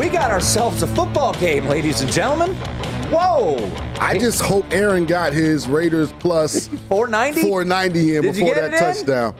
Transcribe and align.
We 0.00 0.08
got 0.08 0.30
ourselves 0.30 0.82
a 0.82 0.86
football 0.86 1.34
game, 1.34 1.66
ladies 1.66 2.00
and 2.00 2.10
gentlemen. 2.10 2.54
Whoa! 3.12 3.70
I 4.00 4.16
just 4.16 4.40
hope 4.40 4.64
Aaron 4.72 5.04
got 5.04 5.34
his 5.34 5.68
Raiders 5.68 6.10
plus 6.18 6.68
490 6.88 7.42
490 7.42 8.16
in 8.16 8.22
Did 8.22 8.34
before 8.34 8.54
that 8.54 8.78
touchdown. 8.78 9.34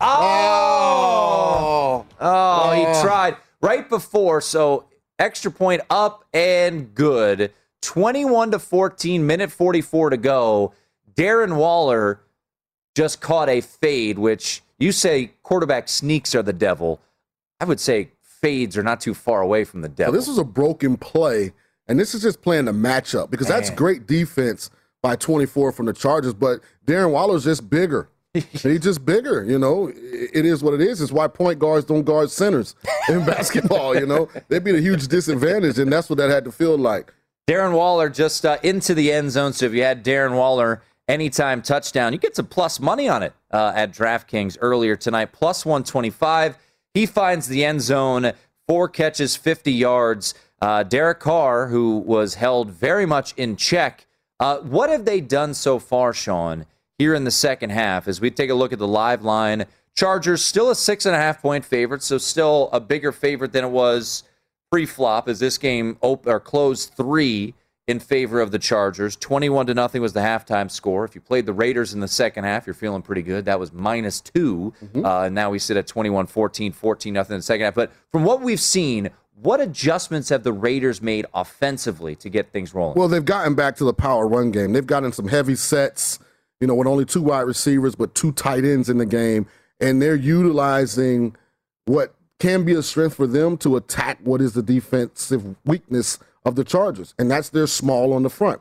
Oh. 0.00 2.06
oh! 2.20 2.20
Oh, 2.20 2.72
he 2.72 3.02
tried 3.02 3.36
right 3.62 3.88
before. 3.88 4.40
So 4.40 4.84
extra 5.18 5.50
point 5.50 5.82
up 5.90 6.24
and 6.32 6.94
good. 6.94 7.52
21 7.82 8.52
to 8.52 8.60
14, 8.60 9.26
minute 9.26 9.50
44 9.50 10.10
to 10.10 10.16
go. 10.16 10.72
Darren 11.14 11.56
Waller 11.56 12.20
just 12.94 13.20
caught 13.20 13.48
a 13.48 13.60
fade, 13.60 14.20
which 14.20 14.62
you 14.78 14.92
say 14.92 15.32
quarterback 15.42 15.88
sneaks 15.88 16.32
are 16.36 16.44
the 16.44 16.52
devil. 16.52 17.00
I 17.60 17.64
would 17.64 17.80
say 17.80 18.12
fades 18.40 18.76
are 18.76 18.82
not 18.82 19.00
too 19.00 19.14
far 19.14 19.42
away 19.42 19.64
from 19.64 19.82
the 19.82 19.88
devil. 19.88 20.14
So 20.14 20.18
this 20.18 20.28
was 20.28 20.38
a 20.38 20.44
broken 20.44 20.96
play, 20.96 21.52
and 21.86 21.98
this 21.98 22.14
is 22.14 22.22
just 22.22 22.42
playing 22.42 22.66
the 22.66 22.72
matchup 22.72 23.30
because 23.30 23.48
Man. 23.48 23.58
that's 23.58 23.70
great 23.70 24.06
defense 24.06 24.70
by 25.02 25.16
24 25.16 25.72
from 25.72 25.86
the 25.86 25.92
Chargers, 25.92 26.34
but 26.34 26.60
Darren 26.86 27.10
Waller's 27.12 27.44
just 27.44 27.70
bigger. 27.70 28.08
He's 28.34 28.80
just 28.80 29.04
bigger, 29.04 29.44
you 29.44 29.58
know. 29.58 29.90
It 29.92 30.46
is 30.46 30.62
what 30.62 30.74
it 30.74 30.80
is. 30.80 31.00
It's 31.00 31.10
why 31.10 31.26
point 31.26 31.58
guards 31.58 31.86
don't 31.86 32.04
guard 32.04 32.30
centers 32.30 32.76
in 33.08 33.24
basketball, 33.26 33.98
you 33.98 34.06
know. 34.06 34.28
They'd 34.48 34.62
be 34.62 34.76
a 34.76 34.80
huge 34.80 35.08
disadvantage, 35.08 35.78
and 35.78 35.92
that's 35.92 36.08
what 36.08 36.18
that 36.18 36.30
had 36.30 36.44
to 36.44 36.52
feel 36.52 36.78
like. 36.78 37.12
Darren 37.48 37.72
Waller 37.72 38.08
just 38.08 38.46
uh, 38.46 38.58
into 38.62 38.94
the 38.94 39.10
end 39.10 39.32
zone. 39.32 39.52
So 39.52 39.66
if 39.66 39.72
you 39.72 39.82
had 39.82 40.04
Darren 40.04 40.36
Waller 40.36 40.82
anytime 41.08 41.62
touchdown, 41.62 42.12
you 42.12 42.20
get 42.20 42.36
some 42.36 42.46
plus 42.46 42.78
money 42.78 43.08
on 43.08 43.24
it 43.24 43.32
uh, 43.50 43.72
at 43.74 43.90
DraftKings 43.92 44.56
earlier 44.60 44.94
tonight, 44.94 45.32
plus 45.32 45.66
125. 45.66 46.56
He 46.94 47.06
finds 47.06 47.48
the 47.48 47.64
end 47.64 47.82
zone, 47.82 48.32
four 48.66 48.88
catches, 48.88 49.36
50 49.36 49.72
yards. 49.72 50.34
Uh, 50.60 50.82
Derek 50.82 51.20
Carr, 51.20 51.68
who 51.68 51.98
was 51.98 52.34
held 52.34 52.70
very 52.70 53.06
much 53.06 53.32
in 53.36 53.56
check. 53.56 54.06
Uh, 54.38 54.58
what 54.58 54.90
have 54.90 55.04
they 55.04 55.20
done 55.20 55.54
so 55.54 55.78
far, 55.78 56.12
Sean, 56.12 56.66
here 56.98 57.14
in 57.14 57.24
the 57.24 57.30
second 57.30 57.70
half? 57.70 58.08
As 58.08 58.20
we 58.20 58.30
take 58.30 58.50
a 58.50 58.54
look 58.54 58.72
at 58.72 58.78
the 58.78 58.88
live 58.88 59.22
line, 59.22 59.66
Chargers 59.96 60.44
still 60.44 60.70
a 60.70 60.74
six 60.74 61.06
and 61.06 61.14
a 61.14 61.18
half 61.18 61.42
point 61.42 61.64
favorite, 61.64 62.02
so 62.02 62.18
still 62.18 62.68
a 62.72 62.80
bigger 62.80 63.12
favorite 63.12 63.52
than 63.52 63.64
it 63.64 63.70
was 63.70 64.22
pre-flop. 64.70 65.28
As 65.28 65.40
this 65.40 65.58
game 65.58 65.98
op- 66.00 66.26
or 66.26 66.40
closed 66.40 66.92
three 66.96 67.54
in 67.90 67.98
favor 67.98 68.40
of 68.40 68.52
the 68.52 68.58
Chargers. 68.58 69.16
21 69.16 69.66
to 69.66 69.74
nothing 69.74 70.00
was 70.00 70.12
the 70.12 70.20
halftime 70.20 70.70
score. 70.70 71.04
If 71.04 71.16
you 71.16 71.20
played 71.20 71.44
the 71.44 71.52
Raiders 71.52 71.92
in 71.92 71.98
the 71.98 72.08
second 72.08 72.44
half, 72.44 72.64
you're 72.64 72.74
feeling 72.74 73.02
pretty 73.02 73.22
good. 73.22 73.44
That 73.46 73.58
was 73.58 73.72
minus 73.72 74.20
2 74.20 74.72
mm-hmm. 74.82 75.04
uh, 75.04 75.24
and 75.24 75.34
now 75.34 75.50
we 75.50 75.58
sit 75.58 75.76
at 75.76 75.88
21 75.88 76.26
14, 76.26 76.72
14 76.72 77.12
nothing 77.12 77.34
in 77.34 77.38
the 77.40 77.42
second 77.42 77.64
half. 77.64 77.74
But 77.74 77.92
from 78.12 78.24
what 78.24 78.42
we've 78.42 78.60
seen, 78.60 79.10
what 79.34 79.60
adjustments 79.60 80.28
have 80.28 80.44
the 80.44 80.52
Raiders 80.52 81.02
made 81.02 81.26
offensively 81.34 82.14
to 82.16 82.28
get 82.28 82.52
things 82.52 82.74
rolling? 82.74 82.96
Well, 82.96 83.08
they've 83.08 83.24
gotten 83.24 83.54
back 83.54 83.74
to 83.76 83.84
the 83.84 83.94
power 83.94 84.28
run 84.28 84.52
game. 84.52 84.72
They've 84.72 84.86
gotten 84.86 85.12
some 85.12 85.26
heavy 85.26 85.56
sets, 85.56 86.20
you 86.60 86.68
know, 86.68 86.74
with 86.74 86.86
only 86.86 87.04
two 87.04 87.22
wide 87.22 87.40
receivers, 87.40 87.96
but 87.96 88.14
two 88.14 88.32
tight 88.32 88.64
ends 88.64 88.88
in 88.88 88.98
the 88.98 89.06
game. 89.06 89.46
And 89.80 90.00
they're 90.00 90.14
utilizing 90.14 91.34
what 91.86 92.14
can 92.38 92.64
be 92.64 92.74
a 92.74 92.82
strength 92.82 93.16
for 93.16 93.26
them 93.26 93.56
to 93.58 93.76
attack 93.76 94.18
what 94.22 94.40
is 94.40 94.52
the 94.52 94.62
defensive 94.62 95.56
weakness 95.64 96.18
of 96.44 96.56
the 96.56 96.64
Chargers, 96.64 97.14
and 97.18 97.30
that's 97.30 97.50
their 97.50 97.66
small 97.66 98.12
on 98.12 98.22
the 98.22 98.30
front. 98.30 98.60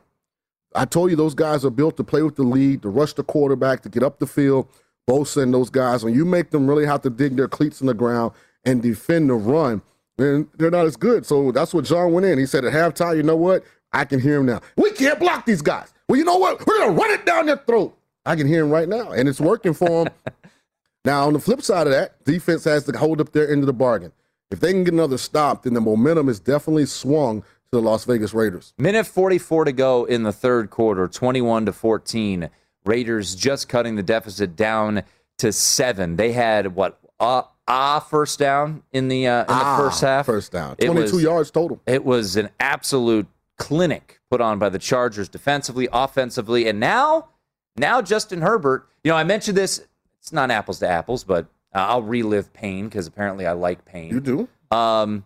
I 0.76 0.86
told 0.86 1.10
you 1.10 1.16
those 1.16 1.34
guys 1.34 1.66
are 1.66 1.72
built 1.72 1.98
to 1.98 2.04
play 2.04 2.22
with 2.22 2.36
the 2.36 2.44
lead, 2.44 2.84
to 2.84 2.90
rush 2.90 3.14
the 3.14 3.24
quarterback, 3.24 3.82
to 3.82 3.90
get 3.90 4.04
up 4.04 4.20
the 4.20 4.28
field. 4.28 4.68
Bosa 5.10 5.42
and 5.42 5.54
those 5.54 5.72
guys, 5.72 6.04
when 6.04 6.14
you 6.14 6.24
make 6.24 6.52
them 6.52 6.68
really 6.68 6.86
have 6.86 7.02
to 7.02 7.10
dig 7.10 7.36
their 7.36 7.48
cleats 7.48 7.82
in 7.82 7.88
the 7.88 7.96
ground 7.96 8.32
and 8.64 8.82
defend 8.82 9.30
the 9.30 9.34
run, 9.34 9.82
then 10.18 10.48
they're 10.58 10.70
not 10.70 10.86
as 10.86 10.96
good. 10.96 11.26
So 11.26 11.52
that's 11.52 11.74
what 11.74 11.86
John 11.86 12.14
went 12.14 12.28
in. 12.28 12.38
He 12.38 12.46
said 12.46 12.64
at 12.64 12.74
halftime, 12.74 13.18
you 13.18 13.24
know 13.24 13.36
what? 13.36 13.64
I 13.92 14.06
can 14.06 14.20
hear 14.20 14.38
him 14.38 14.46
now. 14.46 14.62
We 14.76 14.92
can't 14.92 15.20
block 15.20 15.48
these 15.48 15.64
guys. 15.64 15.92
Well, 16.08 16.20
you 16.20 16.26
know 16.26 16.38
what? 16.38 16.60
We're 16.66 16.78
going 16.78 16.96
to 16.96 17.02
run 17.02 17.12
it 17.12 17.26
down 17.26 17.48
their 17.48 17.58
throat. 17.58 17.98
I 18.26 18.36
can 18.36 18.48
hear 18.48 18.64
him 18.64 18.70
right 18.70 18.88
now, 18.88 19.12
and 19.12 19.28
it's 19.28 19.42
working 19.42 19.74
for 19.74 20.04
him. 20.04 20.14
now, 21.06 21.26
on 21.26 21.34
the 21.34 21.40
flip 21.40 21.64
side 21.64 21.88
of 21.88 21.94
that, 21.94 22.24
defense 22.26 22.66
has 22.66 22.84
to 22.84 22.98
hold 22.98 23.20
up 23.20 23.32
their 23.32 23.50
end 23.50 23.62
of 23.62 23.68
the 23.68 23.74
bargain. 23.74 24.12
If 24.52 24.60
they 24.60 24.72
can 24.72 24.84
get 24.84 24.94
another 24.94 25.18
stop, 25.18 25.64
then 25.64 25.74
the 25.74 25.82
momentum 25.82 26.30
is 26.30 26.40
definitely 26.40 26.86
swung 26.86 27.44
to 27.72 27.78
the 27.78 27.82
Las 27.82 28.06
Vegas 28.06 28.34
Raiders. 28.34 28.74
Minute 28.78 29.06
44 29.06 29.66
to 29.66 29.72
go 29.72 30.06
in 30.06 30.24
the 30.24 30.32
third 30.32 30.70
quarter, 30.70 31.08
21 31.08 31.68
to 31.68 31.74
14. 31.74 32.50
Raiders 32.86 33.36
just 33.36 33.70
cutting 33.70 33.96
the 33.96 34.04
deficit 34.04 34.56
down 34.56 35.04
to 35.38 35.52
seven. 35.52 36.16
They 36.16 36.32
had 36.32 36.76
what 36.76 37.00
uh, 37.20 37.44
ah 37.68 38.00
first 38.00 38.40
down 38.40 38.84
in 38.92 39.08
the 39.10 39.28
uh, 39.28 39.42
in 39.42 39.46
ah, 39.50 39.78
the 39.78 39.84
first 39.84 40.02
half. 40.02 40.26
First 40.26 40.52
down, 40.52 40.76
22 40.78 41.14
was, 41.14 41.24
yards 41.24 41.52
total. 41.52 41.82
It 41.86 42.04
was 42.04 42.36
an 42.36 42.50
absolute 42.60 43.28
clinic 43.58 44.20
put 44.32 44.42
on 44.42 44.58
by 44.58 44.70
the 44.70 44.80
Chargers 44.80 45.30
defensively, 45.30 45.88
offensively, 45.92 46.68
and 46.68 46.80
now 46.80 47.30
now 47.78 48.02
Justin 48.02 48.42
Herbert. 48.42 48.88
You 49.04 49.12
know, 49.12 49.18
I 49.18 49.24
mentioned 49.24 49.58
this. 49.58 49.86
It's 50.20 50.34
not 50.34 50.52
apples 50.52 50.80
to 50.80 50.88
apples, 50.88 51.24
but 51.24 51.46
uh, 51.74 51.80
I'll 51.80 52.02
relive 52.02 52.52
pain 52.54 52.86
because 52.86 53.08
apparently 53.08 53.46
I 53.46 53.52
like 53.52 53.86
pain. 53.86 54.12
You 54.12 54.20
do. 54.20 54.50
Um, 54.76 55.26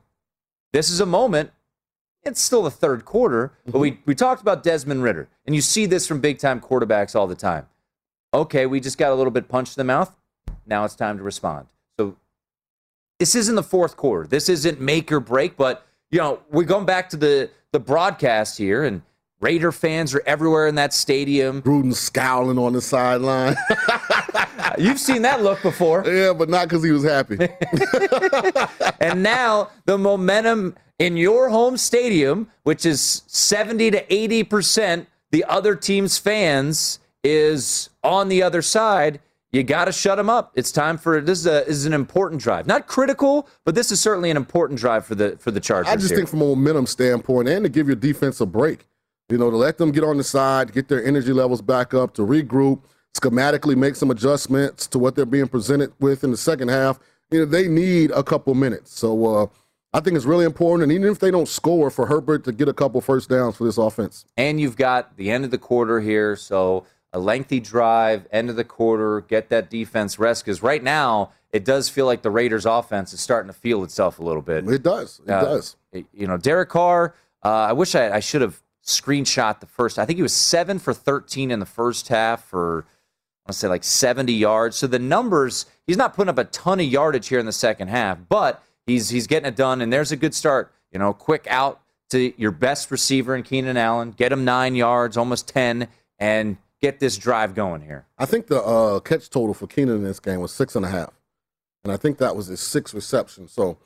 this 0.71 0.89
is 0.89 0.99
a 0.99 1.05
moment 1.05 1.51
it's 2.25 2.41
still 2.41 2.63
the 2.63 2.71
third 2.71 3.05
quarter, 3.05 3.53
but 3.65 3.79
we, 3.79 3.91
mm-hmm. 3.91 4.01
we 4.05 4.15
talked 4.15 4.41
about 4.41 4.63
Desmond 4.63 5.03
Ridder, 5.03 5.27
and 5.45 5.55
you 5.55 5.61
see 5.61 5.85
this 5.85 6.07
from 6.07 6.21
big 6.21 6.39
time 6.39 6.59
quarterbacks 6.59 7.15
all 7.15 7.27
the 7.27 7.35
time. 7.35 7.67
Okay, 8.33 8.65
we 8.65 8.79
just 8.79 8.97
got 8.97 9.11
a 9.11 9.15
little 9.15 9.31
bit 9.31 9.47
punched 9.47 9.77
in 9.77 9.81
the 9.81 9.85
mouth. 9.85 10.15
Now 10.65 10.85
it's 10.85 10.95
time 10.95 11.17
to 11.17 11.23
respond. 11.23 11.67
So 11.99 12.15
this 13.19 13.35
isn't 13.35 13.55
the 13.55 13.63
fourth 13.63 13.97
quarter. 13.97 14.27
This 14.27 14.49
isn't 14.49 14.79
make 14.79 15.11
or 15.11 15.19
break, 15.19 15.57
but 15.57 15.85
you 16.09 16.19
know, 16.19 16.39
we're 16.49 16.63
going 16.63 16.85
back 16.85 17.09
to 17.09 17.17
the 17.17 17.49
the 17.71 17.79
broadcast 17.79 18.57
here 18.57 18.83
and 18.83 19.01
Raider 19.43 19.73
fans 19.73 20.15
are 20.15 20.23
everywhere 20.25 20.67
in 20.67 20.75
that 20.75 20.93
stadium. 20.93 21.61
Gruden 21.61 21.93
scowling 21.93 22.57
on 22.57 22.71
the 22.71 22.81
sideline. 22.81 23.57
You've 24.77 25.01
seen 25.01 25.23
that 25.23 25.43
look 25.43 25.61
before. 25.61 26.05
Yeah, 26.07 26.31
but 26.31 26.47
not 26.47 26.69
because 26.69 26.81
he 26.81 26.91
was 26.91 27.03
happy. 27.03 27.37
and 29.01 29.21
now 29.21 29.69
the 29.83 29.97
momentum 29.97 30.77
in 31.03 31.17
your 31.17 31.49
home 31.49 31.75
stadium, 31.75 32.47
which 32.63 32.85
is 32.85 33.23
70 33.27 33.91
to 33.91 34.05
80% 34.05 35.05
the 35.31 35.43
other 35.45 35.75
team's 35.75 36.17
fans, 36.17 36.99
is 37.23 37.89
on 38.03 38.29
the 38.29 38.41
other 38.41 38.61
side. 38.61 39.19
You 39.51 39.63
got 39.63 39.85
to 39.85 39.91
shut 39.91 40.17
them 40.17 40.29
up. 40.29 40.53
It's 40.55 40.71
time 40.71 40.97
for 40.97 41.19
this 41.19 41.39
is, 41.39 41.45
a, 41.45 41.65
this 41.67 41.75
is 41.75 41.85
an 41.85 41.93
important 41.93 42.41
drive, 42.41 42.67
not 42.67 42.87
critical, 42.87 43.47
but 43.65 43.75
this 43.75 43.91
is 43.91 43.99
certainly 43.99 44.31
an 44.31 44.37
important 44.37 44.79
drive 44.79 45.05
for 45.05 45.15
the 45.15 45.37
for 45.37 45.51
the 45.51 45.59
Chargers. 45.59 45.91
I 45.91 45.95
just 45.95 46.09
here. 46.09 46.17
think 46.17 46.29
from 46.29 46.41
a 46.41 46.45
momentum 46.45 46.87
standpoint, 46.87 47.47
and 47.49 47.63
to 47.63 47.69
give 47.69 47.87
your 47.87 47.95
defense 47.95 48.41
a 48.41 48.45
break, 48.45 48.87
you 49.29 49.37
know, 49.37 49.51
to 49.51 49.57
let 49.57 49.77
them 49.77 49.91
get 49.91 50.03
on 50.03 50.17
the 50.17 50.23
side, 50.23 50.71
get 50.71 50.87
their 50.87 51.05
energy 51.05 51.33
levels 51.33 51.61
back 51.61 51.93
up, 51.93 52.13
to 52.15 52.23
regroup, 52.23 52.81
schematically 53.15 53.75
make 53.75 53.95
some 53.95 54.09
adjustments 54.09 54.87
to 54.87 54.97
what 54.97 55.15
they're 55.15 55.25
being 55.25 55.47
presented 55.47 55.93
with 55.99 56.23
in 56.23 56.31
the 56.31 56.37
second 56.37 56.69
half. 56.69 56.99
You 57.29 57.39
know, 57.39 57.45
they 57.45 57.67
need 57.67 58.11
a 58.11 58.23
couple 58.23 58.55
minutes. 58.55 58.97
So 58.97 59.25
uh, 59.25 59.47
I 59.93 59.99
think 59.99 60.15
it's 60.15 60.25
really 60.25 60.45
important. 60.45 60.83
And 60.83 60.91
even 60.91 61.11
if 61.11 61.19
they 61.19 61.29
don't 61.31 61.47
score, 61.47 61.91
for 61.91 62.07
Herbert 62.07 62.43
to 62.45 62.51
get 62.51 62.67
a 62.67 62.73
couple 62.73 62.99
first 63.01 63.29
downs 63.29 63.57
for 63.57 63.63
this 63.63 63.77
offense. 63.77 64.25
And 64.37 64.59
you've 64.59 64.75
got 64.77 65.15
the 65.17 65.29
end 65.29 65.45
of 65.45 65.51
the 65.51 65.57
quarter 65.57 65.99
here, 66.01 66.35
so 66.35 66.85
a 67.13 67.19
lengthy 67.19 67.59
drive, 67.59 68.27
end 68.31 68.49
of 68.49 68.55
the 68.55 68.63
quarter, 68.63 69.21
get 69.21 69.49
that 69.49 69.69
defense 69.69 70.17
rest. 70.17 70.43
Because 70.43 70.63
right 70.63 70.81
now, 70.81 71.31
it 71.51 71.63
does 71.63 71.89
feel 71.89 72.07
like 72.07 72.23
the 72.23 72.31
Raiders' 72.31 72.65
offense 72.65 73.13
is 73.13 73.19
starting 73.19 73.47
to 73.51 73.57
feel 73.57 73.83
itself 73.83 74.17
a 74.17 74.23
little 74.23 74.41
bit. 74.41 74.67
It 74.67 74.81
does. 74.81 75.21
It 75.25 75.31
Uh, 75.31 75.43
does. 75.43 75.75
You 75.91 76.25
know, 76.25 76.37
Derek 76.37 76.69
Carr. 76.69 77.13
Uh, 77.45 77.49
I 77.49 77.73
wish 77.73 77.93
I, 77.93 78.15
I 78.15 78.19
should 78.19 78.41
have 78.41 78.63
screenshot 78.83 79.59
the 79.59 79.67
first. 79.67 79.99
I 79.99 80.05
think 80.05 80.17
he 80.17 80.23
was 80.23 80.33
seven 80.33 80.79
for 80.79 80.93
thirteen 80.93 81.51
in 81.51 81.59
the 81.59 81.65
first 81.67 82.07
half 82.07 82.43
for 82.45 82.79
I 83.45 83.49
want 83.49 83.53
to 83.53 83.53
say 83.53 83.67
like 83.67 83.83
seventy 83.83 84.33
yards. 84.33 84.77
So 84.77 84.87
the 84.87 84.97
numbers, 84.97 85.67
he's 85.85 85.97
not 85.97 86.15
putting 86.15 86.29
up 86.29 86.37
a 86.39 86.45
ton 86.45 86.79
of 86.79 86.85
yardage 86.87 87.27
here 87.27 87.39
in 87.39 87.45
the 87.45 87.51
second 87.51 87.89
half, 87.89 88.17
but 88.27 88.63
he's 88.85 89.09
he's 89.09 89.27
getting 89.27 89.47
it 89.47 89.55
done. 89.55 89.81
And 89.81 89.91
there's 89.91 90.11
a 90.11 90.15
good 90.17 90.33
start. 90.33 90.71
You 90.91 90.99
know, 90.99 91.13
quick 91.13 91.47
out 91.49 91.81
to 92.11 92.33
your 92.39 92.51
best 92.51 92.91
receiver 92.91 93.35
in 93.35 93.43
Keenan 93.43 93.77
Allen, 93.77 94.11
get 94.11 94.31
him 94.31 94.45
nine 94.45 94.75
yards, 94.75 95.17
almost 95.17 95.47
ten, 95.47 95.87
and 96.19 96.57
get 96.81 96.99
this 96.99 97.17
drive 97.17 97.55
going 97.55 97.81
here. 97.81 98.05
I 98.17 98.25
think 98.25 98.47
the 98.47 98.61
uh, 98.61 98.99
catch 98.99 99.29
total 99.29 99.53
for 99.53 99.67
Keenan 99.67 99.95
in 99.97 100.03
this 100.03 100.19
game 100.19 100.39
was 100.39 100.51
six 100.53 100.75
and 100.75 100.85
a 100.85 100.89
half. 100.89 101.11
And 101.83 101.91
I 101.91 101.97
think 101.97 102.17
that 102.19 102.35
was 102.35 102.47
his 102.47 102.59
sixth 102.61 102.93
reception. 102.93 103.47
So 103.47 103.77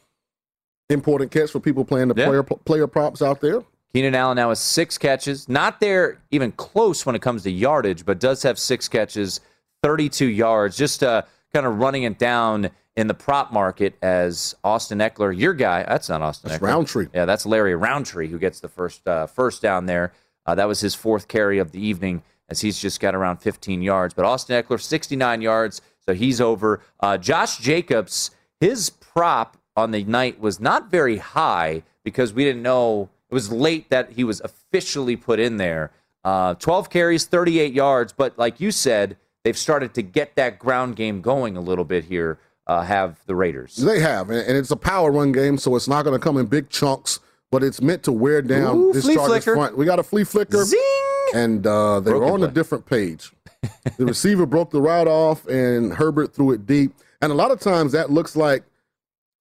important 0.90 1.32
catch 1.32 1.52
for 1.52 1.60
people 1.60 1.84
playing 1.86 2.10
the 2.10 2.16
Yeah. 2.16 2.26
player 2.28 2.44
player 2.44 2.88
props 2.88 3.22
out 3.22 3.42
there. 3.42 3.64
Keenan 3.94 4.16
Allen 4.16 4.36
now 4.36 4.50
has 4.50 4.60
six 4.60 4.98
catches. 4.98 5.48
Not 5.48 5.80
there 5.80 6.20
even 6.30 6.52
close 6.52 7.06
when 7.06 7.16
it 7.16 7.22
comes 7.22 7.44
to 7.44 7.52
yardage, 7.52 8.06
but 8.06 8.20
does 8.20 8.44
have 8.44 8.60
six 8.60 8.88
catches, 8.90 9.40
32 9.82 10.26
yards. 10.28 10.76
Just 10.78 11.04
uh, 11.04 11.22
kind 11.54 11.66
of 11.66 11.78
running 11.80 12.04
it 12.04 12.18
down 12.18 12.70
in 12.96 13.08
the 13.08 13.14
prop 13.14 13.54
market 13.54 13.96
as 14.02 14.56
Austin 14.64 15.00
Ekeler, 15.00 15.38
your 15.38 15.54
guy. 15.54 15.84
That's 15.84 16.10
not 16.10 16.22
Austin 16.22 16.50
That's 16.50 16.62
Ekeler. 16.62 16.68
Rountree. 16.68 17.08
Yeah, 17.14 17.26
that's 17.26 17.46
Larry 17.46 17.76
Rountree 17.76 18.28
who 18.28 18.40
gets 18.40 18.60
the 18.60 18.68
first 18.68 19.08
uh, 19.08 19.28
first 19.28 19.62
down 19.62 19.86
there. 19.86 20.14
Uh, 20.46 20.56
that 20.56 20.68
was 20.68 20.80
his 20.80 20.96
fourth 20.96 21.28
carry 21.28 21.60
of 21.60 21.72
the 21.72 21.80
evening 21.80 22.24
as 22.50 22.62
he's 22.62 22.80
just 22.80 23.00
got 23.00 23.14
around 23.14 23.38
15 23.38 23.82
yards. 23.82 24.14
But 24.14 24.26
Austin 24.26 24.62
Ekeler, 24.62 24.82
69 24.82 25.42
yards, 25.42 25.82
so 26.06 26.14
he's 26.14 26.40
over. 26.42 26.82
Uh, 27.00 27.18
Josh 27.18 27.58
Jacobs, 27.58 28.32
his 28.60 28.90
prop 28.90 29.58
on 29.76 29.92
the 29.92 30.04
night 30.06 30.40
was 30.40 30.60
not 30.60 30.90
very 30.90 31.18
high 31.18 31.84
because 32.04 32.34
we 32.34 32.44
didn't 32.46 32.64
know 32.64 33.10
it 33.30 33.34
was 33.34 33.52
late 33.52 33.90
that 33.90 34.14
he 34.14 34.24
was 34.24 34.40
officially 34.42 35.16
put 35.18 35.40
in 35.40 35.58
there. 35.58 35.92
Uh, 36.24 36.56
12 36.56 36.90
carries, 36.90 37.26
38 37.26 37.74
yards, 37.74 38.14
but 38.14 38.38
like 38.38 38.60
you 38.60 38.72
said, 38.72 39.18
they've 39.48 39.58
started 39.58 39.94
to 39.94 40.02
get 40.02 40.36
that 40.36 40.60
ground 40.60 40.98
game 40.98 41.22
going 41.22 41.56
a 41.56 41.62
little 41.62 41.86
bit 41.86 42.04
here. 42.04 42.38
Uh, 42.68 42.82
have 42.82 43.18
the 43.28 43.36
Raiders? 43.36 43.78
They 43.78 44.02
have, 44.02 44.30
and 44.30 44.58
it's 44.58 44.72
a 44.72 44.76
power 44.76 45.10
run 45.10 45.32
game, 45.32 45.58
so 45.58 45.74
it's 45.78 45.88
not 45.88 46.04
going 46.04 46.20
to 46.20 46.22
come 46.22 46.36
in 46.36 46.48
big 46.48 46.70
chunks, 46.70 47.22
but 47.50 47.64
it's 47.64 47.82
meant 47.82 48.04
to 48.04 48.12
wear 48.12 48.42
down 48.42 48.76
Ooh, 48.76 48.92
this 48.92 49.08
Chargers 49.08 49.46
front. 49.46 49.78
We 49.78 49.86
got 49.86 50.00
a 50.00 50.04
flea 50.04 50.26
flicker, 50.26 50.66
Zing! 50.66 50.82
and 51.34 51.66
uh, 51.66 52.02
they 52.02 52.12
were 52.12 52.20
Broken 52.20 52.44
on 52.44 52.50
a 52.50 52.52
different 52.52 52.86
page. 52.86 53.32
the 53.98 54.06
receiver 54.06 54.46
broke 54.46 54.72
the 54.72 54.82
route 54.82 55.08
off, 55.08 55.48
and 55.48 55.94
Herbert 55.94 56.34
threw 56.34 56.52
it 56.52 56.66
deep. 56.66 56.92
And 57.22 57.32
a 57.32 57.36
lot 57.36 57.52
of 57.52 57.62
times 57.62 57.94
that 57.94 58.12
looks 58.12 58.36
like 58.36 58.64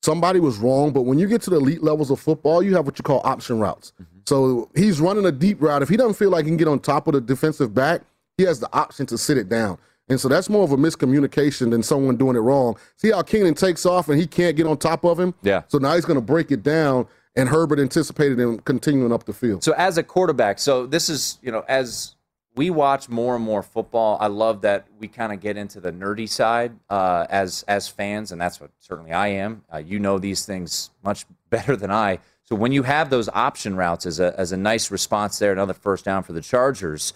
somebody 0.03 0.39
was 0.39 0.59
wrong, 0.59 0.93
but 0.93 1.03
when 1.03 1.19
you 1.19 1.27
get 1.27 1.43
to 1.43 1.51
the 1.51 1.57
elite 1.57 1.83
levels 1.83 2.13
of 2.13 2.21
football, 2.21 2.63
you 2.63 2.77
have 2.77 2.87
what 2.87 2.97
you 2.97 3.03
call 3.03 3.23
option 3.25 3.59
routes. 3.59 3.93
Mm-hmm. 4.01 4.19
So 4.27 4.71
he's 4.77 5.01
running 5.01 5.27
a 5.27 5.33
deep 5.33 5.61
route. 5.61 5.83
If 5.83 5.89
he 5.89 5.97
doesn't 5.97 6.15
feel 6.15 6.31
like 6.31 6.45
he 6.45 6.51
can 6.53 6.57
get 6.57 6.69
on 6.69 6.79
top 6.79 7.09
of 7.09 7.15
the 7.15 7.21
defensive 7.21 7.75
back, 7.75 8.03
he 8.37 8.45
has 8.45 8.61
the 8.61 8.69
option 8.73 9.07
to 9.07 9.19
sit 9.19 9.39
it 9.39 9.49
down. 9.49 9.79
And 10.09 10.21
so 10.21 10.29
that's 10.29 10.49
more 10.49 10.63
of 10.63 10.73
a 10.73 10.77
miscommunication 10.77 11.71
than 11.71 11.83
someone 11.83 12.17
doing 12.17 12.37
it 12.37 12.41
wrong. 12.41 12.77
See 12.97 13.11
how 13.11 13.23
Keenan 13.23 13.55
takes 13.55 13.85
off 13.85 14.09
and 14.09 14.19
he 14.19 14.27
can't 14.27 14.57
get 14.57 14.67
on 14.67 14.77
top 14.79 15.05
of 15.05 15.19
him? 15.19 15.35
Yeah. 15.43 15.63
So 15.69 15.79
now 15.79 15.95
he's 15.95 16.05
going 16.05 16.19
to 16.19 16.25
break 16.25 16.53
it 16.53 16.63
down, 16.63 17.09
and 17.35 17.49
Herbert 17.49 17.81
anticipated 17.81 18.39
him 18.39 18.59
continuing 18.61 19.13
up 19.13 19.25
the 19.25 19.33
field. 19.33 19.65
So 19.65 19.73
as 19.73 19.99
a 19.99 20.03
quarterback, 20.03 20.59
so 20.59 20.87
this 20.87 21.09
is 21.09 21.39
you 21.43 21.51
know 21.51 21.65
as 21.69 22.15
we 22.55 22.71
watch 22.71 23.09
more 23.09 23.37
and 23.37 23.45
more 23.45 23.63
football, 23.63 24.17
I 24.21 24.29
love 24.29 24.63
that 24.63 24.87
we 24.99 25.09
kind 25.09 25.33
of 25.33 25.41
get 25.41 25.59
into 25.59 25.79
the 25.79 25.93
nerdy 25.93 26.29
side 26.29 26.73
uh, 26.89 27.27
as 27.29 27.65
as 27.69 27.89
fans, 27.89 28.33
and 28.33 28.41
that's 28.41 28.61
what 28.61 28.71
certainly 28.79 29.13
I 29.13 29.29
am. 29.29 29.63
Uh, 29.73 29.79
you 29.79 29.99
know 29.99 30.19
these 30.19 30.47
things 30.47 30.91
much 31.05 31.27
better 31.51 31.77
than 31.77 31.91
I. 31.91 32.21
So 32.45 32.55
when 32.55 32.71
you 32.71 32.85
have 32.85 33.11
those 33.11 33.29
option 33.29 33.77
routes 33.77 34.07
as 34.07 34.21
a 34.21 34.39
as 34.39 34.53
a 34.53 34.57
nice 34.57 34.91
response 34.91 35.39
there, 35.39 35.53
another 35.53 35.75
first 35.75 36.05
down 36.05 36.23
for 36.23 36.33
the 36.33 36.41
Chargers. 36.41 37.13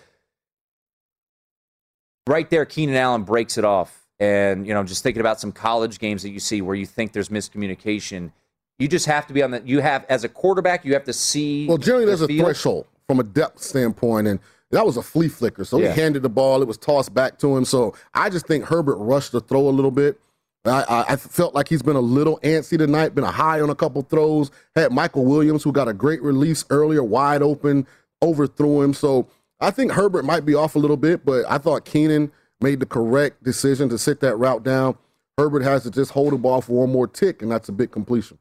Right 2.31 2.49
there, 2.49 2.65
Keenan 2.65 2.94
Allen 2.94 3.25
breaks 3.25 3.59
it 3.59 3.65
off, 3.65 4.06
and 4.21 4.65
you 4.65 4.73
know 4.73 4.85
just 4.85 5.03
thinking 5.03 5.19
about 5.19 5.41
some 5.41 5.50
college 5.50 5.99
games 5.99 6.23
that 6.23 6.31
you 6.31 6.38
see 6.38 6.62
where 6.62 6.77
you 6.77 6.87
think 6.87 7.12
there's 7.12 7.29
miscommunication. 7.29 8.31
You 8.79 8.87
just 8.87 9.06
have 9.06 9.27
to 9.27 9.35
be 9.35 9.43
on 9.43 9.50
the. 9.50 9.61
You 9.65 9.81
have 9.81 10.06
as 10.09 10.23
a 10.23 10.29
quarterback, 10.29 10.85
you 10.85 10.93
have 10.93 11.03
to 11.06 11.12
see. 11.12 11.67
Well, 11.67 11.77
generally, 11.77 12.05
the 12.05 12.11
there's 12.11 12.23
a 12.23 12.38
threshold 12.38 12.87
from 13.09 13.19
a 13.19 13.25
depth 13.25 13.61
standpoint, 13.61 14.29
and 14.29 14.38
that 14.71 14.87
was 14.87 14.97
a 14.97 15.03
flea 15.03 15.27
flicker. 15.27 15.65
So 15.65 15.81
Yeah. 15.81 15.93
he 15.93 16.00
handed 16.00 16.23
the 16.23 16.29
ball; 16.29 16.62
it 16.62 16.69
was 16.69 16.79
tossed 16.79 17.12
back 17.12 17.37
to 17.41 17.56
him. 17.56 17.65
So 17.65 17.97
I 18.15 18.31
just 18.31 18.47
think 18.47 18.65
Herbert 18.65 18.99
rushed 18.99 19.32
the 19.32 19.41
throw 19.41 19.69
a 19.69 19.71
little 19.71 19.91
bit. 19.91 20.21
I, 20.65 20.85
I, 20.88 21.05
I 21.15 21.17
felt 21.17 21.56
like 21.56 21.67
he's 21.67 21.82
been 21.82 21.97
a 21.97 22.00
little 22.00 22.38
antsy 22.44 22.79
tonight, 22.79 23.12
been 23.12 23.25
a 23.25 23.32
high 23.32 23.61
on 23.61 23.70
a 23.70 23.75
couple 23.75 24.03
throws. 24.03 24.53
Had 24.77 24.93
Michael 24.93 25.25
Williams, 25.25 25.65
who 25.65 25.72
got 25.72 25.89
a 25.89 25.93
great 25.93 26.22
release 26.22 26.65
earlier, 26.70 27.03
wide 27.03 27.43
open, 27.43 27.89
overthrew 28.22 28.82
him. 28.82 28.94
So 28.94 29.27
I 29.60 29.70
think 29.70 29.93
Herbert 29.93 30.24
might 30.24 30.44
be 30.46 30.55
off 30.55 30.74
a 30.74 30.79
little 30.79 30.96
bit, 30.96 31.24
but 31.24 31.44
I 31.48 31.58
thought 31.58 31.84
Keenan 31.84 32.32
made 32.60 32.81
the 32.81 32.86
correct 32.86 33.43
decision 33.43 33.88
to 33.90 33.98
sit 33.98 34.20
that 34.20 34.36
route 34.36 34.62
down. 34.64 34.96
Herbert 35.38 35.62
has 35.62 35.82
to 35.84 35.90
just 35.90 36.10
hold 36.12 36.32
the 36.32 36.38
ball 36.38 36.60
for 36.60 36.72
one 36.81 36.93
more 36.93 37.06
tick, 37.06 37.43
and 37.43 37.50
that's 37.50 37.69
a 37.69 37.72
big 37.72 37.90
completion. 37.90 38.38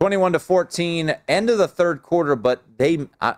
21 0.00 0.32
to 0.32 0.38
14 0.38 1.14
end 1.28 1.50
of 1.50 1.58
the 1.58 1.68
third 1.68 2.02
quarter 2.02 2.34
but 2.34 2.62
they 2.78 3.06
uh, 3.20 3.34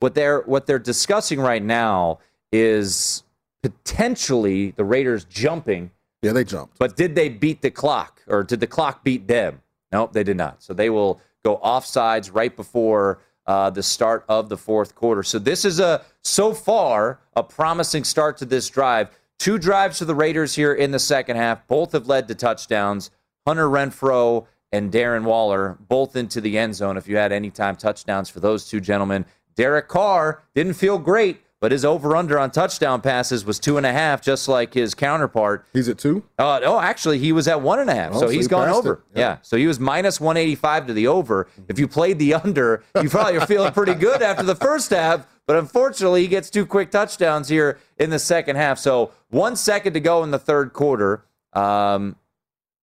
what 0.00 0.14
they're 0.14 0.40
what 0.42 0.66
they're 0.66 0.78
discussing 0.78 1.38
right 1.38 1.62
now 1.62 2.18
is 2.50 3.22
potentially 3.62 4.70
the 4.72 4.84
Raiders 4.84 5.24
jumping 5.26 5.90
Yeah, 6.22 6.32
they 6.32 6.44
jumped. 6.44 6.78
but 6.78 6.96
did 6.96 7.14
they 7.14 7.28
beat 7.28 7.60
the 7.60 7.70
clock 7.70 8.22
or 8.26 8.42
did 8.42 8.60
the 8.60 8.66
clock 8.66 9.04
beat 9.04 9.28
them 9.28 9.60
nope 9.92 10.14
they 10.14 10.24
did 10.24 10.38
not 10.38 10.62
so 10.62 10.72
they 10.72 10.88
will 10.88 11.20
go 11.44 11.58
offsides 11.58 12.30
right 12.34 12.56
before 12.56 13.18
uh, 13.46 13.70
the 13.70 13.82
start 13.82 14.24
of 14.28 14.48
the 14.48 14.56
fourth 14.56 14.94
quarter. 14.94 15.22
So 15.22 15.38
this 15.38 15.64
is 15.64 15.80
a 15.80 16.04
so 16.22 16.52
far 16.52 17.20
a 17.34 17.42
promising 17.42 18.04
start 18.04 18.36
to 18.38 18.44
this 18.44 18.68
drive. 18.68 19.08
Two 19.38 19.58
drives 19.58 19.98
for 19.98 20.04
the 20.06 20.14
Raiders 20.14 20.54
here 20.54 20.72
in 20.72 20.90
the 20.90 20.98
second 20.98 21.36
half. 21.36 21.66
Both 21.68 21.92
have 21.92 22.08
led 22.08 22.28
to 22.28 22.34
touchdowns. 22.34 23.10
Hunter 23.46 23.68
Renfrow 23.68 24.46
and 24.72 24.90
Darren 24.90 25.24
Waller 25.24 25.78
both 25.88 26.16
into 26.16 26.40
the 26.40 26.58
end 26.58 26.74
zone. 26.74 26.96
If 26.96 27.08
you 27.08 27.16
had 27.16 27.32
any 27.32 27.50
time 27.50 27.76
touchdowns 27.76 28.28
for 28.28 28.40
those 28.40 28.68
two 28.68 28.80
gentlemen, 28.80 29.24
Derek 29.54 29.88
Carr 29.88 30.42
didn't 30.54 30.74
feel 30.74 30.98
great, 30.98 31.40
but 31.66 31.72
his 31.72 31.84
over 31.84 32.14
under 32.14 32.38
on 32.38 32.48
touchdown 32.52 33.00
passes 33.00 33.44
was 33.44 33.58
two 33.58 33.76
and 33.76 33.84
a 33.84 33.90
half, 33.92 34.22
just 34.22 34.46
like 34.46 34.72
his 34.72 34.94
counterpart. 34.94 35.66
He's 35.72 35.88
at 35.88 35.98
two. 35.98 36.22
Uh, 36.38 36.60
oh, 36.62 36.78
actually, 36.78 37.18
he 37.18 37.32
was 37.32 37.48
at 37.48 37.60
one 37.60 37.80
and 37.80 37.90
a 37.90 37.94
half, 37.96 38.12
Oh, 38.12 38.20
so 38.20 38.26
so 38.26 38.28
he's 38.28 38.44
he 38.44 38.50
gone 38.50 38.68
over. 38.68 39.02
Yeah. 39.12 39.20
Yeah. 39.20 39.38
so 39.42 39.56
he 39.56 39.66
was 39.66 39.80
minus 39.80 40.20
185 40.20 40.86
to 40.86 40.92
the 40.92 41.08
over. 41.08 41.48
If 41.66 41.80
you 41.80 41.88
played 41.88 42.20
the 42.20 42.34
under, 42.44 42.84
you 43.02 43.10
probably 43.10 43.38
are 43.38 43.46
feeling 43.48 43.72
pretty 43.72 43.94
good 43.94 44.22
after 44.22 44.44
the 44.44 44.54
first 44.54 44.90
half. 44.90 45.26
But 45.44 45.56
unfortunately, 45.56 46.22
he 46.22 46.28
gets 46.28 46.50
two 46.50 46.66
quick 46.66 46.92
touchdowns 46.92 47.48
here 47.48 47.80
in 47.98 48.10
the 48.10 48.20
second 48.20 48.54
half. 48.54 48.78
So 48.78 49.10
one 49.30 49.56
second 49.56 49.94
to 49.94 50.00
go 50.00 50.22
in 50.22 50.30
the 50.30 50.38
third 50.38 50.72
quarter. 50.72 51.24
Um, 51.52 52.14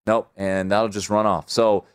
nope, 0.06 0.30
and 0.36 0.70
that'll 0.70 0.90
just 0.90 1.10
run 1.10 1.26
off. 1.26 1.50
So 1.50 1.86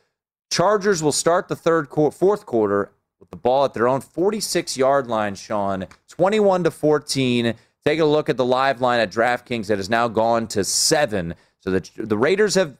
Chargers 0.50 1.02
will 1.02 1.12
start 1.12 1.49
the 1.49 1.57
third 1.57 1.90
quarter, 1.90 2.16
fourth 2.16 2.47
quarter 2.47 2.92
with 3.28 3.38
the 3.38 3.42
ball 3.42 3.64
at 3.64 3.75
their 3.75 3.88
own 3.88 4.00
46 4.00 4.76
yard 4.76 5.06
line, 5.06 5.35
Sean, 5.35 5.87
21 6.08 6.64
to 6.64 6.70
14. 6.70 7.54
Take 7.85 8.00
a 8.00 8.04
look 8.04 8.28
at 8.28 8.37
the 8.37 8.44
live 8.44 8.80
line 8.80 9.00
at 9.00 9.11
DraftKings 9.11 9.66
that 9.66 9.78
has 9.78 9.90
now 9.90 10.08
gone 10.08 10.47
to 10.49 10.64
seven. 10.64 11.35
So 11.61 11.70
the, 11.70 11.90
the 11.97 12.18
Raiders 12.18 12.54
have 12.54 12.76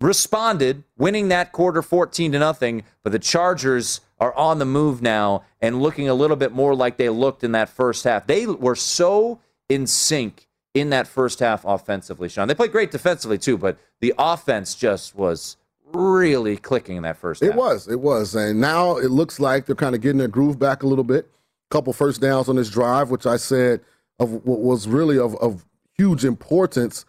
responded, 0.00 0.84
winning 0.96 1.28
that 1.28 1.52
quarter 1.52 1.82
14 1.82 2.32
to 2.32 2.38
nothing. 2.38 2.84
But 3.02 3.12
the 3.12 3.18
Chargers 3.18 4.00
are 4.18 4.34
on 4.34 4.58
the 4.58 4.64
move 4.64 5.02
now 5.02 5.44
and 5.60 5.80
looking 5.80 6.08
a 6.08 6.14
little 6.14 6.36
bit 6.36 6.52
more 6.52 6.74
like 6.74 6.96
they 6.96 7.08
looked 7.08 7.44
in 7.44 7.52
that 7.52 7.68
first 7.68 8.04
half. 8.04 8.26
They 8.26 8.46
were 8.46 8.76
so 8.76 9.40
in 9.68 9.86
sync 9.86 10.48
in 10.74 10.90
that 10.90 11.06
first 11.06 11.40
half 11.40 11.64
offensively, 11.64 12.28
Sean. 12.28 12.48
They 12.48 12.54
played 12.54 12.72
great 12.72 12.90
defensively 12.90 13.38
too, 13.38 13.56
but 13.56 13.78
the 14.00 14.14
offense 14.18 14.74
just 14.74 15.14
was 15.14 15.56
really 15.92 16.56
clicking 16.56 16.96
in 16.96 17.02
that 17.04 17.16
first 17.16 17.42
half. 17.42 17.50
It 17.50 17.56
was, 17.56 17.88
it 17.88 18.00
was. 18.00 18.34
And 18.34 18.60
now 18.60 18.96
it 18.96 19.10
looks 19.10 19.40
like 19.40 19.66
they're 19.66 19.74
kind 19.76 19.94
of 19.94 20.00
getting 20.00 20.18
their 20.18 20.28
groove 20.28 20.58
back 20.58 20.82
a 20.82 20.86
little 20.86 21.04
bit. 21.04 21.26
A 21.70 21.74
Couple 21.74 21.92
first 21.92 22.20
downs 22.20 22.48
on 22.48 22.56
this 22.56 22.70
drive, 22.70 23.10
which 23.10 23.26
I 23.26 23.36
said 23.36 23.80
of 24.18 24.32
what 24.44 24.60
was 24.60 24.86
really 24.88 25.18
of, 25.18 25.34
of 25.36 25.64
huge 25.96 26.24
importance. 26.24 27.04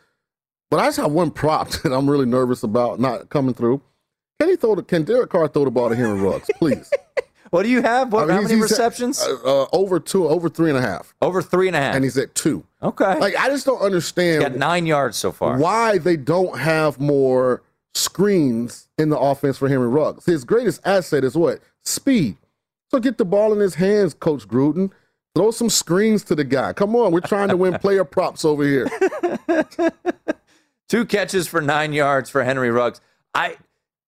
But 0.69 0.79
I 0.79 0.85
just 0.87 0.97
have 0.97 1.11
one 1.11 1.31
prop 1.31 1.69
that 1.83 1.91
I'm 1.93 2.09
really 2.09 2.25
nervous 2.25 2.63
about 2.63 2.99
not 2.99 3.29
coming 3.29 3.53
through. 3.53 3.81
Can 4.39 4.49
he 4.49 4.55
throw 4.55 4.75
the, 4.75 4.83
can 4.83 5.03
Derek 5.03 5.29
Carr 5.29 5.47
throw 5.47 5.65
the 5.65 5.71
ball 5.71 5.89
to 5.89 5.95
Henry 5.95 6.19
Ruggs, 6.19 6.49
please? 6.57 6.89
what 7.51 7.63
do 7.63 7.69
you 7.69 7.81
have? 7.81 8.11
What, 8.11 8.23
I 8.23 8.25
mean, 8.25 8.31
how 8.35 8.39
he's- 8.39 8.49
many 8.51 8.61
he's 8.61 8.71
at- 8.71 8.77
receptions? 8.85 9.21
uh, 9.21 9.63
uh, 9.63 9.67
over 9.73 9.99
two, 9.99 10.27
over 10.27 10.49
three 10.49 10.69
and 10.69 10.79
a 10.79 10.81
half. 10.81 11.13
Over 11.21 11.41
three 11.43 11.67
and 11.67 11.75
a 11.75 11.79
half. 11.79 11.93
And 11.95 12.03
he's 12.03 12.17
at 12.17 12.33
two. 12.33 12.63
okay. 12.81 13.19
Like, 13.19 13.35
I 13.37 13.49
just 13.49 13.65
don't 13.67 13.81
understand 13.81 14.41
got 14.41 14.55
nine 14.55 14.85
yards 14.87 15.17
so 15.17 15.31
far. 15.31 15.57
why 15.57 15.97
they 15.99 16.17
don't 16.17 16.57
have 16.57 16.99
more 16.99 17.61
screens 17.93 18.87
in 18.97 19.09
the 19.09 19.19
offense 19.19 19.57
for 19.57 19.67
Henry 19.67 19.87
Ruggs. 19.87 20.25
His 20.25 20.43
greatest 20.43 20.81
asset 20.85 21.23
is 21.23 21.35
what? 21.35 21.59
Speed. 21.83 22.37
So 22.89 22.99
get 22.99 23.17
the 23.17 23.25
ball 23.25 23.53
in 23.53 23.59
his 23.59 23.75
hands, 23.75 24.13
Coach 24.13 24.47
Gruden. 24.47 24.91
Throw 25.33 25.51
some 25.51 25.69
screens 25.69 26.23
to 26.25 26.35
the 26.35 26.43
guy. 26.43 26.73
Come 26.73 26.95
on, 26.95 27.11
we're 27.11 27.21
trying 27.21 27.49
to 27.49 27.57
win 27.57 27.73
player 27.79 28.03
props 28.03 28.43
over 28.43 28.63
here. 28.63 28.89
Two 30.89 31.05
catches 31.05 31.47
for 31.47 31.61
nine 31.61 31.93
yards 31.93 32.29
for 32.29 32.43
Henry 32.43 32.69
Ruggs. 32.69 32.99
I, 33.33 33.55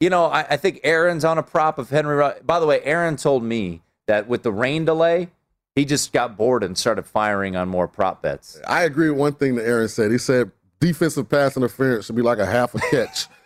you 0.02 0.10
know, 0.10 0.26
I, 0.26 0.42
I 0.50 0.58
think 0.58 0.82
Aaron's 0.84 1.24
on 1.24 1.38
a 1.38 1.44
prop 1.44 1.78
of 1.78 1.90
Henry 1.90 2.16
Ruggs. 2.16 2.42
By 2.44 2.60
the 2.60 2.66
way, 2.66 2.82
Aaron 2.84 3.16
told 3.16 3.44
me 3.44 3.82
that 4.08 4.28
with 4.28 4.44
the 4.44 4.52
rain 4.52 4.84
delay, 4.84 5.30
he 5.76 5.86
just 5.86 6.12
got 6.12 6.36
bored 6.36 6.62
and 6.62 6.78
started 6.78 7.06
firing 7.06 7.56
on 7.56 7.70
more 7.70 7.88
prop 7.88 8.22
bets. 8.22 8.60
I 8.68 8.84
agree 8.84 9.10
with 9.10 9.18
one 9.18 9.34
thing 9.34 9.56
that 9.56 9.66
Aaron 9.66 9.88
said. 9.88 10.12
He 10.12 10.18
said 10.18 10.52
defensive 10.82 11.30
pass 11.30 11.56
interference 11.56 12.06
should 12.06 12.18
be 12.18 12.22
like 12.22 12.40
a 12.40 12.46
half 12.46 12.76
a 12.76 12.80
catch. 12.92 13.28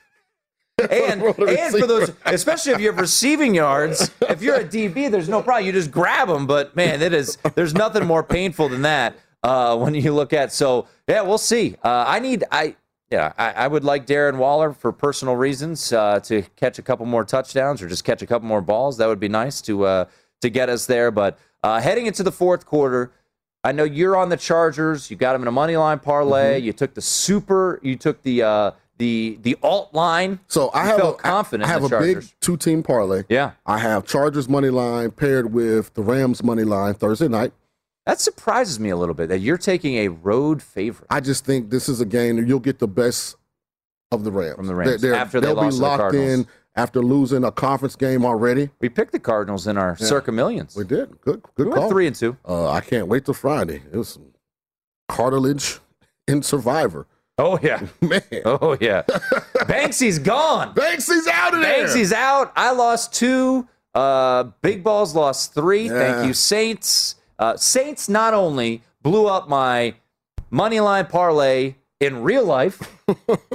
And, 0.92 1.24
and 1.24 1.76
for 1.76 1.88
those, 1.88 2.12
especially 2.26 2.74
if 2.74 2.80
you 2.80 2.86
have 2.86 3.00
receiving 3.00 3.56
yards, 3.56 4.12
if 4.22 4.44
you're 4.44 4.58
a 4.58 4.64
DB, 4.64 5.10
there's 5.10 5.28
no 5.28 5.42
problem. 5.42 5.66
You 5.66 5.72
just 5.72 5.90
grab 5.90 6.28
them. 6.28 6.46
But 6.46 6.76
man, 6.76 7.02
it 7.02 7.14
is. 7.14 7.40
There's 7.56 7.74
nothing 7.74 8.06
more 8.06 8.22
painful 8.22 8.70
than 8.70 8.84
that 8.84 9.16
uh, 9.42 9.76
when 9.76 9.96
you 9.96 10.14
look 10.14 10.34
at. 10.34 10.54
So 10.54 10.88
yeah, 11.08 11.24
we'll 11.24 11.40
see. 11.40 11.76
Uh, 11.84 12.06
I 12.08 12.20
need. 12.20 12.44
I 12.52 12.76
yeah. 13.10 13.34
I, 13.40 13.54
I 13.54 13.68
would 13.68 13.84
like 13.84 14.06
Darren 14.06 14.38
Waller 14.38 14.72
for 14.72 14.92
personal 14.92 15.36
reasons 15.36 15.92
uh, 15.92 16.20
to 16.22 16.44
catch 16.56 16.78
a 16.78 16.84
couple 16.84 17.08
more 17.08 17.24
touchdowns 17.26 17.82
or 17.82 17.88
just 17.88 18.04
catch 18.04 18.22
a 18.22 18.28
couple 18.28 18.48
more 18.48 18.62
balls. 18.62 18.98
That 18.98 19.08
would 19.08 19.20
be 19.20 19.30
nice 19.30 19.62
to 19.62 19.84
uh, 19.84 20.06
to 20.42 20.50
get 20.52 20.70
us 20.70 20.86
there. 20.86 21.10
But 21.10 21.40
uh, 21.64 21.82
heading 21.82 22.06
into 22.06 22.22
the 22.22 22.32
fourth 22.32 22.68
quarter. 22.68 23.12
I 23.64 23.72
know 23.74 23.84
you're 23.84 24.16
on 24.16 24.30
the 24.30 24.38
Chargers. 24.38 25.10
You 25.10 25.18
got 25.18 25.34
them 25.34 25.42
in 25.42 25.48
a 25.48 25.52
money 25.52 25.76
line 25.76 26.00
parlay. 26.00 26.60
You 26.60 26.72
took 26.72 26.94
the 26.94 27.02
super. 27.02 27.80
You 27.82 27.96
took 27.96 28.22
the 28.22 28.44
uh, 28.44 28.72
the 28.98 29.38
the 29.42 29.58
alt 29.62 29.94
line. 29.94 30.40
So 30.48 30.70
I 30.74 30.86
have 30.86 30.98
felt 30.98 31.20
a, 31.20 31.24
confident 31.24 31.70
I 31.70 31.74
have 31.74 31.92
a 31.92 32.00
big 32.00 32.24
two 32.42 32.58
team 32.58 32.84
parlay. 32.84 33.24
Yeah. 33.30 33.52
I 33.66 33.78
have 33.80 34.06
Chargers 34.06 34.50
money 34.50 34.70
line 34.70 35.12
paired 35.12 35.54
with 35.54 35.94
the 35.94 36.02
Rams 36.02 36.44
money 36.44 36.64
line 36.64 36.94
Thursday 36.94 37.28
night. 37.28 37.54
That 38.06 38.20
surprises 38.22 38.80
me 38.80 38.90
a 38.90 38.96
little 38.96 39.16
bit 39.16 39.28
that 39.30 39.40
you're 39.40 39.58
taking 39.58 39.96
a 39.98 40.08
road 40.08 40.62
favorite. 40.62 41.08
I 41.10 41.20
just 41.20 41.46
think 41.46 41.70
this 41.70 41.90
is 41.90 42.00
a 42.00 42.06
game 42.06 42.38
that 42.38 42.48
you'll 42.48 42.60
get 42.60 42.80
the 42.80 42.88
best 42.88 43.36
of 44.12 44.24
the 44.24 44.32
Rams. 44.32 44.56
From 44.56 44.68
the 44.68 44.76
Rams, 44.76 45.04
after 45.04 45.42
they 45.42 45.54
will 45.54 45.70
be 45.70 45.76
locked 45.76 46.16
in 46.16 46.48
after 46.78 47.02
losing 47.02 47.44
a 47.44 47.52
conference 47.52 47.96
game 47.96 48.24
already. 48.24 48.70
We 48.80 48.88
picked 48.88 49.12
the 49.12 49.20
Cardinals 49.20 49.68
in 49.68 49.78
our 49.78 49.98
circa 49.98 50.32
millions. 50.32 50.76
We 50.76 50.86
did. 50.86 51.20
Good 51.22 51.42
We 51.58 51.64
good 51.64 51.70
went 51.70 51.82
call. 51.82 51.90
three 51.90 52.08
and 52.08 52.16
two. 52.16 52.38
Uh, 52.48 52.70
I 52.70 52.82
can't 52.82 53.08
wait 53.08 53.26
till 53.26 53.34
Friday. 53.34 53.82
It 53.92 53.98
was 53.98 54.10
some 54.10 54.28
cartilage 55.10 55.80
in 56.28 56.44
Survivor. 56.44 57.08
Oh 57.38 57.60
yeah. 57.62 57.86
Man. 58.02 58.22
Oh 58.46 58.78
yeah. 58.80 59.04
Banksy's 59.68 60.20
gone. 60.20 60.74
Banksy's 60.74 61.28
out 61.28 61.54
of 61.54 61.62
there. 61.62 61.86
Banksy's 61.86 62.12
out. 62.12 62.52
I 62.56 62.72
lost 62.72 63.14
two. 63.14 63.68
Uh, 63.94 64.44
Big 64.62 64.84
Balls 64.84 65.16
lost 65.16 65.54
three. 65.54 65.88
Yeah. 65.88 65.98
Thank 65.98 66.28
you, 66.28 66.34
Saints. 66.34 67.16
Uh, 67.40 67.56
Saints 67.58 68.10
not 68.10 68.34
only 68.34 68.82
blew 69.02 69.28
up 69.28 69.48
my 69.48 69.96
money 70.50 70.80
line 70.80 71.06
parlay 71.06 71.76
in 72.00 72.24
real 72.24 72.46
life, 72.46 72.82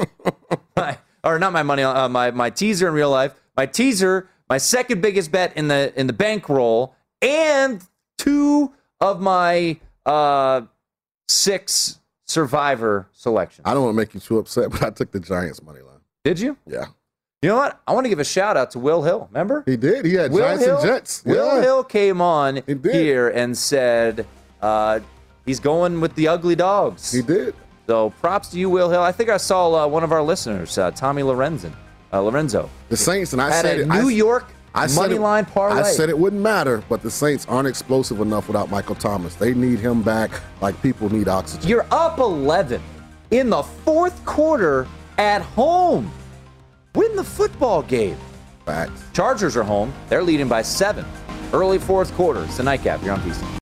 my, 0.76 0.98
or 1.24 1.38
not 1.38 1.52
my 1.52 1.62
money, 1.62 1.82
uh, 1.82 2.08
my 2.08 2.30
my 2.30 2.50
teaser 2.50 2.88
in 2.88 2.94
real 2.94 3.10
life, 3.10 3.34
my 3.56 3.66
teaser, 3.66 4.28
my 4.48 4.58
second 4.58 5.00
biggest 5.00 5.32
bet 5.32 5.56
in 5.56 5.68
the 5.68 5.92
in 5.98 6.06
the 6.06 6.12
bankroll, 6.12 6.94
and 7.20 7.82
two 8.18 8.72
of 9.00 9.20
my 9.20 9.78
uh, 10.06 10.62
six 11.28 11.98
Survivor 12.32 13.08
selection. 13.12 13.62
I 13.66 13.74
don't 13.74 13.84
want 13.84 13.94
to 13.94 13.96
make 13.98 14.14
you 14.14 14.20
too 14.20 14.38
upset, 14.38 14.70
but 14.72 14.82
I 14.82 14.90
took 14.90 15.10
the 15.10 15.20
Giants 15.20 15.62
money 15.62 15.80
line. 15.80 16.00
Did 16.24 16.40
you? 16.40 16.56
Yeah. 16.66 16.86
You 17.42 17.48
know 17.48 17.56
what? 17.56 17.80
I 17.86 17.92
want 17.92 18.04
to 18.04 18.08
give 18.08 18.20
a 18.20 18.24
shout 18.24 18.56
out 18.56 18.70
to 18.70 18.78
Will 18.78 19.02
Hill. 19.02 19.28
Remember? 19.30 19.64
He 19.66 19.76
did. 19.76 20.04
He 20.04 20.14
had 20.14 20.30
Will 20.30 20.38
Giants 20.38 20.64
Hill, 20.64 20.78
and 20.78 20.86
Jets. 20.86 21.24
Will 21.24 21.56
yeah. 21.56 21.60
Hill 21.60 21.84
came 21.84 22.20
on 22.20 22.62
He 22.66 22.74
here 22.90 23.28
and 23.28 23.58
said 23.58 24.26
uh, 24.62 25.00
he's 25.44 25.60
going 25.60 26.00
with 26.00 26.14
the 26.14 26.28
ugly 26.28 26.54
dogs. 26.54 27.12
He 27.12 27.20
did. 27.20 27.54
So 27.86 28.10
props 28.10 28.48
to 28.50 28.58
you, 28.58 28.70
Will 28.70 28.88
Hill. 28.90 29.02
I 29.02 29.12
think 29.12 29.28
I 29.28 29.36
saw 29.36 29.84
uh, 29.84 29.86
one 29.88 30.04
of 30.04 30.12
our 30.12 30.22
listeners, 30.22 30.78
uh, 30.78 30.92
Tommy 30.92 31.22
Lorenzen, 31.22 31.72
uh, 32.12 32.20
Lorenzo, 32.20 32.70
The 32.88 32.96
Saints, 32.96 33.32
and 33.32 33.42
I 33.42 33.50
had 33.50 33.62
said 33.62 33.78
a 33.80 33.82
it. 33.82 33.88
New 33.88 34.08
I, 34.08 34.12
York 34.12 34.46
I 34.74 34.86
said 34.86 35.00
money 35.02 35.14
it- 35.16 35.20
line 35.20 35.44
parlay. 35.44 35.80
I 35.80 35.82
said 35.82 36.08
it 36.08 36.18
wouldn't 36.18 36.40
matter, 36.42 36.82
but 36.88 37.02
the 37.02 37.10
Saints 37.10 37.46
aren't 37.48 37.68
explosive 37.68 38.20
enough 38.20 38.48
without 38.48 38.70
Michael 38.70 38.94
Thomas. 38.94 39.34
They 39.34 39.52
need 39.54 39.78
him 39.78 40.02
back 40.02 40.30
like 40.60 40.80
people 40.82 41.12
need 41.12 41.28
oxygen. 41.28 41.68
You're 41.68 41.86
up 41.90 42.18
11 42.18 42.80
in 43.30 43.50
the 43.50 43.62
fourth 43.62 44.24
quarter 44.24 44.86
at 45.18 45.42
home. 45.42 46.10
Win 46.94 47.14
the 47.16 47.24
football 47.24 47.82
game. 47.82 48.16
Facts. 48.66 49.02
Chargers 49.12 49.56
are 49.56 49.62
home. 49.62 49.92
They're 50.08 50.22
leading 50.22 50.48
by 50.48 50.62
seven. 50.62 51.04
Early 51.52 51.78
fourth 51.78 52.12
quarter. 52.14 52.42
It's 52.44 52.56
the 52.56 52.62
nightcap. 52.62 53.02
You're 53.02 53.14
on 53.14 53.20
PC. 53.20 53.61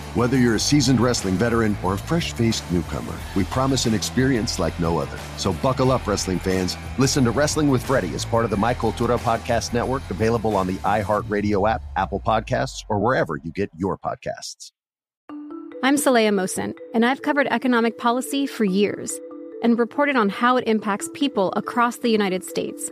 Whether 0.13 0.37
you're 0.37 0.55
a 0.55 0.59
seasoned 0.59 0.99
wrestling 0.99 1.35
veteran 1.35 1.77
or 1.81 1.93
a 1.93 1.97
fresh 1.97 2.33
faced 2.33 2.69
newcomer, 2.69 3.13
we 3.33 3.45
promise 3.45 3.85
an 3.85 3.93
experience 3.93 4.59
like 4.59 4.77
no 4.77 4.97
other. 4.97 5.17
So 5.37 5.53
buckle 5.53 5.89
up, 5.89 6.05
wrestling 6.05 6.37
fans. 6.37 6.75
Listen 6.97 7.23
to 7.23 7.31
Wrestling 7.31 7.69
with 7.69 7.81
Freddie 7.81 8.13
as 8.13 8.25
part 8.25 8.43
of 8.43 8.51
the 8.51 8.57
My 8.57 8.73
Cultura 8.73 9.17
Podcast 9.17 9.71
Network, 9.71 10.01
available 10.09 10.57
on 10.57 10.67
the 10.67 10.75
iHeartRadio 10.79 11.71
app, 11.71 11.81
Apple 11.95 12.19
Podcasts, 12.19 12.83
or 12.89 12.99
wherever 12.99 13.37
you 13.37 13.53
get 13.53 13.69
your 13.77 13.97
podcasts. 13.97 14.73
I'm 15.81 15.95
Saleha 15.95 16.33
Mohsin, 16.33 16.73
and 16.93 17.05
I've 17.05 17.21
covered 17.21 17.47
economic 17.47 17.97
policy 17.97 18.45
for 18.45 18.65
years 18.65 19.17
and 19.63 19.79
reported 19.79 20.17
on 20.17 20.27
how 20.27 20.57
it 20.57 20.67
impacts 20.67 21.09
people 21.13 21.53
across 21.55 21.99
the 21.99 22.09
United 22.09 22.43
States. 22.43 22.91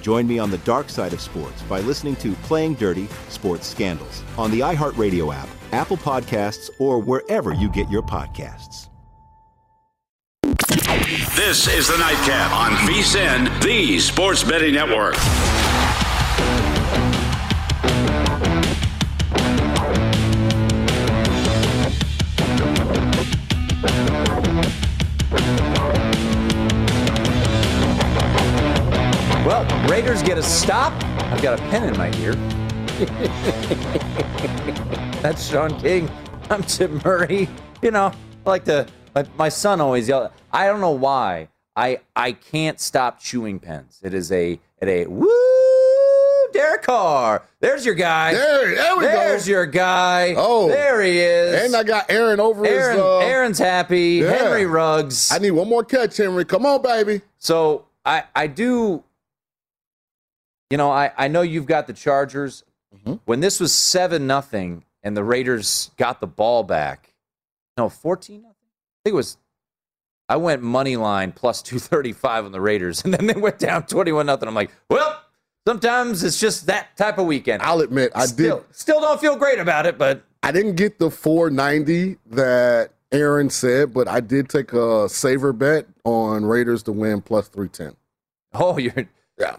Join 0.00 0.26
me 0.26 0.38
on 0.38 0.50
the 0.50 0.58
dark 0.58 0.88
side 0.88 1.12
of 1.12 1.20
sports 1.20 1.62
by 1.62 1.80
listening 1.80 2.16
to 2.16 2.32
Playing 2.34 2.74
Dirty 2.74 3.08
Sports 3.28 3.66
Scandals 3.66 4.22
on 4.38 4.50
the 4.50 4.60
iHeartRadio 4.60 5.34
app, 5.34 5.48
Apple 5.72 5.96
Podcasts, 5.96 6.70
or 6.78 6.98
wherever 6.98 7.52
you 7.54 7.70
get 7.70 7.88
your 7.90 8.02
podcasts. 8.02 8.88
This 11.36 11.68
is 11.68 11.88
the 11.88 11.96
Nightcap 11.98 12.52
on 12.52 12.72
VSIN, 12.88 13.62
the 13.62 13.98
Sports 13.98 14.44
Betting 14.44 14.74
Network. 14.74 15.16
Raiders 30.00 30.22
get 30.22 30.38
a 30.38 30.42
stop. 30.42 30.94
I've 31.24 31.42
got 31.42 31.60
a 31.60 31.62
pen 31.64 31.86
in 31.86 31.94
my 31.98 32.10
ear. 32.20 32.32
That's 35.20 35.46
Sean 35.46 35.78
King. 35.78 36.10
I'm 36.48 36.62
Tim 36.62 37.02
Murray. 37.04 37.50
You 37.82 37.90
know, 37.90 38.06
I 38.06 38.48
like 38.48 38.64
to. 38.64 38.86
My, 39.14 39.26
my 39.36 39.48
son 39.50 39.78
always 39.78 40.08
yell. 40.08 40.32
I 40.54 40.68
don't 40.68 40.80
know 40.80 40.92
why. 40.92 41.48
I 41.76 42.00
I 42.16 42.32
can't 42.32 42.80
stop 42.80 43.20
chewing 43.20 43.58
pens. 43.58 44.00
It 44.02 44.14
is 44.14 44.32
a 44.32 44.58
at 44.80 44.88
a 44.88 45.06
woo 45.06 45.28
Derek 46.54 46.84
Carr. 46.84 47.42
There's 47.60 47.84
your 47.84 47.94
guy. 47.94 48.32
There, 48.32 48.74
there 48.74 48.96
we 48.96 49.02
There's 49.02 49.44
go. 49.44 49.50
your 49.50 49.66
guy. 49.66 50.32
Oh. 50.34 50.68
there 50.68 51.02
he 51.02 51.18
is. 51.18 51.66
And 51.66 51.76
I 51.76 51.82
got 51.82 52.10
Aaron 52.10 52.40
over 52.40 52.64
Aaron, 52.64 52.96
his. 52.96 53.02
Uh, 53.02 53.18
Aaron's 53.18 53.58
happy. 53.58 54.22
yeah. 54.22 54.32
Henry 54.32 54.64
Ruggs. 54.64 55.30
I 55.30 55.36
need 55.36 55.50
one 55.50 55.68
more 55.68 55.84
catch, 55.84 56.16
Henry. 56.16 56.46
Come 56.46 56.64
on, 56.64 56.80
baby. 56.80 57.20
So 57.36 57.84
I 58.06 58.22
I 58.34 58.46
do. 58.46 59.04
You 60.70 60.76
know, 60.76 60.90
I 60.90 61.12
I 61.16 61.28
know 61.28 61.42
you've 61.42 61.66
got 61.66 61.86
the 61.86 61.92
Chargers. 61.92 62.64
Mm-hmm. 62.94 63.14
When 63.24 63.40
this 63.40 63.60
was 63.60 63.72
seven 63.74 64.26
nothing 64.26 64.84
and 65.02 65.16
the 65.16 65.24
Raiders 65.24 65.90
got 65.96 66.20
the 66.20 66.26
ball 66.26 66.62
back, 66.62 67.14
no 67.76 67.88
fourteen 67.88 68.42
nothing. 68.42 68.54
I 68.54 68.98
think 69.04 69.14
it 69.14 69.16
was. 69.16 69.36
I 70.28 70.36
went 70.36 70.62
money 70.62 70.96
line 70.96 71.32
plus 71.32 71.60
two 71.62 71.78
thirty 71.78 72.12
five 72.12 72.44
on 72.44 72.52
the 72.52 72.60
Raiders, 72.60 73.02
and 73.04 73.12
then 73.12 73.26
they 73.26 73.34
went 73.34 73.58
down 73.58 73.86
twenty 73.86 74.12
one 74.12 74.26
nothing. 74.26 74.48
I'm 74.48 74.54
like, 74.54 74.70
well, 74.88 75.20
sometimes 75.66 76.24
it's 76.24 76.40
just 76.40 76.66
that 76.66 76.96
type 76.96 77.18
of 77.18 77.26
weekend. 77.26 77.62
I'll 77.62 77.80
admit, 77.80 78.12
I 78.14 78.26
still, 78.26 78.58
did. 78.58 78.76
Still 78.76 79.00
don't 79.00 79.20
feel 79.20 79.36
great 79.36 79.58
about 79.58 79.86
it, 79.86 79.98
but 79.98 80.22
I 80.42 80.52
didn't 80.52 80.76
get 80.76 80.98
the 80.98 81.10
490 81.10 82.16
that 82.30 82.92
Aaron 83.12 83.50
said, 83.50 83.92
but 83.92 84.08
I 84.08 84.20
did 84.20 84.48
take 84.48 84.72
a 84.72 85.08
saver 85.08 85.52
bet 85.52 85.86
on 86.04 86.44
Raiders 86.44 86.82
to 86.84 86.92
win 86.92 87.20
plus 87.20 87.48
310. 87.48 87.96
oh, 88.54 88.78
you're 88.78 89.06
Yeah. 89.38 89.56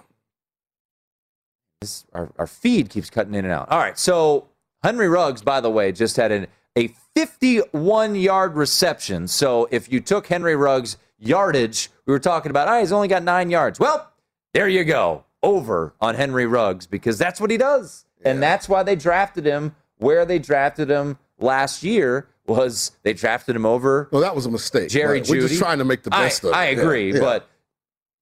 This, 1.81 2.05
our, 2.13 2.31
our 2.37 2.47
feed 2.47 2.89
keeps 2.89 3.09
cutting 3.09 3.33
in 3.33 3.43
and 3.43 3.53
out. 3.53 3.69
All 3.69 3.79
right. 3.79 3.97
So 3.97 4.47
Henry 4.83 5.09
Ruggs, 5.09 5.41
by 5.41 5.59
the 5.59 5.69
way, 5.69 5.91
just 5.91 6.15
had 6.15 6.31
an, 6.31 6.47
a 6.77 6.87
51 7.15 8.15
yard 8.15 8.55
reception. 8.55 9.27
So 9.27 9.67
if 9.71 9.91
you 9.91 9.99
took 9.99 10.27
Henry 10.27 10.55
Ruggs' 10.55 10.97
yardage, 11.19 11.89
we 12.05 12.13
were 12.13 12.19
talking 12.19 12.51
about, 12.51 12.69
oh, 12.69 12.79
he's 12.79 12.91
only 12.91 13.07
got 13.07 13.23
nine 13.23 13.49
yards. 13.49 13.79
Well, 13.79 14.09
there 14.53 14.69
you 14.69 14.83
go. 14.83 15.25
Over 15.43 15.93
on 15.99 16.15
Henry 16.15 16.45
Ruggs 16.45 16.85
because 16.85 17.17
that's 17.17 17.41
what 17.41 17.49
he 17.49 17.57
does. 17.57 18.05
And 18.23 18.41
that's 18.43 18.69
why 18.69 18.83
they 18.83 18.95
drafted 18.95 19.45
him 19.45 19.75
where 19.97 20.23
they 20.23 20.37
drafted 20.37 20.91
him 20.91 21.17
last 21.39 21.81
year 21.81 22.27
was 22.45 22.91
they 23.01 23.13
drafted 23.13 23.55
him 23.55 23.65
over 23.65 24.07
Well, 24.11 24.21
that 24.21 24.35
was 24.35 24.45
a 24.45 24.51
mistake. 24.51 24.89
Jerry 24.89 25.21
but 25.21 25.29
We're 25.29 25.41
just 25.41 25.59
trying 25.59 25.79
to 25.79 25.85
make 25.85 26.03
the 26.03 26.11
best 26.11 26.45
I, 26.45 26.47
of 26.47 26.53
it. 26.53 26.57
I 26.57 26.65
agree, 26.65 27.13
yeah. 27.13 27.19
but 27.19 27.49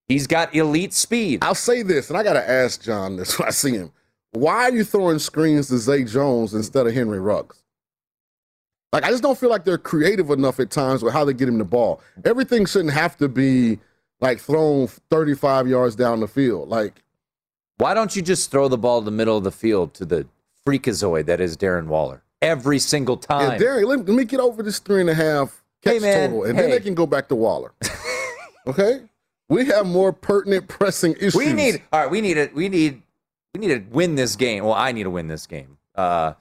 he's 0.09 0.27
got 0.27 0.53
elite 0.53 0.93
speed. 0.93 1.39
I'll 1.41 1.55
say 1.55 1.81
this, 1.83 2.09
and 2.09 2.17
I 2.17 2.23
got 2.23 2.33
to 2.33 2.49
ask 2.49 2.81
John 2.83 3.15
this 3.15 3.39
when 3.39 3.47
I 3.47 3.51
see 3.51 3.71
him. 3.71 3.91
Why 4.31 4.63
are 4.65 4.71
you 4.71 4.83
throwing 4.83 5.19
screens 5.19 5.69
to 5.69 5.77
Zay 5.77 6.03
Jones 6.03 6.53
instead 6.53 6.85
of 6.85 6.93
Henry 6.93 7.19
Ruggs? 7.19 7.63
Like, 8.91 9.03
I 9.03 9.09
just 9.09 9.23
don't 9.23 9.37
feel 9.37 9.49
like 9.49 9.65
they're 9.65 9.77
creative 9.77 10.29
enough 10.31 10.59
at 10.59 10.71
times 10.71 11.03
with 11.03 11.13
how 11.13 11.23
they 11.23 11.33
get 11.33 11.47
him 11.47 11.59
the 11.59 11.63
ball. 11.63 12.01
Everything 12.25 12.65
shouldn't 12.65 12.93
have 12.93 13.15
to 13.17 13.27
be 13.29 13.79
like 14.19 14.39
thrown 14.39 14.87
35 14.87 15.67
yards 15.67 15.95
down 15.95 16.19
the 16.19 16.27
field. 16.27 16.69
Like, 16.69 17.03
Why 17.77 17.93
don't 17.93 18.15
you 18.15 18.21
just 18.21 18.51
throw 18.51 18.67
the 18.67 18.77
ball 18.77 19.01
to 19.01 19.05
the 19.05 19.11
middle 19.11 19.37
of 19.37 19.43
the 19.43 19.51
field 19.51 19.93
to 19.95 20.05
the 20.05 20.27
freakazoid 20.67 21.25
that 21.27 21.39
is 21.39 21.55
Darren 21.55 21.85
Waller 21.85 22.23
every 22.41 22.79
single 22.79 23.17
time? 23.17 23.53
yeah, 23.53 23.57
Darren, 23.67 23.85
let, 23.85 23.99
let 23.99 24.09
me 24.09 24.25
get 24.25 24.39
over 24.39 24.63
this 24.63 24.79
three 24.79 25.01
and 25.01 25.09
a 25.09 25.13
half 25.15 25.63
catch 25.83 25.93
Hey, 25.93 25.99
man, 25.99 26.29
total, 26.29 26.43
and 26.45 26.57
then 26.57 26.69
hey. 26.69 26.77
they 26.77 26.83
can 26.83 26.95
go 26.95 27.05
back 27.05 27.27
to 27.29 27.35
Waller. 27.35 27.73
okay? 28.67 29.01
We 29.49 29.65
have 29.65 29.85
more 29.85 30.13
pertinent, 30.13 30.67
pressing 30.67 31.13
issues. 31.13 31.35
we 31.35 31.51
need 31.51 31.81
all 31.91 32.01
right. 32.01 32.11
We 32.11 32.21
need 32.21 32.37
it. 32.37 32.53
We 32.53 32.69
need 32.69 33.01
we 33.53 33.59
need 33.59 33.67
to 33.69 33.83
win 33.93 34.15
this 34.15 34.35
game. 34.35 34.63
Well, 34.63 34.75
I 34.75 34.91
need 34.91 35.03
to 35.03 35.09
win 35.09 35.27
this 35.27 35.47
game. 35.47 35.77
Uh, 35.95 36.33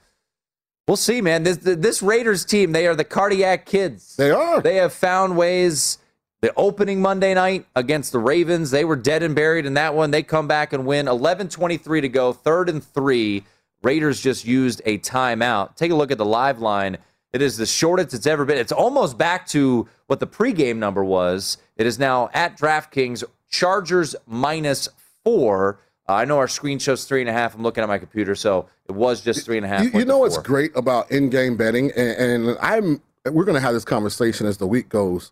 we'll 0.87 0.95
see, 0.95 1.19
man. 1.19 1.43
This 1.43 1.57
this 1.57 2.01
Raiders 2.03 2.45
team, 2.45 2.71
they 2.71 2.87
are 2.87 2.95
the 2.95 3.03
cardiac 3.03 3.65
kids. 3.65 4.15
They 4.15 4.31
are. 4.31 4.61
They 4.61 4.75
have 4.75 4.93
found 4.93 5.35
ways. 5.35 5.97
The 6.41 6.53
opening 6.55 7.01
Monday 7.01 7.33
night 7.33 7.65
against 7.75 8.13
the 8.13 8.19
Ravens, 8.19 8.71
they 8.71 8.85
were 8.85 8.95
dead 8.95 9.23
and 9.23 9.35
buried 9.35 9.65
in 9.65 9.73
that 9.73 9.93
one. 9.93 10.11
They 10.11 10.23
come 10.23 10.47
back 10.47 10.71
and 10.71 10.85
win 10.85 11.07
11-23 11.07 11.99
to 11.99 12.07
go, 12.07 12.31
third 12.31 12.69
and 12.69 12.81
three. 12.81 13.43
Raiders 13.83 14.21
just 14.21 14.45
used 14.45 14.81
a 14.85 14.99
timeout. 14.99 15.75
Take 15.75 15.91
a 15.91 15.95
look 15.95 16.11
at 16.11 16.17
the 16.17 16.23
live 16.23 16.59
line. 16.59 16.97
It 17.31 17.41
is 17.41 17.57
the 17.57 17.65
shortest 17.65 18.13
it's 18.13 18.25
ever 18.25 18.43
been. 18.45 18.57
It's 18.57 18.71
almost 18.71 19.17
back 19.17 19.47
to 19.49 19.87
what 20.07 20.19
the 20.19 20.27
pregame 20.27 20.77
number 20.77 21.03
was. 21.03 21.57
It 21.77 21.85
is 21.85 21.99
now 21.99 22.29
at 22.33 22.57
DraftKings, 22.57 23.23
Chargers 23.49 24.15
minus 24.25 24.89
four. 25.23 25.79
Uh, 26.07 26.13
I 26.13 26.25
know 26.25 26.39
our 26.39 26.47
screen 26.47 26.79
shows 26.79 27.05
three 27.05 27.21
and 27.21 27.29
a 27.29 27.33
half. 27.33 27.53
I'm 27.53 27.61
looking 27.61 27.83
at 27.83 27.87
my 27.87 27.99
computer, 27.99 28.33
so 28.33 28.67
it 28.87 28.93
was 28.93 29.21
just 29.21 29.45
three 29.45 29.57
and 29.57 29.65
a 29.65 29.69
half. 29.69 29.83
You, 29.83 29.91
you 29.99 30.05
know 30.05 30.17
what's 30.17 30.39
great 30.39 30.71
about 30.75 31.11
in-game 31.11 31.55
betting, 31.55 31.91
and, 31.95 32.47
and 32.47 32.57
I'm 32.61 33.01
we're 33.25 33.45
going 33.45 33.55
to 33.55 33.61
have 33.61 33.73
this 33.73 33.85
conversation 33.85 34.47
as 34.47 34.57
the 34.57 34.65
week 34.65 34.89
goes. 34.89 35.31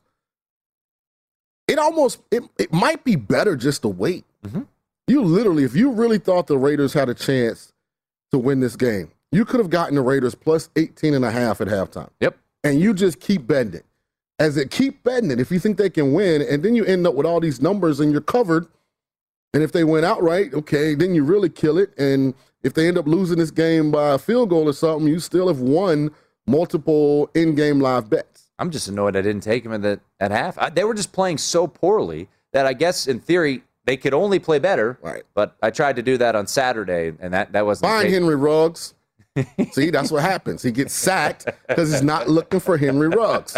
It 1.68 1.80
almost 1.80 2.20
it, 2.30 2.44
it 2.60 2.72
might 2.72 3.04
be 3.04 3.16
better 3.16 3.56
just 3.56 3.82
to 3.82 3.88
wait. 3.88 4.26
Mm-hmm. 4.46 4.62
You 5.08 5.24
literally, 5.24 5.64
if 5.64 5.76
you 5.76 5.92
really 5.92 6.20
thought 6.20 6.48
the 6.48 6.58
Raiders 6.58 6.94
had 6.94 7.10
a 7.10 7.14
chance 7.16 7.74
to 8.32 8.38
win 8.38 8.60
this 8.60 8.76
game, 8.76 9.12
you 9.32 9.46
could 9.46 9.60
have 9.60 9.70
gotten 9.70 9.96
the 9.96 10.02
Raiders 10.02 10.36
plus 10.36 10.70
18 10.76 11.14
and 11.14 11.26
a 11.26 11.32
half 11.32 11.62
at 11.62 11.68
halftime. 11.68 12.10
Yep. 12.20 12.38
And 12.64 12.80
you 12.80 12.94
just 12.94 13.20
keep 13.20 13.48
betting 13.48 13.74
it. 13.76 13.86
As 14.40 14.56
it 14.56 14.70
keep 14.70 15.04
betting 15.04 15.32
it, 15.32 15.40
if 15.40 15.52
you 15.52 15.60
think 15.60 15.78
they 15.78 15.90
can 15.90 16.14
win, 16.14 16.42
and 16.44 16.62
then 16.64 16.76
you 16.76 16.86
end 16.86 17.08
up 17.08 17.16
with 17.16 17.26
all 17.26 17.40
these 17.40 17.62
numbers 17.62 18.00
and 18.00 18.12
you're 18.12 18.22
covered. 18.22 18.68
And 19.54 19.64
if 19.64 19.72
they 19.72 19.84
win 19.84 20.04
outright, 20.04 20.54
okay, 20.54 20.94
then 20.94 21.16
you 21.16 21.24
really 21.24 21.50
kill 21.50 21.78
it. 21.78 21.98
And 21.98 22.36
if 22.64 22.74
they 22.74 22.88
end 22.88 22.98
up 22.98 23.08
losing 23.08 23.38
this 23.38 23.50
game 23.50 23.92
by 23.92 24.14
a 24.14 24.18
field 24.18 24.50
goal 24.50 24.68
or 24.70 24.74
something, 24.74 25.08
you 25.08 25.20
still 25.20 25.48
have 25.48 25.60
won 25.60 26.12
multiple 26.46 27.30
in-game 27.34 27.80
live 27.80 28.10
bets. 28.10 28.50
I'm 28.60 28.72
just 28.72 28.88
annoyed 28.88 29.16
I 29.16 29.22
didn't 29.22 29.44
take 29.44 29.64
them 29.64 29.74
at 29.74 29.82
the 29.82 30.00
at 30.20 30.32
half. 30.32 30.58
I, 30.58 30.70
they 30.70 30.84
were 30.84 30.94
just 30.94 31.12
playing 31.14 31.38
so 31.38 31.68
poorly 31.68 32.28
that 32.54 32.66
I 32.66 32.74
guess 32.74 33.08
in 33.08 33.20
theory 33.20 33.64
they 33.86 33.98
could 33.98 34.14
only 34.14 34.40
play 34.40 34.60
better. 34.60 34.98
Right. 35.02 35.24
But 35.34 35.56
I 35.62 35.70
tried 35.70 35.96
to 35.98 36.02
do 36.02 36.18
that 36.18 36.36
on 36.36 36.48
Saturday, 36.48 37.14
and 37.20 37.34
that 37.34 37.54
that 37.54 37.66
wasn't. 37.66 37.92
the 37.92 38.04
case. 38.04 38.14
Henry 38.14 38.36
Ruggs. 38.36 38.94
See, 39.72 39.90
that's 39.90 40.12
what 40.12 40.22
happens. 40.24 40.64
He 40.64 40.72
gets 40.72 40.94
sacked 40.94 41.46
because 41.68 41.92
he's 41.92 42.04
not 42.04 42.30
looking 42.30 42.60
for 42.60 42.78
Henry 42.78 43.08
Ruggs. 43.08 43.56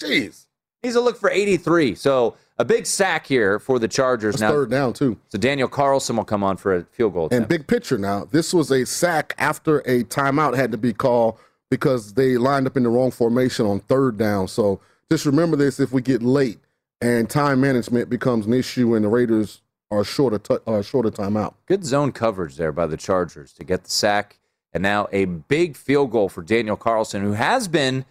Jeez. 0.00 0.46
He's 0.82 0.94
a 0.94 1.00
look 1.00 1.16
for 1.18 1.30
83. 1.30 1.94
So 1.94 2.36
a 2.58 2.64
big 2.64 2.86
sack 2.86 3.26
here 3.26 3.58
for 3.58 3.78
the 3.78 3.88
Chargers 3.88 4.34
That's 4.36 4.42
now. 4.42 4.50
third 4.50 4.70
down, 4.70 4.92
too. 4.92 5.18
So 5.28 5.38
Daniel 5.38 5.68
Carlson 5.68 6.16
will 6.16 6.24
come 6.24 6.44
on 6.44 6.56
for 6.56 6.76
a 6.76 6.84
field 6.84 7.14
goal. 7.14 7.28
And 7.30 7.48
big 7.48 7.66
picture 7.66 7.98
now, 7.98 8.24
this 8.24 8.54
was 8.54 8.70
a 8.70 8.84
sack 8.84 9.34
after 9.38 9.80
a 9.80 10.04
timeout 10.04 10.56
had 10.56 10.72
to 10.72 10.78
be 10.78 10.92
called 10.92 11.38
because 11.70 12.14
they 12.14 12.36
lined 12.36 12.66
up 12.66 12.76
in 12.76 12.82
the 12.84 12.88
wrong 12.88 13.10
formation 13.10 13.66
on 13.66 13.80
third 13.80 14.16
down. 14.16 14.48
So 14.48 14.80
just 15.10 15.26
remember 15.26 15.56
this 15.56 15.80
if 15.80 15.92
we 15.92 16.02
get 16.02 16.22
late 16.22 16.58
and 17.00 17.28
time 17.28 17.60
management 17.60 18.08
becomes 18.08 18.46
an 18.46 18.54
issue 18.54 18.94
and 18.94 19.04
the 19.04 19.08
Raiders 19.08 19.62
are 19.90 20.04
short 20.04 20.34
a 20.34 20.38
t- 20.38 20.58
uh, 20.66 20.82
short 20.82 21.06
a 21.06 21.10
timeout. 21.10 21.54
Good 21.66 21.84
zone 21.84 22.12
coverage 22.12 22.56
there 22.56 22.72
by 22.72 22.86
the 22.86 22.96
Chargers 22.96 23.52
to 23.54 23.64
get 23.64 23.84
the 23.84 23.90
sack. 23.90 24.38
And 24.76 24.82
now 24.82 25.08
a 25.10 25.24
big 25.24 25.74
field 25.74 26.10
goal 26.10 26.28
for 26.28 26.42
Daniel 26.42 26.76
Carlson, 26.76 27.22
who 27.22 27.32
has 27.32 27.66
been 27.66 28.04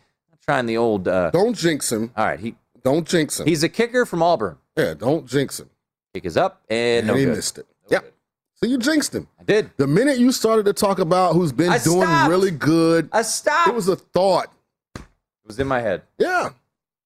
trying 0.44 0.66
the 0.66 0.78
old. 0.78 1.08
Uh, 1.08 1.30
Don't 1.30 1.56
jinx 1.56 1.92
him. 1.92 2.12
all 2.18 2.26
right, 2.26 2.40
he 2.40 2.56
Don't 2.84 3.08
jinx 3.08 3.40
him. 3.40 3.46
he's 3.46 3.62
a 3.62 3.70
kicker 3.70 4.04
from 4.04 4.24
Auburn. 4.24 4.58
yeah, 4.76 4.96
don't 4.96 5.28
jinx 5.28 5.60
him. 5.60 5.70
Kick 6.16 6.26
is 6.26 6.36
up 6.38 6.64
and, 6.68 7.00
And 7.00 7.08
no 7.08 7.14
he 7.14 7.26
good. 7.26 7.36
missed 7.36 7.60
it. 7.60 7.68
Yep. 7.90 8.12
So 8.56 8.66
you 8.66 8.80
jinxed 8.80 9.14
him. 9.14 9.28
I 9.40 9.44
did. 9.44 9.70
The 9.78 9.86
minute 9.86 10.18
you 10.18 10.32
started 10.32 10.66
to 10.66 10.74
talk 10.74 10.98
about 10.98 11.34
who's 11.34 11.52
been 11.52 11.70
I 11.70 11.78
doing 11.78 12.02
stopped. 12.02 12.30
really 12.32 12.50
good, 12.52 13.10
I 13.12 13.22
stopped. 13.22 13.68
it 13.70 13.76
was 13.76 13.88
a 13.88 13.96
thought. 13.96 14.52
It 14.96 15.02
was 15.46 15.60
in 15.60 15.68
my 15.68 15.82
head. 15.82 16.02
Yeah. 16.18 16.50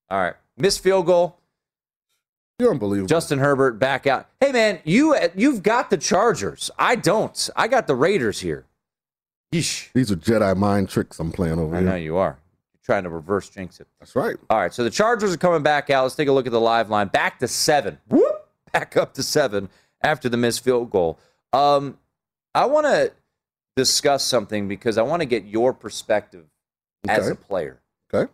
All 0.08 0.20
right, 0.22 0.34
missed 0.56 0.82
field 0.82 1.04
goal. 1.04 1.36
You're 2.58 2.70
unbelievable. 2.70 3.08
Justin 3.08 3.38
Herbert 3.40 3.78
back 3.78 4.06
out. 4.06 4.26
Hey 4.40 4.52
man, 4.52 4.78
you 4.84 5.14
you've 5.34 5.62
got 5.62 5.90
the 5.90 5.98
Chargers. 5.98 6.70
I 6.78 6.96
don't. 6.96 7.50
I 7.56 7.68
got 7.68 7.86
the 7.86 7.94
Raiders 7.94 8.40
here. 8.40 8.64
Yeesh. 9.52 9.90
These 9.92 10.12
are 10.12 10.16
Jedi 10.16 10.56
mind 10.56 10.88
tricks 10.88 11.18
I'm 11.18 11.32
playing 11.32 11.58
over 11.58 11.74
I 11.76 11.80
here. 11.80 11.88
I 11.88 11.92
know 11.92 11.96
you 11.96 12.16
are. 12.16 12.38
You're 12.72 12.80
trying 12.84 13.02
to 13.04 13.10
reverse 13.10 13.48
jinx 13.48 13.80
it. 13.80 13.88
That's 13.98 14.14
right. 14.14 14.36
All 14.48 14.58
right, 14.58 14.72
so 14.72 14.84
the 14.84 14.90
Chargers 14.90 15.32
are 15.34 15.38
coming 15.38 15.62
back 15.62 15.90
out. 15.90 16.04
Let's 16.04 16.14
take 16.14 16.28
a 16.28 16.32
look 16.32 16.46
at 16.46 16.52
the 16.52 16.60
live 16.60 16.88
line. 16.90 17.08
Back 17.08 17.38
to 17.40 17.48
seven. 17.48 17.98
Whoop! 18.08 18.48
Back 18.72 18.96
up 18.96 19.14
to 19.14 19.22
seven 19.22 19.68
after 20.02 20.28
the 20.28 20.36
missed 20.36 20.62
field 20.62 20.90
goal. 20.90 21.18
Um, 21.52 21.98
I 22.54 22.66
want 22.66 22.86
to 22.86 23.12
discuss 23.76 24.24
something 24.24 24.68
because 24.68 24.96
I 24.98 25.02
want 25.02 25.22
to 25.22 25.26
get 25.26 25.44
your 25.44 25.72
perspective 25.72 26.44
as 27.08 27.28
a 27.28 27.34
player. 27.34 27.80
Okay. 28.14 28.30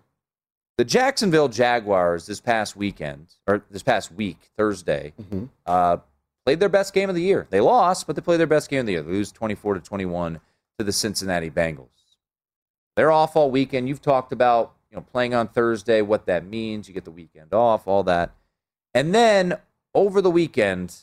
The 0.76 0.84
Jacksonville 0.84 1.48
Jaguars 1.48 2.26
this 2.26 2.40
past 2.40 2.76
weekend, 2.76 3.28
or 3.46 3.62
this 3.70 3.82
past 3.82 4.12
week, 4.12 4.50
Thursday, 4.58 5.14
Mhm. 5.22 5.48
uh, 5.64 5.98
played 6.44 6.60
their 6.60 6.68
best 6.68 6.92
game 6.92 7.08
of 7.08 7.14
the 7.14 7.22
year. 7.22 7.46
They 7.48 7.60
lost, 7.60 8.06
but 8.06 8.14
they 8.16 8.20
played 8.20 8.40
their 8.40 8.46
best 8.46 8.68
game 8.68 8.80
of 8.80 8.86
the 8.86 8.92
year. 8.92 9.02
They 9.02 9.10
lose 9.12 9.32
24 9.32 9.72
to 9.74 9.80
21 9.80 10.40
to 10.78 10.84
the 10.84 10.92
Cincinnati 10.92 11.50
Bengals. 11.50 11.88
They're 12.96 13.10
off 13.12 13.36
all 13.36 13.50
weekend. 13.50 13.88
You've 13.88 14.02
talked 14.02 14.32
about, 14.32 14.74
you 14.90 14.96
know, 14.96 15.02
playing 15.02 15.34
on 15.34 15.48
Thursday, 15.48 16.02
what 16.02 16.26
that 16.26 16.44
means. 16.44 16.88
You 16.88 16.94
get 16.94 17.04
the 17.04 17.10
weekend 17.10 17.52
off, 17.52 17.86
all 17.86 18.02
that. 18.04 18.32
And 18.94 19.14
then 19.14 19.58
over 19.94 20.20
the 20.22 20.30
weekend, 20.30 20.94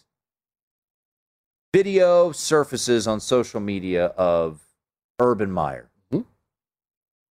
video 1.73 2.31
surfaces 2.31 3.07
on 3.07 3.19
social 3.19 3.59
media 3.59 4.07
of 4.17 4.61
Urban 5.19 5.51
Meyer. 5.51 5.89
Mhm. 6.11 6.25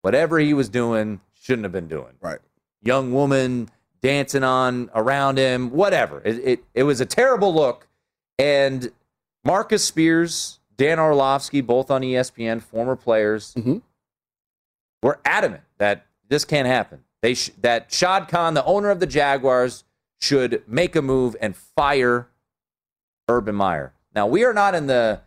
Whatever 0.02 0.38
he 0.38 0.54
was 0.54 0.68
doing, 0.68 1.20
shouldn't 1.34 1.64
have 1.64 1.72
been 1.72 1.88
doing 1.88 2.14
Right. 2.20 2.40
young 2.82 3.12
woman 3.12 3.70
dancing 4.00 4.44
on 4.44 4.90
around 4.94 5.38
him, 5.38 5.70
whatever. 5.70 6.22
It, 6.24 6.38
it, 6.38 6.64
it 6.74 6.82
was 6.84 7.00
a 7.00 7.06
terrible 7.06 7.52
look. 7.54 7.88
And 8.38 8.92
Marcus 9.44 9.84
Spears, 9.84 10.60
Dan 10.76 10.98
Orlovsky, 10.98 11.60
both 11.60 11.90
on 11.90 12.02
ESPN, 12.02 12.60
former 12.60 12.96
players, 12.96 13.54
Mhm. 13.54 13.82
were 15.02 15.20
adamant 15.24 15.62
that 15.78 16.06
this 16.28 16.44
can't 16.44 16.66
happen. 16.66 17.04
They 17.22 17.34
sh- 17.34 17.50
that 17.58 17.92
Shad 17.92 18.28
Khan, 18.28 18.54
the 18.54 18.64
owner 18.64 18.90
of 18.90 19.00
the 19.00 19.06
Jaguars, 19.06 19.84
should 20.20 20.62
make 20.68 20.94
a 20.96 21.02
move 21.02 21.36
and 21.40 21.56
fire 21.56 22.28
Urban 23.28 23.54
Meyer. 23.54 23.92
Now, 24.14 24.26
we 24.26 24.44
are 24.44 24.52
not 24.54 24.74
in 24.74 24.86
the 24.86 25.20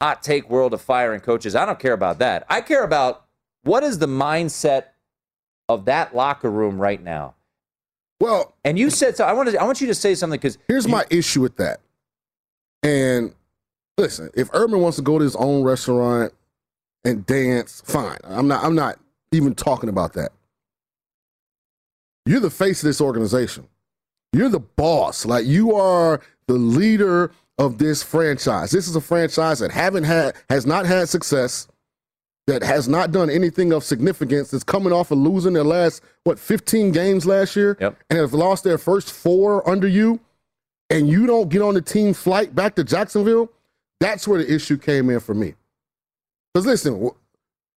hot 0.00 0.22
take 0.22 0.48
world 0.48 0.72
of 0.72 0.80
firing 0.80 1.20
coaches. 1.20 1.54
I 1.54 1.66
don't 1.66 1.78
care 1.78 1.92
about 1.92 2.18
that. 2.20 2.46
I 2.48 2.60
care 2.60 2.84
about 2.84 3.26
what 3.62 3.82
is 3.82 3.98
the 3.98 4.06
mindset 4.06 4.84
of 5.68 5.84
that 5.84 6.14
locker 6.14 6.50
room 6.50 6.80
right 6.80 7.02
now. 7.02 7.34
Well, 8.18 8.54
And 8.64 8.78
you 8.78 8.90
said 8.90 9.16
so. 9.16 9.24
I 9.24 9.32
want 9.32 9.48
to. 9.50 9.58
I 9.58 9.64
want 9.64 9.80
you 9.80 9.86
to 9.86 9.94
say 9.94 10.14
something 10.14 10.38
because 10.38 10.58
here's 10.68 10.86
my 10.86 11.04
issue 11.10 11.40
with 11.40 11.56
that. 11.56 11.80
And 12.82 13.34
listen, 14.00 14.30
if 14.34 14.48
Urban 14.52 14.80
wants 14.80 14.96
to 14.96 15.02
go 15.02 15.18
to 15.18 15.24
his 15.24 15.36
own 15.36 15.62
restaurant 15.62 16.32
and 17.04 17.24
dance, 17.26 17.82
fine. 17.86 18.18
I'm 18.24 18.48
not 18.48 18.64
I'm 18.64 18.74
not 18.74 18.98
even 19.32 19.54
talking 19.54 19.88
about 19.88 20.14
that. 20.14 20.32
You're 22.26 22.40
the 22.40 22.50
face 22.50 22.82
of 22.82 22.86
this 22.86 23.00
organization. 23.00 23.66
You're 24.32 24.48
the 24.48 24.60
boss. 24.60 25.24
Like 25.26 25.46
you 25.46 25.74
are 25.74 26.20
the 26.46 26.54
leader 26.54 27.32
of 27.58 27.78
this 27.78 28.02
franchise. 28.02 28.70
This 28.70 28.88
is 28.88 28.96
a 28.96 29.00
franchise 29.00 29.58
that 29.58 29.70
haven't 29.70 30.04
had 30.04 30.34
has 30.48 30.66
not 30.66 30.86
had 30.86 31.08
success, 31.08 31.68
that 32.46 32.62
has 32.62 32.88
not 32.88 33.12
done 33.12 33.28
anything 33.30 33.72
of 33.72 33.84
significance. 33.84 34.50
That's 34.50 34.64
coming 34.64 34.92
off 34.92 35.10
of 35.10 35.18
losing 35.18 35.52
their 35.52 35.64
last 35.64 36.02
what 36.24 36.38
15 36.38 36.92
games 36.92 37.26
last 37.26 37.56
year, 37.56 37.76
Yep. 37.80 37.96
and 38.10 38.18
have 38.18 38.32
lost 38.34 38.64
their 38.64 38.78
first 38.78 39.12
four 39.12 39.68
under 39.68 39.88
you, 39.88 40.20
and 40.88 41.08
you 41.08 41.26
don't 41.26 41.48
get 41.48 41.62
on 41.62 41.74
the 41.74 41.82
team 41.82 42.14
flight 42.14 42.54
back 42.54 42.74
to 42.76 42.84
Jacksonville. 42.84 43.50
That's 44.00 44.26
where 44.26 44.42
the 44.42 44.52
issue 44.52 44.78
came 44.78 45.10
in 45.10 45.20
for 45.20 45.34
me. 45.34 45.54
Because 46.52 46.66
listen, 46.66 47.10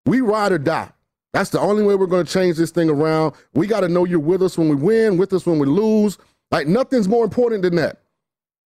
we 0.06 0.20
ride 0.20 0.52
or 0.52 0.58
die. 0.58 0.90
That's 1.32 1.50
the 1.50 1.60
only 1.60 1.82
way 1.82 1.94
we're 1.94 2.06
going 2.06 2.26
to 2.26 2.32
change 2.32 2.56
this 2.56 2.70
thing 2.70 2.90
around. 2.90 3.34
We 3.54 3.66
got 3.66 3.80
to 3.80 3.88
know 3.88 4.04
you're 4.04 4.18
with 4.18 4.42
us 4.42 4.56
when 4.56 4.68
we 4.68 4.76
win, 4.76 5.16
with 5.16 5.32
us 5.32 5.46
when 5.46 5.58
we 5.58 5.66
lose. 5.66 6.18
Like 6.50 6.66
nothing's 6.66 7.08
more 7.08 7.24
important 7.24 7.62
than 7.62 7.76
that. 7.76 7.98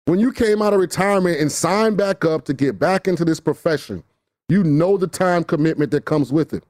When 0.05 0.19
you 0.19 0.31
came 0.31 0.61
out 0.61 0.73
of 0.73 0.79
retirement 0.79 1.39
and 1.39 1.51
signed 1.51 1.97
back 1.97 2.23
up 2.23 2.45
to 2.45 2.53
get 2.53 2.79
back 2.79 3.07
into 3.07 3.25
this 3.25 3.39
profession, 3.39 4.03
you 4.47 4.63
know 4.63 4.97
the 4.97 5.07
time 5.07 5.43
commitment 5.43 5.91
that 5.91 6.05
comes 6.05 6.31
with 6.31 6.53
it. 6.53 6.63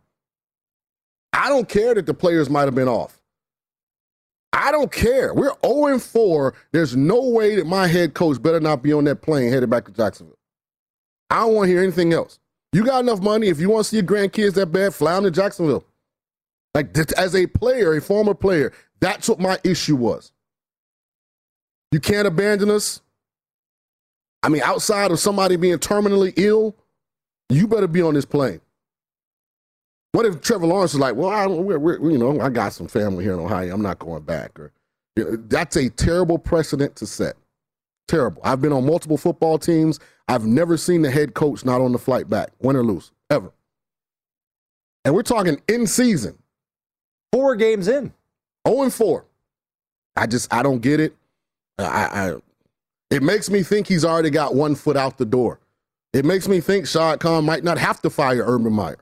I 1.33 1.49
don't 1.49 1.67
care 1.67 1.93
that 1.93 2.05
the 2.05 2.13
players 2.13 2.49
might 2.49 2.63
have 2.63 2.75
been 2.75 2.87
off. 2.87 3.21
I 4.53 4.71
don't 4.71 4.91
care. 4.91 5.33
We're 5.33 5.51
0 5.65 5.99
4. 5.99 6.53
There's 6.71 6.95
no 6.95 7.21
way 7.21 7.55
that 7.55 7.67
my 7.67 7.87
head 7.87 8.13
coach 8.13 8.41
better 8.41 8.61
not 8.61 8.81
be 8.81 8.93
on 8.93 9.03
that 9.03 9.21
plane 9.21 9.51
headed 9.51 9.69
back 9.69 9.85
to 9.85 9.91
Jacksonville. 9.91 10.34
I 11.29 11.39
don't 11.41 11.53
want 11.55 11.67
to 11.67 11.71
hear 11.71 11.83
anything 11.83 12.13
else. 12.13 12.39
You 12.71 12.83
got 12.83 12.99
enough 12.99 13.21
money. 13.21 13.47
If 13.47 13.59
you 13.59 13.69
want 13.69 13.85
to 13.85 13.89
see 13.89 13.97
your 13.97 14.05
grandkids 14.05 14.53
that 14.55 14.67
bad, 14.67 14.93
fly 14.93 15.15
them 15.15 15.23
to 15.23 15.31
Jacksonville. 15.31 15.85
Like 16.73 16.95
as 17.17 17.35
a 17.35 17.47
player, 17.47 17.95
a 17.95 18.01
former 18.01 18.33
player, 18.33 18.73
that's 18.99 19.29
what 19.29 19.39
my 19.39 19.57
issue 19.63 19.95
was. 19.95 20.31
You 21.91 22.01
can't 22.01 22.27
abandon 22.27 22.69
us. 22.69 23.01
I 24.43 24.49
mean, 24.49 24.61
outside 24.61 25.11
of 25.11 25.19
somebody 25.19 25.55
being 25.55 25.77
terminally 25.77 26.33
ill, 26.35 26.75
you 27.49 27.67
better 27.67 27.87
be 27.87 28.01
on 28.01 28.13
this 28.13 28.25
plane. 28.25 28.59
What 30.11 30.25
if 30.25 30.41
Trevor 30.41 30.67
Lawrence 30.67 30.93
is 30.93 30.99
like, 30.99 31.15
well, 31.15 31.29
I 31.29 31.47
we're, 31.47 31.79
we're, 31.79 32.11
you 32.11 32.17
know, 32.17 32.39
I 32.39 32.49
got 32.49 32.73
some 32.73 32.87
family 32.87 33.23
here 33.23 33.33
in 33.33 33.39
Ohio. 33.39 33.73
I'm 33.73 33.81
not 33.81 33.99
going 33.99 34.23
back. 34.23 34.59
Or 34.59 34.71
you 35.15 35.23
know, 35.23 35.37
that's 35.47 35.75
a 35.75 35.89
terrible 35.89 36.37
precedent 36.37 36.95
to 36.97 37.05
set. 37.05 37.35
Terrible. 38.07 38.41
I've 38.43 38.61
been 38.61 38.73
on 38.73 38.85
multiple 38.85 39.17
football 39.17 39.57
teams. 39.57 39.99
I've 40.27 40.45
never 40.45 40.77
seen 40.77 41.01
the 41.01 41.11
head 41.11 41.33
coach 41.33 41.63
not 41.65 41.81
on 41.81 41.91
the 41.91 41.99
flight 41.99 42.29
back, 42.29 42.49
win 42.59 42.75
or 42.75 42.83
lose, 42.83 43.11
ever. 43.29 43.51
And 45.03 45.13
we're 45.13 45.23
talking 45.23 45.61
in 45.67 45.85
season, 45.85 46.37
four 47.31 47.55
games 47.55 47.87
in. 47.87 48.11
0 48.67 48.83
and 48.83 48.93
4. 48.93 49.25
I 50.15 50.27
just 50.27 50.53
I 50.53 50.63
don't 50.63 50.81
get 50.81 50.99
it. 50.99 51.15
I, 51.77 51.83
I 51.83 52.35
it 53.11 53.21
makes 53.21 53.49
me 53.49 53.63
think 53.63 53.87
he's 53.87 54.05
already 54.05 54.29
got 54.29 54.55
one 54.55 54.75
foot 54.75 54.97
out 54.97 55.17
the 55.17 55.25
door. 55.25 55.59
It 56.13 56.25
makes 56.25 56.47
me 56.47 56.61
think 56.61 56.87
Shad 56.87 57.19
Khan 57.19 57.45
might 57.45 57.63
not 57.63 57.77
have 57.77 58.01
to 58.01 58.09
fire 58.09 58.43
Urban 58.45 58.73
Meyer. 58.73 58.97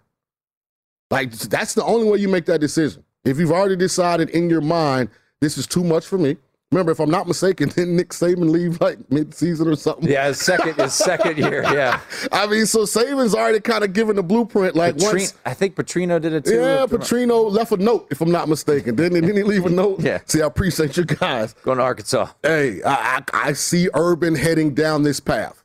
Like 1.11 1.31
that's 1.31 1.75
the 1.75 1.83
only 1.83 2.09
way 2.09 2.17
you 2.17 2.27
make 2.27 2.45
that 2.45 2.59
decision. 2.59 3.03
If 3.23 3.37
you've 3.37 3.51
already 3.51 3.75
decided 3.75 4.29
in 4.31 4.49
your 4.49 4.61
mind 4.61 5.09
this 5.39 5.57
is 5.57 5.67
too 5.67 5.83
much 5.83 6.05
for 6.05 6.17
me. 6.17 6.37
Remember, 6.73 6.91
if 6.91 6.99
I'm 6.99 7.11
not 7.11 7.27
mistaken, 7.27 7.69
didn't 7.75 7.95
Nick 7.95 8.09
Saban 8.09 8.49
leave 8.49 8.81
like 8.81 8.97
mid-season 9.11 9.67
or 9.67 9.75
something? 9.75 10.09
Yeah, 10.09 10.27
his 10.27 10.39
second 10.41 10.75
his 10.75 10.93
second 10.93 11.37
year. 11.37 11.63
Yeah, 11.73 12.01
I 12.31 12.45
mean, 12.47 12.65
so 12.65 12.79
Saban's 12.81 13.33
already 13.33 13.59
kind 13.59 13.83
of 13.83 13.93
given 13.93 14.15
the 14.15 14.23
blueprint. 14.23 14.75
Like 14.75 14.97
Petri- 14.97 15.19
once, 15.21 15.33
I 15.45 15.53
think 15.53 15.75
Petrino 15.75 16.19
did 16.21 16.33
it 16.33 16.45
too. 16.45 16.55
yeah, 16.55 16.85
Petrino 16.87 17.49
left 17.51 17.71
a 17.71 17.77
note, 17.77 18.07
if 18.11 18.21
I'm 18.21 18.31
not 18.31 18.49
mistaken. 18.49 18.95
Didn't 18.95 19.15
he, 19.15 19.21
didn't 19.21 19.37
he 19.37 19.43
leave 19.43 19.65
a 19.65 19.69
note? 19.69 19.99
Yeah. 20.01 20.19
See, 20.25 20.41
I 20.41 20.45
appreciate 20.47 20.97
you 20.97 21.05
guys. 21.05 21.53
going 21.63 21.77
to 21.77 21.83
Arkansas. 21.83 22.27
Hey, 22.43 22.81
I, 22.83 23.21
I, 23.33 23.49
I 23.49 23.53
see 23.53 23.89
Urban 23.93 24.35
heading 24.35 24.73
down 24.73 25.03
this 25.03 25.19
path. 25.19 25.63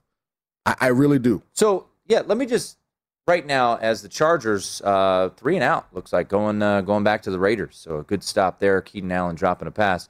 I, 0.67 0.77
I 0.81 0.87
really 0.89 1.19
do. 1.19 1.43
So 1.53 1.87
yeah, 2.07 2.23
let 2.27 2.39
me 2.39 2.47
just 2.47 2.79
right 3.27 3.45
now 3.47 3.77
as 3.77 4.03
the 4.03 4.09
Chargers 4.09 4.81
uh, 4.83 5.31
three 5.37 5.55
and 5.57 5.65
out 5.65 5.87
looks 5.93 6.13
like 6.13 6.29
going 6.29 6.63
uh, 6.63 6.81
going 6.83 7.05
back 7.05 7.23
to 7.23 7.31
the 7.31 7.39
Raiders. 7.39 7.77
So 7.77 7.99
a 7.99 8.03
good 8.03 8.23
stop 8.23 8.59
there. 8.61 8.81
Keenan 8.81 9.13
Allen 9.13 9.37
dropping 9.37 9.69
a 9.69 9.73
pass. 9.73 10.09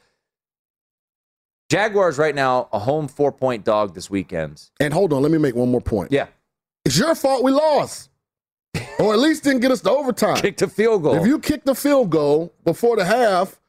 Jaguars 1.71 2.19
right 2.19 2.35
now 2.35 2.69
a 2.73 2.79
home 2.79 3.09
four 3.09 3.31
point 3.31 3.65
dog 3.65 3.95
this 3.95 4.09
weekend. 4.09 4.71
And 4.81 4.95
hold 4.95 5.13
on, 5.13 5.23
let 5.23 5.31
me 5.31 5.39
make 5.39 5.55
one 5.55 5.71
more 5.71 5.81
point. 5.81 6.13
Yeah. 6.13 6.27
It's 6.85 6.99
your 6.99 7.15
fault 7.15 7.45
we 7.45 7.53
lost. 7.53 8.11
or 8.99 9.13
at 9.13 9.19
least 9.19 9.45
didn't 9.45 9.61
get 9.61 9.71
us 9.71 9.81
to 9.83 9.91
overtime. 9.91 10.37
Kicked 10.37 10.63
a 10.63 10.69
field 10.69 11.03
goal. 11.03 11.17
If 11.17 11.27
you 11.27 11.39
kick 11.39 11.65
the 11.65 11.75
field 11.75 12.11
goal 12.11 12.53
before 12.65 12.97
the 12.97 13.05
half, 13.05 13.61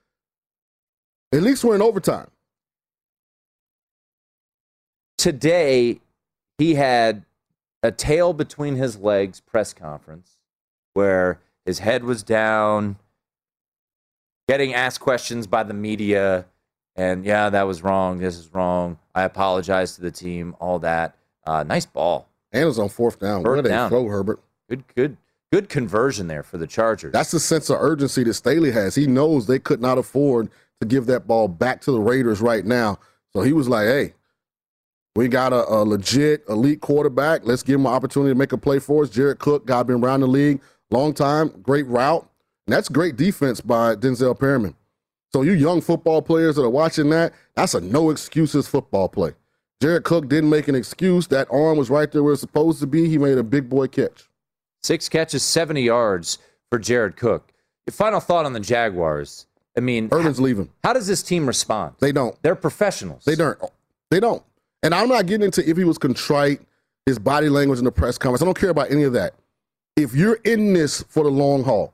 at 1.31 1.41
least 1.41 1.63
we're 1.63 1.75
in 1.75 1.81
overtime. 1.81 2.29
Today, 5.17 5.99
he 6.57 6.75
had 6.75 7.25
a 7.83 7.91
tail 7.91 8.33
between 8.33 8.75
his 8.75 8.97
legs 8.97 9.41
press 9.41 9.73
conference 9.73 10.37
where 10.93 11.39
his 11.65 11.79
head 11.79 12.03
was 12.03 12.23
down, 12.23 12.97
getting 14.47 14.73
asked 14.73 14.99
questions 14.99 15.47
by 15.47 15.63
the 15.63 15.73
media. 15.73 16.45
And 16.95 17.25
yeah, 17.25 17.49
that 17.49 17.63
was 17.63 17.83
wrong. 17.83 18.19
This 18.19 18.37
is 18.37 18.53
wrong. 18.53 18.97
I 19.15 19.23
apologize 19.23 19.95
to 19.95 20.01
the 20.01 20.11
team. 20.11 20.55
All 20.59 20.79
that. 20.79 21.15
Uh, 21.45 21.63
nice 21.63 21.85
ball. 21.85 22.27
And 22.51 22.63
it 22.63 22.65
was 22.65 22.79
on 22.79 22.89
fourth 22.89 23.19
down. 23.19 23.43
Third 23.43 23.57
What 23.57 23.65
a 23.65 23.69
down. 23.69 23.89
throw, 23.89 24.07
Herbert. 24.07 24.39
Good, 24.69 24.83
good, 24.95 25.17
good 25.51 25.69
conversion 25.69 26.27
there 26.27 26.43
for 26.43 26.57
the 26.57 26.67
Chargers. 26.67 27.13
That's 27.13 27.31
the 27.31 27.39
sense 27.39 27.69
of 27.69 27.77
urgency 27.79 28.23
that 28.23 28.33
Staley 28.33 28.71
has. 28.71 28.95
He 28.95 29.07
knows 29.07 29.47
they 29.47 29.59
could 29.59 29.81
not 29.81 29.97
afford 29.97 30.49
to 30.81 30.87
give 30.87 31.05
that 31.07 31.27
ball 31.27 31.47
back 31.47 31.81
to 31.81 31.91
the 31.91 31.99
Raiders 31.99 32.41
right 32.41 32.65
now. 32.65 32.99
So 33.33 33.41
he 33.41 33.53
was 33.53 33.67
like, 33.69 33.85
hey, 33.85 34.13
we 35.15 35.27
got 35.27 35.53
a, 35.53 35.67
a 35.67 35.83
legit 35.83 36.43
elite 36.49 36.81
quarterback. 36.81 37.41
Let's 37.43 37.63
give 37.63 37.75
him 37.75 37.85
an 37.85 37.93
opportunity 37.93 38.31
to 38.31 38.37
make 38.37 38.51
a 38.51 38.57
play 38.57 38.79
for 38.79 39.03
us. 39.03 39.09
Jared 39.09 39.39
Cook, 39.39 39.65
guy 39.65 39.83
been 39.83 40.03
around 40.03 40.21
the 40.21 40.27
league 40.27 40.61
long 40.91 41.13
time, 41.13 41.49
great 41.61 41.87
route. 41.87 42.27
And 42.67 42.73
that's 42.73 42.89
great 42.89 43.15
defense 43.15 43.61
by 43.61 43.95
Denzel 43.95 44.39
Perryman. 44.39 44.75
So 45.31 45.43
you 45.43 45.53
young 45.53 45.81
football 45.81 46.21
players 46.21 46.55
that 46.55 46.63
are 46.63 46.69
watching 46.69 47.09
that, 47.11 47.33
that's 47.55 47.73
a 47.73 47.81
no 47.81 48.09
excuses 48.09 48.67
football 48.67 49.07
play. 49.07 49.33
Jared 49.81 50.03
Cook 50.03 50.27
didn't 50.27 50.49
make 50.49 50.67
an 50.67 50.75
excuse. 50.75 51.27
That 51.27 51.47
arm 51.51 51.77
was 51.77 51.89
right 51.89 52.11
there 52.11 52.23
where 52.23 52.33
it's 52.33 52.41
supposed 52.41 52.79
to 52.81 52.87
be. 52.87 53.07
He 53.07 53.17
made 53.17 53.37
a 53.37 53.43
big 53.43 53.69
boy 53.69 53.87
catch. 53.87 54.27
Six 54.81 55.07
catches, 55.07 55.43
70 55.43 55.81
yards 55.81 56.39
for 56.69 56.79
Jared 56.79 57.15
Cook. 57.15 57.53
Your 57.85 57.93
final 57.93 58.19
thought 58.19 58.45
on 58.45 58.53
the 58.53 58.59
Jaguars. 58.59 59.45
I 59.77 59.81
mean, 59.81 60.09
Urban's 60.11 60.41
leaving. 60.41 60.69
How 60.83 60.93
does 60.93 61.07
this 61.07 61.23
team 61.23 61.45
respond? 61.45 61.95
They 61.99 62.11
don't. 62.11 62.35
They're 62.41 62.55
professionals. 62.55 63.23
They 63.23 63.35
don't. 63.35 63.57
They 64.11 64.19
don't. 64.19 64.43
And 64.83 64.93
I'm 64.93 65.07
not 65.07 65.25
getting 65.25 65.45
into 65.45 65.67
if 65.67 65.77
he 65.77 65.83
was 65.83 65.97
contrite, 65.97 66.61
his 67.05 67.19
body 67.19 67.49
language 67.49 67.79
in 67.79 67.85
the 67.85 67.91
press 67.91 68.17
conference. 68.17 68.41
I 68.41 68.45
don't 68.45 68.59
care 68.59 68.69
about 68.69 68.91
any 68.91 69.03
of 69.03 69.13
that. 69.13 69.35
If 69.95 70.13
you're 70.15 70.39
in 70.43 70.73
this 70.73 71.03
for 71.03 71.23
the 71.23 71.29
long 71.29 71.63
haul, 71.63 71.93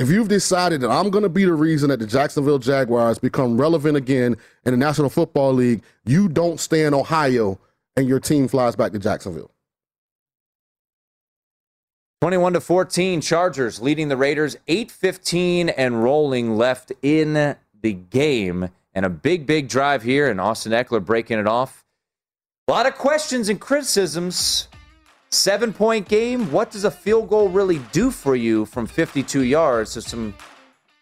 if 0.00 0.08
you've 0.08 0.28
decided 0.28 0.80
that 0.80 0.90
I'm 0.90 1.10
going 1.10 1.24
to 1.24 1.28
be 1.28 1.44
the 1.44 1.52
reason 1.52 1.90
that 1.90 1.98
the 1.98 2.06
Jacksonville 2.06 2.58
Jaguars 2.58 3.18
become 3.18 3.60
relevant 3.60 3.98
again 3.98 4.34
in 4.64 4.70
the 4.72 4.78
National 4.78 5.10
Football 5.10 5.52
League, 5.52 5.82
you 6.06 6.26
don't 6.26 6.58
stay 6.58 6.86
in 6.86 6.94
Ohio 6.94 7.60
and 7.96 8.08
your 8.08 8.18
team 8.18 8.48
flies 8.48 8.74
back 8.74 8.92
to 8.92 8.98
Jacksonville. 8.98 9.50
21 12.22 12.54
to 12.54 12.62
14 12.62 13.20
Chargers 13.20 13.82
leading 13.82 14.08
the 14.08 14.16
Raiders 14.16 14.56
8-15 14.68 15.74
and 15.76 16.02
rolling 16.02 16.56
left 16.56 16.92
in 17.02 17.56
the 17.82 17.92
game 17.92 18.70
and 18.94 19.04
a 19.04 19.10
big 19.10 19.46
big 19.46 19.68
drive 19.68 20.02
here 20.02 20.30
and 20.30 20.40
Austin 20.40 20.72
Ekeler 20.72 21.04
breaking 21.04 21.38
it 21.38 21.46
off. 21.46 21.84
A 22.68 22.72
lot 22.72 22.86
of 22.86 22.94
questions 22.94 23.50
and 23.50 23.60
criticisms. 23.60 24.68
7 25.32 25.72
point 25.72 26.08
game, 26.08 26.50
what 26.50 26.70
does 26.70 26.84
a 26.84 26.90
field 26.90 27.28
goal 27.28 27.48
really 27.48 27.78
do 27.92 28.10
for 28.10 28.34
you 28.34 28.64
from 28.66 28.86
52 28.86 29.44
yards? 29.44 29.92
So 29.92 30.00
some 30.00 30.34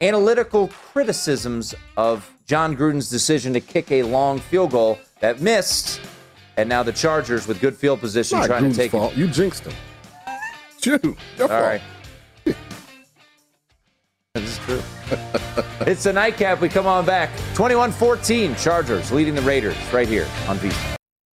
analytical 0.03 0.69
criticisms 0.69 1.75
of 1.97 2.31
John 2.47 2.77
Gruden's 2.77 3.09
decision 3.09 3.53
to 3.55 3.61
kick 3.61 3.91
a 3.91 4.03
long 4.03 4.39
field 4.39 4.73
goal 4.73 4.99
that 5.21 5.41
missed 5.41 6.01
and 6.59 6.69
now 6.69 6.83
the 6.83 6.93
Chargers 6.93 7.47
with 7.47 7.61
good 7.61 7.77
field 7.77 8.01
position 8.01 8.43
trying 8.43 8.65
Gruden's 8.65 8.77
to 8.77 8.83
take 8.83 8.91
fault. 8.91 9.13
it. 9.13 9.19
You 9.19 9.29
jinxed 9.29 9.65
him. 9.65 9.73
It's 10.77 10.87
you. 10.87 10.99
Your 11.03 11.43
All 11.43 11.49
fault. 11.49 11.63
right. 11.63 11.81
This 14.35 14.45
is 14.45 14.59
true. 14.59 14.81
it's 15.81 16.05
the 16.05 16.13
nightcap. 16.13 16.61
We 16.61 16.69
come 16.69 16.87
on 16.87 17.05
back. 17.05 17.31
21 17.55 17.91
14, 17.91 18.55
Chargers 18.55 19.11
leading 19.11 19.35
the 19.35 19.43
Raiders 19.43 19.77
right 19.93 20.07
here 20.07 20.27
on 20.47 20.57
VSiN. 20.59 20.98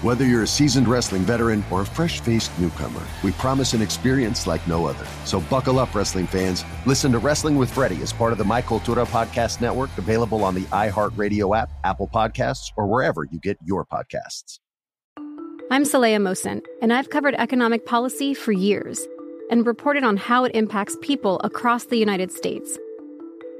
Whether 0.00 0.24
you're 0.24 0.44
a 0.44 0.46
seasoned 0.46 0.86
wrestling 0.86 1.22
veteran 1.22 1.64
or 1.72 1.80
a 1.80 1.84
fresh 1.84 2.20
faced 2.20 2.56
newcomer, 2.60 3.02
we 3.24 3.32
promise 3.32 3.72
an 3.72 3.82
experience 3.82 4.46
like 4.46 4.64
no 4.68 4.86
other. 4.86 5.04
So 5.24 5.40
buckle 5.40 5.80
up, 5.80 5.92
wrestling 5.92 6.28
fans. 6.28 6.64
Listen 6.86 7.10
to 7.10 7.18
Wrestling 7.18 7.56
with 7.56 7.68
Freddie 7.68 8.00
as 8.00 8.12
part 8.12 8.30
of 8.30 8.38
the 8.38 8.44
My 8.44 8.62
Cultura 8.62 9.04
Podcast 9.04 9.60
Network, 9.60 9.90
available 9.98 10.44
on 10.44 10.54
the 10.54 10.62
iHeartRadio 10.66 11.58
app, 11.58 11.72
Apple 11.82 12.08
Podcasts, 12.14 12.70
or 12.76 12.86
wherever 12.86 13.24
you 13.24 13.40
get 13.40 13.58
your 13.64 13.84
podcasts. 13.84 14.60
I'm 15.72 15.82
Saleha 15.82 16.18
Mohsin, 16.18 16.64
and 16.80 16.92
I've 16.92 17.10
covered 17.10 17.34
economic 17.34 17.84
policy 17.84 18.34
for 18.34 18.52
years 18.52 19.04
and 19.50 19.66
reported 19.66 20.04
on 20.04 20.16
how 20.16 20.44
it 20.44 20.54
impacts 20.54 20.96
people 21.00 21.40
across 21.42 21.86
the 21.86 21.96
United 21.96 22.30
States. 22.30 22.78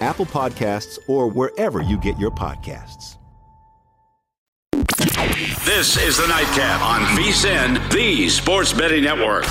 Apple 0.00 0.26
Podcasts, 0.26 0.98
or 1.06 1.28
wherever 1.28 1.82
you 1.82 1.98
get 1.98 2.18
your 2.18 2.30
podcasts. 2.30 3.16
This 5.64 5.96
is 5.96 6.16
the 6.16 6.26
Nightcap 6.26 6.80
on 6.82 7.02
VSIN, 7.16 7.92
the 7.92 8.28
Sports 8.28 8.72
Betting 8.72 9.04
Network. 9.04 9.44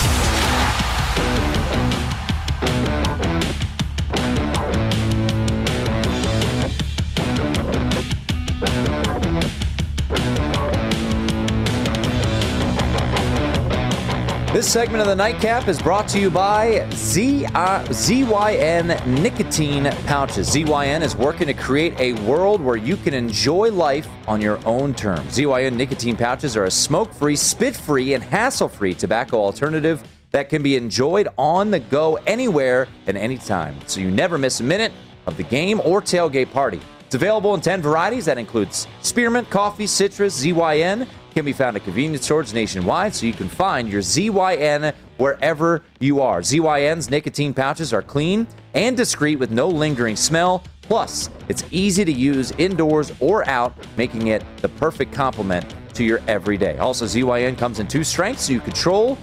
This 14.58 14.74
segment 14.74 15.02
of 15.02 15.08
the 15.08 15.16
Nightcap 15.16 15.68
is 15.68 15.80
brought 15.80 16.08
to 16.08 16.20
you 16.20 16.32
by 16.32 16.90
Z, 16.90 17.46
uh, 17.46 17.84
ZYN 17.90 19.06
Nicotine 19.06 19.84
Pouches. 20.08 20.50
ZYN 20.50 21.04
is 21.04 21.16
working 21.16 21.46
to 21.46 21.54
create 21.54 21.94
a 22.00 22.14
world 22.24 22.60
where 22.60 22.76
you 22.76 22.98
can 22.98 23.14
enjoy 23.14 23.70
life 23.70 24.08
on 24.28 24.42
your 24.42 24.60
own 24.66 24.96
terms. 24.96 25.38
ZYN 25.38 25.76
Nicotine 25.76 26.18
Pouches 26.18 26.58
are 26.58 26.64
a 26.64 26.72
smoke 26.72 27.14
free, 27.14 27.36
spit 27.36 27.76
free, 27.78 28.16
and 28.16 28.24
hassle 28.24 28.68
free 28.68 28.96
tobacco 28.96 29.38
alternative 29.38 30.02
that 30.32 30.50
can 30.50 30.64
be 30.64 30.76
enjoyed 30.76 31.28
on 31.38 31.70
the 31.70 31.80
go 31.80 32.16
anywhere 32.26 32.88
and 33.06 33.16
anytime. 33.16 33.76
So 33.86 34.00
you 34.00 34.10
never 34.10 34.40
miss 34.40 34.60
a 34.60 34.64
minute 34.64 34.92
of 35.28 35.38
the 35.38 35.44
game 35.44 35.82
or 35.86 36.02
tailgate 36.02 36.52
party. 36.52 36.82
It's 37.06 37.14
available 37.14 37.54
in 37.54 37.62
10 37.62 37.84
varieties 37.84 38.26
that 38.26 38.40
includes 38.40 38.88
spearmint, 39.04 39.52
coffee, 39.52 39.86
citrus, 39.86 40.44
ZYN 40.44 41.08
can 41.38 41.46
be 41.46 41.54
found 41.54 41.78
at 41.78 41.84
convenience 41.84 42.26
stores 42.26 42.52
nationwide, 42.52 43.14
so 43.14 43.24
you 43.24 43.32
can 43.32 43.48
find 43.48 43.88
your 43.88 44.02
ZYN 44.02 44.92
wherever 45.18 45.84
you 46.00 46.20
are. 46.20 46.42
ZYN's 46.42 47.12
nicotine 47.12 47.54
pouches 47.54 47.94
are 47.94 48.02
clean 48.02 48.48
and 48.74 48.98
discreet 48.98 49.36
with 49.36 49.52
no 49.52 49.68
lingering 49.68 50.16
smell. 50.16 50.64
Plus, 50.82 51.30
it's 51.48 51.64
easy 51.70 52.04
to 52.04 52.12
use 52.12 52.54
indoors 52.54 53.14
or 53.20 53.48
out, 53.48 53.76
making 53.98 54.28
it 54.28 54.44
the 54.64 54.70
perfect 54.70 55.14
complement 55.14 55.76
to 55.94 56.04
your 56.04 56.22
everyday. 56.28 56.76
Also, 56.80 57.06
ZYN 57.06 57.56
comes 57.56 57.78
in 57.78 57.88
two 57.88 58.04
strengths, 58.04 58.48
so 58.48 58.54
you 58.54 58.60
control 58.60 59.16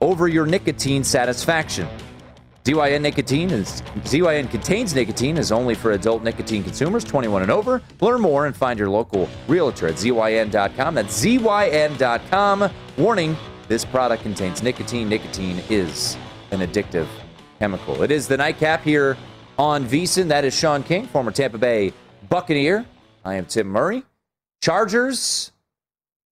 over 0.00 0.28
your 0.28 0.46
nicotine 0.46 1.04
satisfaction. 1.04 1.86
ZYN 2.68 3.00
nicotine 3.00 3.48
is 3.48 3.80
ZYN 3.80 4.50
contains 4.50 4.94
nicotine 4.94 5.38
is 5.38 5.50
only 5.52 5.74
for 5.74 5.92
adult 5.92 6.22
nicotine 6.22 6.62
consumers 6.62 7.02
21 7.02 7.40
and 7.40 7.50
over. 7.50 7.80
Learn 8.02 8.20
more 8.20 8.44
and 8.44 8.54
find 8.54 8.78
your 8.78 8.90
local 8.90 9.26
realtor 9.46 9.86
at 9.86 9.94
zyn.com. 9.94 10.94
That's 10.94 11.24
zyn.com. 11.24 12.70
Warning: 12.98 13.36
This 13.68 13.86
product 13.86 14.22
contains 14.22 14.62
nicotine. 14.62 15.08
Nicotine 15.08 15.62
is 15.70 16.18
an 16.50 16.60
addictive 16.60 17.06
chemical. 17.58 18.02
It 18.02 18.10
is 18.10 18.28
the 18.28 18.36
nightcap 18.36 18.82
here 18.82 19.16
on 19.58 19.86
VSIN. 19.86 20.28
That 20.28 20.44
is 20.44 20.54
Sean 20.54 20.82
King, 20.82 21.06
former 21.06 21.30
Tampa 21.30 21.56
Bay 21.56 21.94
Buccaneer. 22.28 22.84
I 23.24 23.36
am 23.36 23.46
Tim 23.46 23.68
Murray. 23.68 24.04
Chargers. 24.60 25.52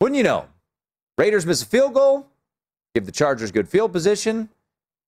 Wouldn't 0.03 0.19
you 0.19 0.25
know? 0.25 0.45
Raiders 1.17 1.47
miss 1.47 1.63
a 1.63 1.67
field 1.67 1.95
goal. 1.95 2.27
Give 2.95 3.07
the 3.07 3.13
Chargers 3.13 3.51
good 3.51 3.71
field 3.71 3.91
position. 3.91 4.51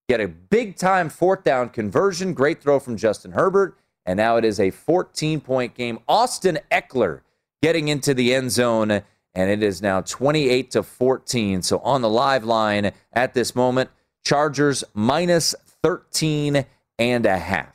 Get 0.08 0.20
a 0.20 0.28
big 0.28 0.76
time 0.76 1.10
fourth 1.10 1.44
down 1.44 1.68
conversion. 1.68 2.32
Great 2.32 2.62
throw 2.62 2.80
from 2.80 2.96
Justin 2.96 3.32
Herbert. 3.32 3.76
And 4.06 4.16
now 4.16 4.36
it 4.36 4.44
is 4.44 4.58
a 4.58 4.70
14 4.70 5.40
point 5.40 5.74
game. 5.74 5.98
Austin 6.08 6.58
Ekeler 6.72 7.20
getting 7.62 7.88
into 7.88 8.14
the 8.14 8.34
end 8.34 8.50
zone. 8.50 8.90
And 8.90 9.50
it 9.50 9.62
is 9.62 9.82
now 9.82 10.00
28 10.00 10.70
to 10.72 10.82
14. 10.82 11.62
So 11.62 11.78
on 11.80 12.00
the 12.00 12.08
live 12.08 12.44
line 12.44 12.92
at 13.12 13.34
this 13.34 13.54
moment, 13.54 13.90
Chargers 14.24 14.82
minus 14.94 15.54
13 15.82 16.64
and 16.98 17.26
a 17.26 17.38
half. 17.38 17.74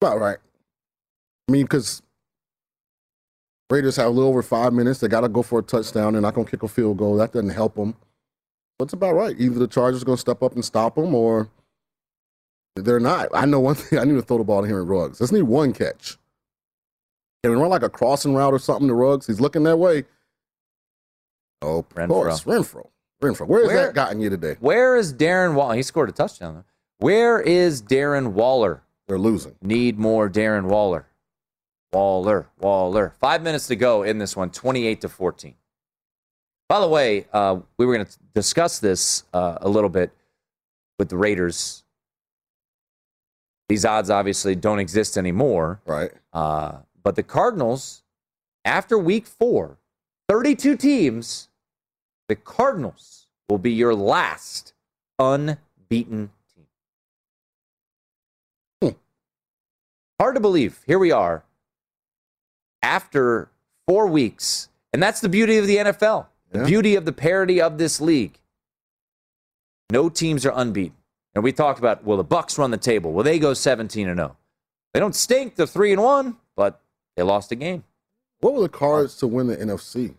About 0.00 0.18
right. 0.18 0.38
I 1.48 1.52
mean, 1.52 1.62
because 1.62 2.02
Raiders 3.70 3.96
have 3.96 4.06
a 4.06 4.10
little 4.10 4.28
over 4.28 4.42
five 4.42 4.72
minutes. 4.72 4.98
They 4.98 5.08
got 5.08 5.20
to 5.20 5.28
go 5.28 5.42
for 5.42 5.60
a 5.60 5.62
touchdown. 5.62 6.14
They're 6.14 6.22
not 6.22 6.34
going 6.34 6.44
to 6.44 6.50
kick 6.50 6.64
a 6.64 6.68
field 6.68 6.98
goal. 6.98 7.16
That 7.16 7.32
doesn't 7.32 7.50
help 7.50 7.76
them. 7.76 7.94
It's 8.84 8.92
about 8.92 9.14
right. 9.14 9.34
Either 9.38 9.58
the 9.58 9.66
Chargers 9.66 10.02
are 10.02 10.04
going 10.06 10.16
to 10.16 10.20
step 10.20 10.42
up 10.42 10.54
and 10.54 10.64
stop 10.64 10.94
them, 10.94 11.14
or 11.14 11.48
they're 12.76 13.00
not. 13.00 13.28
I 13.34 13.44
know 13.46 13.60
one 13.60 13.74
thing. 13.76 13.98
I 13.98 14.04
need 14.04 14.14
to 14.14 14.22
throw 14.22 14.38
the 14.38 14.44
ball 14.44 14.62
to 14.62 14.66
Henry 14.66 14.84
Ruggs. 14.84 15.18
Just 15.18 15.32
need 15.32 15.42
one 15.42 15.72
catch. 15.72 16.16
Can 17.42 17.52
we 17.52 17.56
run 17.58 17.70
like 17.70 17.82
a 17.82 17.88
crossing 17.88 18.34
route 18.34 18.52
or 18.52 18.58
something 18.58 18.88
to 18.88 18.94
Ruggs? 18.94 19.26
He's 19.26 19.40
looking 19.40 19.62
that 19.64 19.78
way. 19.78 20.04
Oh, 21.62 21.78
of 21.80 21.88
Renfrow. 21.90 22.08
course, 22.08 22.44
Renfrow. 22.44 22.88
Renfrow. 23.22 23.46
Where 23.46 23.60
has 23.62 23.68
Where- 23.68 23.86
that 23.86 23.94
gotten 23.94 24.20
you 24.20 24.30
today? 24.30 24.56
Where 24.60 24.96
is 24.96 25.12
Darren 25.12 25.54
Waller? 25.54 25.74
He 25.76 25.82
scored 25.82 26.08
a 26.08 26.12
touchdown, 26.12 26.54
though. 26.54 26.64
Where 26.98 27.40
is 27.40 27.82
Darren 27.82 28.32
Waller? 28.32 28.82
They're 29.08 29.18
losing. 29.18 29.56
Need 29.62 29.98
more 29.98 30.28
Darren 30.30 30.64
Waller. 30.66 31.06
Waller, 31.92 32.46
Waller. 32.60 33.14
Five 33.20 33.42
minutes 33.42 33.66
to 33.68 33.76
go 33.76 34.02
in 34.04 34.18
this 34.18 34.36
one, 34.36 34.50
28 34.50 35.00
to 35.00 35.08
14. 35.08 35.54
By 36.70 36.78
the 36.78 36.86
way, 36.86 37.26
uh, 37.32 37.58
we 37.78 37.84
were 37.84 37.94
going 37.94 38.06
to 38.06 38.18
discuss 38.32 38.78
this 38.78 39.24
uh, 39.34 39.58
a 39.60 39.68
little 39.68 39.90
bit 39.90 40.12
with 41.00 41.08
the 41.08 41.16
Raiders. 41.16 41.82
These 43.68 43.84
odds 43.84 44.08
obviously 44.08 44.54
don't 44.54 44.78
exist 44.78 45.18
anymore. 45.18 45.80
Right. 45.84 46.12
Uh, 46.32 46.74
but 47.02 47.16
the 47.16 47.24
Cardinals, 47.24 48.04
after 48.64 48.96
week 48.96 49.26
four, 49.26 49.78
32 50.28 50.76
teams, 50.76 51.48
the 52.28 52.36
Cardinals 52.36 53.26
will 53.48 53.58
be 53.58 53.72
your 53.72 53.92
last 53.92 54.72
unbeaten 55.18 56.30
team. 56.54 56.66
Hmm. 58.80 58.96
Hard 60.20 60.36
to 60.36 60.40
believe. 60.40 60.78
Here 60.86 61.00
we 61.00 61.10
are 61.10 61.42
after 62.80 63.48
four 63.88 64.06
weeks. 64.06 64.68
And 64.92 65.02
that's 65.02 65.20
the 65.20 65.28
beauty 65.28 65.56
of 65.56 65.66
the 65.66 65.78
NFL, 65.78 66.26
the 66.50 66.60
Yeah. 66.60 66.64
beauty 66.66 66.96
of 66.96 67.04
the 67.04 67.12
parity 67.12 67.60
of 67.60 67.78
this 67.78 68.00
league. 68.00 68.38
No 69.90 70.08
teams 70.08 70.44
are 70.46 70.52
unbeaten. 70.54 70.96
And 71.34 71.44
we 71.44 71.52
talked 71.52 71.78
about 71.78 72.04
will 72.04 72.16
the 72.16 72.24
Bucs 72.24 72.58
run 72.58 72.70
the 72.70 72.76
table? 72.76 73.12
Will 73.12 73.22
they 73.22 73.38
go 73.38 73.54
17 73.54 74.08
and 74.08 74.18
0? 74.18 74.36
They 74.92 75.00
don't 75.00 75.14
stink. 75.14 75.54
They're 75.56 75.66
3 75.66 75.92
and 75.92 76.02
1, 76.02 76.36
but 76.56 76.80
they 77.16 77.22
lost 77.22 77.52
a 77.52 77.54
game. 77.56 77.84
What 78.40 78.54
were 78.54 78.62
the 78.62 78.68
cards 78.68 79.16
to 79.18 79.26
win 79.26 79.46
the 79.46 79.56
NFC? 79.56 80.14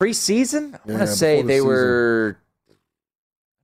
Preseason? 0.00 0.74
I 0.74 0.78
Yeah, 0.86 0.92
want 0.98 1.00
to 1.00 1.06
say 1.08 1.42
the 1.42 1.48
they 1.48 1.54
season. 1.56 1.68
were 1.68 2.38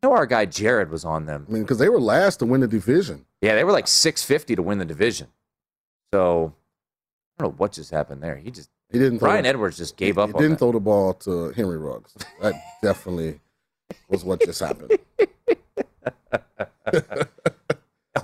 I 0.03 0.07
know 0.07 0.13
our 0.15 0.27
guy 0.27 0.45
Jared 0.47 0.91
was 0.91 1.05
on 1.05 1.27
them. 1.27 1.45
I 1.49 1.53
mean, 1.53 1.63
because 1.63 1.79
they 1.79 1.89
were 1.89 2.01
last 2.01 2.37
to 2.39 2.47
win 2.47 2.61
the 2.61 2.69
division. 2.69 3.27
Yeah, 3.41 3.57
they 3.57 3.65
were 3.65 3.73
like 3.73 3.89
650 3.89 4.55
to 4.57 4.63
win 4.63 4.79
the 4.79 4.85
division. 4.85 5.27
So 6.15 6.55
I 7.39 7.43
don't 7.43 7.53
know 7.53 7.57
what 7.59 7.73
just 7.73 7.91
happened 7.91 8.23
there. 8.23 8.37
He 8.37 8.51
just 8.53 8.71
He 8.91 8.99
didn't. 8.99 9.19
throw 9.19 9.29
Brian 9.29 9.43
the- 9.43 9.51
Edwards 9.51 9.77
just 9.77 9.97
gave 9.97 10.17
he, 10.17 10.21
up 10.21 10.29
He 10.29 10.33
didn't 10.35 10.51
that. 10.53 10.59
throw 10.59 10.73
the 10.73 10.81
ball 10.81 11.15
to 11.15 11.51
Henry 11.51 11.77
Ruggs. 11.79 12.15
That 12.41 12.55
definitely 12.83 13.41
was 14.09 14.25
what 14.25 14.41
just 14.41 14.61
happened. 14.61 14.93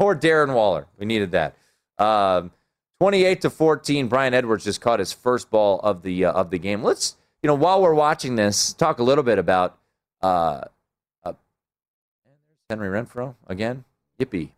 or 0.00 0.14
Darren 0.16 0.54
Waller. 0.54 0.86
We 0.98 1.06
needed 1.06 1.32
that. 1.32 1.56
Um, 1.98 2.50
28 3.00 3.40
to 3.42 3.50
14. 3.50 4.08
Brian 4.08 4.34
Edwards 4.34 4.64
just 4.64 4.80
caught 4.80 4.98
his 4.98 5.12
first 5.12 5.50
ball 5.50 5.80
of 5.80 6.02
the 6.02 6.24
uh, 6.24 6.32
of 6.32 6.50
the 6.50 6.58
game. 6.58 6.82
Let's 6.82 7.16
you 7.42 7.48
know 7.48 7.54
while 7.54 7.82
we're 7.82 7.94
watching 7.94 8.36
this, 8.36 8.72
talk 8.72 8.98
a 8.98 9.02
little 9.02 9.24
bit 9.24 9.38
about 9.38 9.78
uh, 10.22 10.62
uh, 11.24 11.32
Henry 12.70 12.88
Renfrow 12.88 13.34
again. 13.46 13.84
Yippee! 14.18 14.50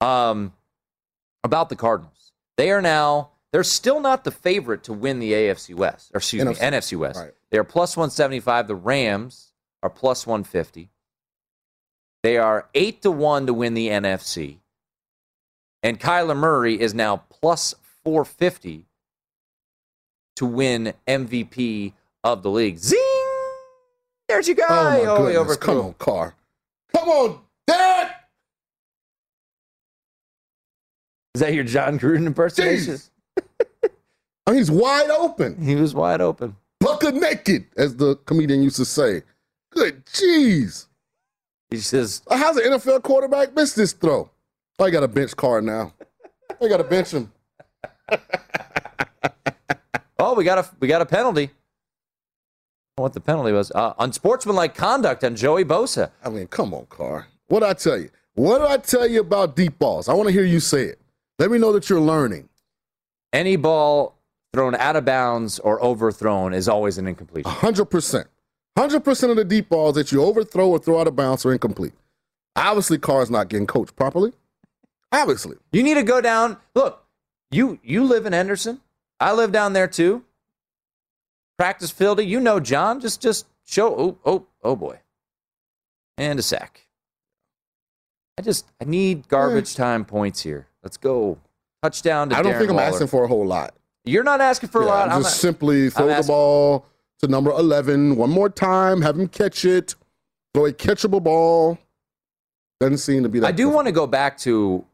Um, 0.00 0.52
about 1.42 1.68
the 1.68 1.76
Cardinals. 1.76 2.32
They 2.56 2.70
are 2.70 2.82
now. 2.82 3.30
They're 3.54 3.62
still 3.62 4.00
not 4.00 4.24
the 4.24 4.32
favorite 4.32 4.82
to 4.82 4.92
win 4.92 5.20
the 5.20 5.30
AFC 5.30 5.76
West, 5.76 6.10
or 6.12 6.18
excuse 6.18 6.44
me, 6.44 6.54
NFC. 6.54 6.72
NFC 6.72 6.98
West. 6.98 7.20
Right. 7.20 7.30
They 7.52 7.58
are 7.58 7.62
plus 7.62 7.96
175. 7.96 8.66
The 8.66 8.74
Rams 8.74 9.52
are 9.80 9.90
plus 9.90 10.26
150. 10.26 10.90
They 12.24 12.36
are 12.36 12.68
eight 12.74 13.00
to 13.02 13.12
one 13.12 13.46
to 13.46 13.54
win 13.54 13.74
the 13.74 13.90
NFC. 13.90 14.56
And 15.84 16.00
Kyler 16.00 16.36
Murray 16.36 16.80
is 16.80 16.94
now 16.94 17.18
plus 17.30 17.76
450 18.02 18.86
to 20.34 20.46
win 20.46 20.92
MVP 21.06 21.92
of 22.24 22.42
the 22.42 22.50
league. 22.50 22.78
Zing! 22.78 22.98
There's 24.26 24.48
your 24.48 24.56
Oh 24.68 25.14
my 25.14 25.30
goodness! 25.30 25.56
Come 25.58 25.78
on, 25.78 25.92
Carr. 25.92 26.34
Come 26.92 27.08
on, 27.08 27.40
Dad. 27.68 28.16
Is 31.36 31.40
that 31.40 31.54
your 31.54 31.62
Jon 31.62 32.00
Gruden 32.00 32.26
impersonation? 32.26 32.94
Jeez. 32.94 33.10
I 34.46 34.50
mean, 34.50 34.58
he's 34.58 34.70
wide 34.70 35.10
open, 35.10 35.60
He 35.64 35.74
was 35.74 35.94
wide 35.94 36.20
open. 36.20 36.56
bucket 36.80 37.14
naked, 37.14 37.66
as 37.76 37.96
the 37.96 38.16
comedian 38.26 38.62
used 38.62 38.76
to 38.76 38.84
say. 38.84 39.22
Good 39.72 40.04
jeez. 40.06 40.86
He 41.70 41.78
says, 41.78 42.22
How's 42.30 42.56
an 42.58 42.72
NFL 42.72 43.02
quarterback 43.02 43.54
miss 43.54 43.72
this 43.74 43.92
throw? 43.92 44.30
I 44.80 44.90
got 44.90 45.02
a 45.02 45.08
bench 45.08 45.34
card 45.36 45.64
now. 45.64 45.92
I 46.60 46.68
got 46.68 46.76
to 46.78 46.84
bench 46.84 47.10
him. 47.12 47.32
"Oh, 50.18 50.34
we 50.34 50.44
got 50.44 50.58
a 50.58 50.68
we 50.80 50.88
got 50.88 51.00
a 51.02 51.06
penalty." 51.06 51.44
I 51.44 51.46
don't 51.46 52.98
know 52.98 53.02
What 53.04 53.12
the 53.14 53.20
penalty 53.20 53.52
was? 53.52 53.70
Uh, 53.72 53.94
unsportsmanlike 53.98 54.74
conduct 54.74 55.24
on 55.24 55.36
Joey 55.36 55.64
Bosa. 55.64 56.10
I 56.24 56.28
mean, 56.28 56.46
come 56.46 56.72
on, 56.74 56.86
Carr. 56.86 57.26
What 57.48 57.60
did 57.60 57.68
I 57.70 57.72
tell 57.74 57.98
you? 57.98 58.10
What 58.34 58.58
did 58.58 58.68
I 58.68 58.76
tell 58.78 59.06
you 59.08 59.20
about 59.20 59.56
deep 59.56 59.78
balls? 59.78 60.08
I 60.08 60.14
want 60.14 60.28
to 60.28 60.32
hear 60.32 60.44
you 60.44 60.60
say 60.60 60.84
it. 60.84 61.00
Let 61.38 61.50
me 61.50 61.58
know 61.58 61.72
that 61.72 61.88
you're 61.90 62.00
learning. 62.00 62.48
Any 63.32 63.56
ball 63.56 64.16
thrown 64.54 64.74
out 64.76 64.96
of 64.96 65.04
bounds 65.04 65.58
or 65.58 65.82
overthrown 65.82 66.54
is 66.54 66.68
always 66.68 66.96
an 66.96 67.06
incompletion. 67.06 67.50
100%. 67.50 68.24
100% 68.78 69.30
of 69.30 69.36
the 69.36 69.44
deep 69.44 69.68
balls 69.68 69.94
that 69.96 70.10
you 70.12 70.22
overthrow 70.22 70.68
or 70.68 70.78
throw 70.78 71.00
out 71.00 71.06
of 71.06 71.14
bounds 71.16 71.44
are 71.44 71.52
incomplete. 71.52 71.92
Obviously, 72.56 72.98
Carr's 72.98 73.30
not 73.30 73.48
getting 73.48 73.66
coached 73.66 73.94
properly. 73.96 74.32
Obviously. 75.12 75.56
You 75.72 75.82
need 75.82 75.94
to 75.94 76.02
go 76.02 76.20
down. 76.20 76.56
Look, 76.74 77.04
you 77.50 77.78
you 77.82 78.04
live 78.04 78.26
in 78.26 78.32
Henderson. 78.32 78.80
I 79.20 79.32
live 79.32 79.52
down 79.52 79.72
there 79.72 79.86
too. 79.86 80.24
Practice 81.58 81.90
field. 81.90 82.20
You 82.22 82.40
know, 82.40 82.58
John. 82.58 83.00
Just 83.00 83.20
just 83.20 83.46
show. 83.64 83.94
Oh 83.96 84.18
oh 84.24 84.46
oh 84.62 84.76
boy. 84.76 85.00
And 86.16 86.38
a 86.38 86.42
sack. 86.42 86.88
I 88.38 88.42
just 88.42 88.66
I 88.80 88.84
need 88.84 89.28
garbage 89.28 89.74
eh. 89.74 89.82
time 89.82 90.04
points 90.04 90.42
here. 90.42 90.66
Let's 90.82 90.96
go. 90.96 91.38
Touchdown 91.82 92.30
to 92.30 92.36
I 92.36 92.42
don't 92.42 92.52
Darren 92.54 92.58
think 92.58 92.70
I'm 92.70 92.76
Waller. 92.76 92.88
asking 92.88 93.06
for 93.08 93.24
a 93.24 93.28
whole 93.28 93.46
lot. 93.46 93.74
You're 94.04 94.24
not 94.24 94.40
asking 94.40 94.68
for 94.68 94.82
a 94.82 94.86
lot. 94.86 95.08
I'm 95.08 95.16
I'm 95.16 95.22
just 95.22 95.40
simply 95.40 95.90
throw 95.90 96.10
I'm 96.10 96.22
the 96.22 96.26
ball 96.26 96.86
to 97.20 97.28
number 97.28 97.50
11 97.50 98.16
one 98.16 98.30
more 98.30 98.48
time, 98.50 99.02
have 99.02 99.18
him 99.18 99.28
catch 99.28 99.64
it, 99.64 99.94
throw 100.52 100.66
a 100.66 100.72
catchable 100.72 101.22
ball. 101.22 101.78
Doesn't 102.80 102.98
seem 102.98 103.22
to 103.22 103.28
be 103.28 103.38
that. 103.40 103.46
I 103.46 103.52
do 103.52 103.68
want 103.68 103.86
to 103.86 103.92
go 103.92 104.06
back 104.06 104.36
to 104.38 104.84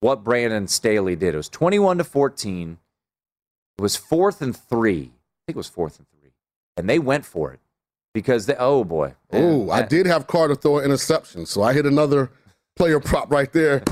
what 0.00 0.22
Brandon 0.22 0.68
Staley 0.68 1.16
did. 1.16 1.34
It 1.34 1.36
was 1.36 1.48
21 1.48 1.98
to 1.98 2.04
14. 2.04 2.78
It 3.78 3.82
was 3.82 3.96
fourth 3.96 4.40
and 4.42 4.56
three. 4.56 5.00
I 5.00 5.40
think 5.46 5.56
it 5.56 5.56
was 5.56 5.68
fourth 5.68 5.98
and 5.98 6.06
three. 6.08 6.30
And 6.76 6.88
they 6.88 6.98
went 6.98 7.24
for 7.24 7.52
it 7.52 7.60
because 8.14 8.46
they, 8.46 8.54
oh 8.56 8.84
boy. 8.84 9.14
Oh, 9.32 9.70
I 9.70 9.82
did 9.82 10.06
have 10.06 10.26
Carter 10.26 10.54
throw 10.54 10.78
an 10.78 10.84
interception, 10.84 11.46
so 11.46 11.62
I 11.62 11.72
hit 11.72 11.86
another 11.86 12.30
player 12.76 13.00
prop 13.00 13.30
right 13.30 13.52
there. 13.52 13.82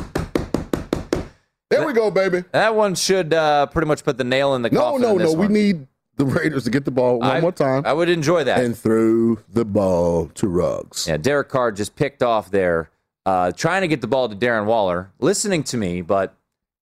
There 1.71 1.87
we 1.87 1.93
go, 1.93 2.11
baby. 2.11 2.45
That 2.53 2.75
one 2.75 2.95
should 2.95 3.33
uh, 3.35 3.67
pretty 3.67 3.89
much 3.89 4.05
put 4.05 4.17
the 4.19 4.25
nail 4.25 4.55
in 4.55 4.63
the 4.63 4.71
No, 4.71 4.81
coffin. 4.81 5.03
no, 5.03 5.19
this 5.19 5.33
no. 5.33 5.39
We 5.41 5.49
need 5.49 5.87
the 6.17 6.25
Raiders 6.27 6.65
to 6.65 6.71
get 6.71 6.85
the 6.85 6.91
ball 6.91 7.19
one 7.19 7.29
I- 7.31 7.41
more 7.41 7.51
time 7.53 7.83
I 7.85 7.93
would 7.93 8.09
enjoy 8.09 8.45
that. 8.45 8.63
and 8.63 8.77
throw 8.77 9.37
the 9.53 9.65
ball 9.65 10.27
to 10.35 10.47
Ruggs. 10.49 11.07
Yeah, 11.09 11.17
Derek 11.17 11.49
Carr 11.49 11.73
just 11.73 11.97
picked 11.97 12.23
off 12.23 12.51
there, 12.51 12.91
uh, 13.27 13.51
trying 13.53 13.81
to 13.81 13.89
get 13.89 14.01
the 14.01 14.07
ball 14.07 14.29
to 14.29 14.37
Darren 14.37 14.67
Waller, 14.67 15.11
listening 15.19 15.65
to 15.65 15.77
me, 15.77 16.01
but 16.03 16.37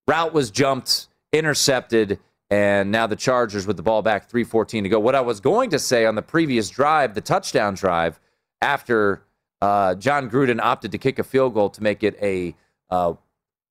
route 0.07 0.35
was 0.35 0.51
jumped, 0.51 1.07
intercepted, 1.33 2.19
and 2.51 2.93
now 2.93 3.07
the 3.07 3.17
Chargers 3.17 3.67
with 3.67 3.79
the 3.79 3.83
ball 3.83 4.03
back, 4.03 4.29
3.14 4.31 4.83
to 4.83 4.89
go. 4.91 5.01
What 5.01 5.15
I 5.15 5.23
was 5.23 5.41
going 5.41 5.71
to 5.71 5.79
say 5.79 6.05
on 6.05 6.17
the 6.17 6.23
previous 6.23 6.69
drive, 6.69 7.15
the 7.15 7.23
touchdown 7.23 7.73
drive, 7.75 8.21
after 8.61 9.23
uh, 9.63 9.95
Jon 9.95 10.29
Gruden 10.29 10.61
opted 10.61 10.93
to 10.93 10.99
kick 10.99 11.19
a 11.19 11.25
field 11.25 11.55
goal 11.55 11.71
to 11.71 11.83
make 11.83 12.03
it 12.03 12.17
a 12.21 12.55
uh, 12.91 13.15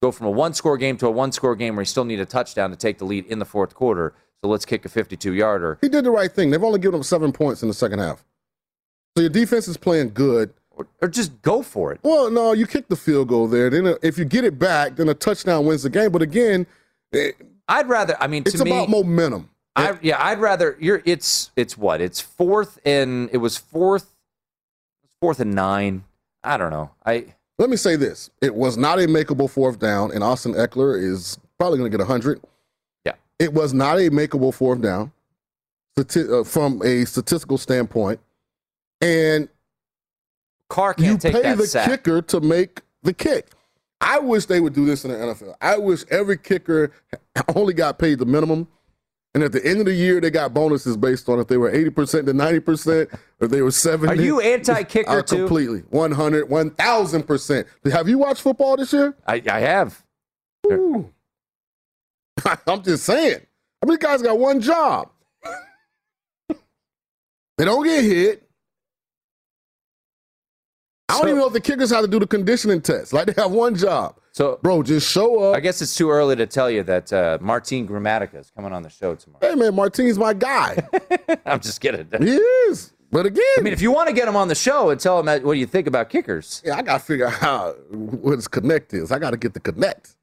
go 0.01 0.11
from 0.11 0.27
a 0.27 0.31
one 0.31 0.53
score 0.53 0.77
game 0.77 0.97
to 0.97 1.07
a 1.07 1.11
one 1.11 1.31
score 1.31 1.55
game 1.55 1.75
where 1.75 1.81
you 1.81 1.87
still 1.87 2.05
need 2.05 2.19
a 2.19 2.25
touchdown 2.25 2.71
to 2.71 2.75
take 2.75 2.97
the 2.97 3.05
lead 3.05 3.25
in 3.27 3.39
the 3.39 3.45
fourth 3.45 3.75
quarter. 3.75 4.13
So 4.43 4.49
let's 4.49 4.65
kick 4.65 4.85
a 4.85 4.89
52 4.89 5.33
yarder. 5.33 5.77
He 5.81 5.89
did 5.89 6.03
the 6.03 6.11
right 6.11 6.31
thing. 6.31 6.49
They've 6.49 6.63
only 6.63 6.79
given 6.79 6.97
him 6.97 7.03
seven 7.03 7.31
points 7.31 7.61
in 7.61 7.67
the 7.67 7.73
second 7.75 7.99
half. 7.99 8.25
So 9.15 9.21
your 9.21 9.29
defense 9.29 9.67
is 9.67 9.77
playing 9.77 10.13
good. 10.13 10.53
Or, 10.71 10.87
or 11.01 11.09
just 11.09 11.41
go 11.41 11.61
for 11.61 11.91
it. 11.91 11.99
Well, 12.01 12.31
no, 12.31 12.53
you 12.53 12.65
kick 12.65 12.87
the 12.87 12.95
field 12.95 13.27
goal 13.27 13.47
there. 13.47 13.69
Then 13.69 13.85
uh, 13.85 13.95
if 14.01 14.17
you 14.17 14.23
get 14.23 14.45
it 14.45 14.57
back, 14.57 14.95
then 14.95 15.09
a 15.09 15.13
touchdown 15.13 15.65
wins 15.65 15.83
the 15.83 15.89
game. 15.89 16.11
But 16.11 16.21
again, 16.21 16.65
it, 17.11 17.35
I'd 17.67 17.89
rather, 17.89 18.15
I 18.21 18.27
mean, 18.27 18.45
to 18.45 18.49
it's 18.49 18.63
me, 18.63 18.71
about 18.71 18.89
momentum. 18.89 19.49
I, 19.75 19.97
yeah, 20.01 20.23
I'd 20.23 20.39
rather 20.39 20.77
you're. 20.79 21.01
It's 21.05 21.51
it's 21.55 21.77
what? 21.77 22.01
It's 22.01 22.19
fourth 22.19 22.79
and 22.85 23.29
it 23.31 23.37
was 23.37 23.57
fourth, 23.57 24.15
fourth 25.19 25.39
and 25.39 25.53
nine. 25.53 26.03
I 26.43 26.57
don't 26.57 26.71
know. 26.71 26.91
I 27.05 27.35
Let 27.61 27.69
me 27.69 27.77
say 27.77 27.95
this: 27.95 28.31
it 28.41 28.55
was 28.55 28.75
not 28.75 28.97
a 28.97 29.03
makeable 29.03 29.47
fourth 29.47 29.77
down, 29.77 30.11
and 30.11 30.23
Austin 30.23 30.55
Ekeler 30.55 30.99
is 30.99 31.37
probably 31.59 31.77
going 31.77 31.91
to 31.91 31.95
get 31.95 32.03
hundred. 32.07 32.41
Yeah. 33.05 33.11
it 33.37 33.53
was 33.53 33.71
not 33.71 33.99
a 33.99 34.09
makeable 34.09 34.51
fourth 34.51 34.81
down, 34.81 35.11
uh, 35.95 36.43
from 36.43 36.81
a 36.81 37.05
statistical 37.05 37.59
standpoint, 37.59 38.19
and 38.99 39.47
Carr 40.69 40.95
can't 40.95 41.07
you 41.07 41.17
take 41.19 41.33
pay 41.33 41.41
that 41.43 41.59
the 41.59 41.67
sack. 41.67 41.87
kicker 41.87 42.23
to 42.23 42.41
make 42.41 42.81
the 43.03 43.13
kick. 43.13 43.51
I 44.01 44.17
wish 44.17 44.47
they 44.47 44.59
would 44.59 44.73
do 44.73 44.83
this 44.85 45.05
in 45.05 45.11
the 45.11 45.17
NFL. 45.17 45.53
I 45.61 45.77
wish 45.77 46.03
every 46.09 46.39
kicker 46.39 46.91
only 47.55 47.75
got 47.75 47.99
paid 47.99 48.17
the 48.17 48.25
minimum. 48.25 48.67
And 49.33 49.43
at 49.43 49.53
the 49.53 49.65
end 49.65 49.79
of 49.79 49.85
the 49.85 49.93
year, 49.93 50.19
they 50.19 50.29
got 50.29 50.53
bonuses 50.53 50.97
based 50.97 51.29
on 51.29 51.39
if 51.39 51.47
they 51.47 51.55
were 51.55 51.71
80% 51.71 52.25
to 52.25 52.33
90%, 52.33 53.17
or 53.39 53.47
they 53.47 53.61
were 53.61 53.71
70 53.71 54.11
Are 54.11 54.15
you 54.21 54.41
anti-kicker 54.41 55.09
Uh, 55.09 55.21
too? 55.21 55.37
Completely. 55.37 55.83
100, 55.89 56.49
1000%. 56.49 57.65
Have 57.93 58.09
you 58.09 58.17
watched 58.17 58.41
football 58.41 58.75
this 58.75 58.91
year? 58.91 59.15
I, 59.25 59.41
I 59.49 59.59
have. 59.61 60.03
I'm 60.69 61.05
just 62.83 63.05
saying. 63.05 63.39
I 63.81 63.85
mean, 63.85 63.97
guys 63.99 64.21
got 64.21 64.37
one 64.37 64.59
job. 64.59 65.09
they 66.49 67.63
don't 67.65 67.85
get 67.85 68.03
hit. 68.03 68.49
I 71.11 71.13
don't 71.15 71.21
So- 71.23 71.27
even 71.27 71.39
know 71.39 71.47
if 71.47 71.53
the 71.53 71.61
kickers 71.61 71.89
have 71.91 72.01
to 72.01 72.07
do 72.07 72.19
the 72.19 72.27
conditioning 72.27 72.81
test. 72.81 73.13
Like 73.13 73.27
they 73.27 73.41
have 73.41 73.51
one 73.51 73.75
job. 73.75 74.15
So, 74.33 74.59
Bro, 74.61 74.83
just 74.83 75.11
show 75.11 75.39
up. 75.43 75.57
I 75.57 75.59
guess 75.59 75.81
it's 75.81 75.93
too 75.93 76.09
early 76.09 76.37
to 76.37 76.45
tell 76.47 76.71
you 76.71 76.83
that 76.83 77.11
uh, 77.11 77.37
Martín 77.39 77.85
Gramática 77.87 78.35
is 78.39 78.49
coming 78.55 78.71
on 78.71 78.81
the 78.81 78.89
show 78.89 79.13
tomorrow. 79.15 79.39
hey 79.45 79.55
man, 79.55 79.73
Martín's 79.73 80.17
my 80.17 80.33
guy. 80.33 80.77
I'm 81.45 81.59
just 81.59 81.81
kidding. 81.81 82.07
he 82.21 82.35
is. 82.35 82.93
But 83.11 83.25
again, 83.25 83.43
I 83.57 83.61
mean, 83.61 83.73
if 83.73 83.81
you 83.81 83.91
want 83.91 84.07
to 84.07 84.15
get 84.15 84.25
him 84.29 84.37
on 84.37 84.47
the 84.47 84.55
show 84.55 84.89
and 84.89 84.97
tell 85.01 85.19
him 85.19 85.25
what 85.43 85.53
do 85.53 85.59
you 85.59 85.65
think 85.65 85.85
about 85.85 86.09
kickers, 86.09 86.61
yeah, 86.65 86.77
I 86.77 86.81
gotta 86.81 86.99
figure 87.03 87.27
out 87.27 87.33
how 87.33 87.71
what 87.91 88.37
his 88.37 88.47
connect 88.47 88.93
is. 88.93 89.11
I 89.11 89.19
gotta 89.19 89.35
get 89.35 89.53
the 89.53 89.59
connect. 89.59 90.15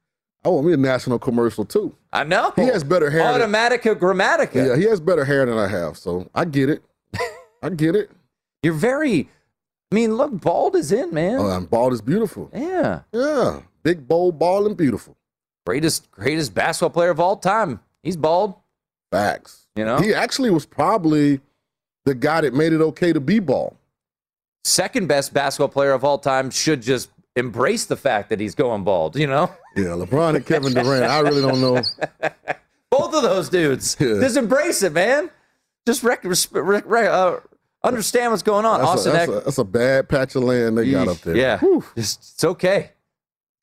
I 0.43 0.49
want 0.49 0.65
me 0.65 0.73
a 0.73 0.77
national 0.77 1.19
commercial 1.19 1.63
too. 1.65 1.95
I 2.11 2.23
know 2.23 2.51
He 2.55 2.63
has 2.63 2.83
better 2.83 3.11
hair 3.11 3.37
than- 3.37 3.51
Automatica 3.51 3.93
Gramática. 3.93 4.55
Yeah, 4.69 4.75
he 4.75 4.85
has 4.85 4.99
better 4.99 5.23
hair 5.23 5.45
than 5.45 5.57
I 5.59 5.67
have, 5.67 5.97
so 5.97 6.27
I 6.33 6.45
get 6.45 6.69
it. 6.71 6.81
I 7.61 7.69
get 7.69 7.95
it. 7.95 8.09
You're 8.63 8.73
very. 8.73 9.29
I 9.91 9.95
mean, 9.95 10.15
look, 10.15 10.39
bald 10.39 10.75
is 10.75 10.91
in, 10.91 11.13
man. 11.13 11.39
Oh, 11.39 11.49
and 11.49 11.69
bald 11.69 11.93
is 11.93 12.01
beautiful. 12.01 12.49
yeah, 12.53 13.01
Yeah, 13.11 13.61
big, 13.83 14.07
bold, 14.07 14.37
bald, 14.37 14.67
and 14.67 14.77
beautiful. 14.77 15.15
greatest 15.65 16.09
greatest 16.11 16.53
basketball 16.53 16.91
player 16.91 17.09
of 17.09 17.19
all 17.19 17.37
time. 17.37 17.79
He's 18.03 18.17
bald. 18.17 18.55
Facts. 19.11 19.65
You 19.75 19.85
know, 19.85 19.97
He 19.97 20.13
actually 20.13 20.51
was 20.51 20.65
probably 20.65 21.39
the 22.05 22.13
guy 22.15 22.41
that 22.41 22.53
made 22.53 22.73
it 22.73 22.81
okay 22.81 23.11
to 23.13 23.19
be 23.19 23.39
bald. 23.39 23.75
second 24.63 25.07
best 25.07 25.33
basketball 25.33 25.69
player 25.69 25.91
of 25.93 26.03
all 26.03 26.17
time 26.19 26.49
should 26.51 26.81
just 26.81 27.09
embrace 27.35 27.85
the 27.85 27.95
fact 27.95 28.29
that 28.29 28.39
he's 28.39 28.53
going 28.55 28.83
bald. 28.83 29.15
You 29.15 29.27
know, 29.27 29.51
Yeah, 29.75 29.85
LeBron 29.95 30.35
and 30.35 30.45
Kevin 30.45 30.73
Durant. 30.73 31.05
I 31.05 31.19
really 31.21 31.41
don't 31.41 31.61
know. 31.61 31.81
both 32.91 33.13
of 33.15 33.23
those 33.23 33.49
dudes 33.49 33.95
Yeah. 33.99 34.19
just 34.19 34.37
embrace 34.37 34.83
it, 34.83 34.93
man. 34.93 35.29
Just 35.87 36.03
rec- 36.03 36.23
rec- 36.23 36.83
rec- 36.85 37.07
uh, 37.09 37.37
understand 37.83 38.31
what's 38.31 38.43
going 38.43 38.65
on. 38.65 38.79
That's, 38.79 38.89
a, 38.89 38.93
Austin 38.93 39.13
that's, 39.13 39.29
Eck- 39.31 39.41
a, 39.41 39.45
that's 39.45 39.57
a 39.57 39.63
bad 39.63 40.09
patch 40.09 40.35
of 40.35 40.43
land 40.43 40.77
they 40.77 40.89
got 40.91 41.07
up 41.07 41.17
there. 41.19 41.35
Yeah, 41.35 41.57
Whew. 41.59 41.83
just 41.95 42.19
it's 42.35 42.43
okay. 42.43 42.91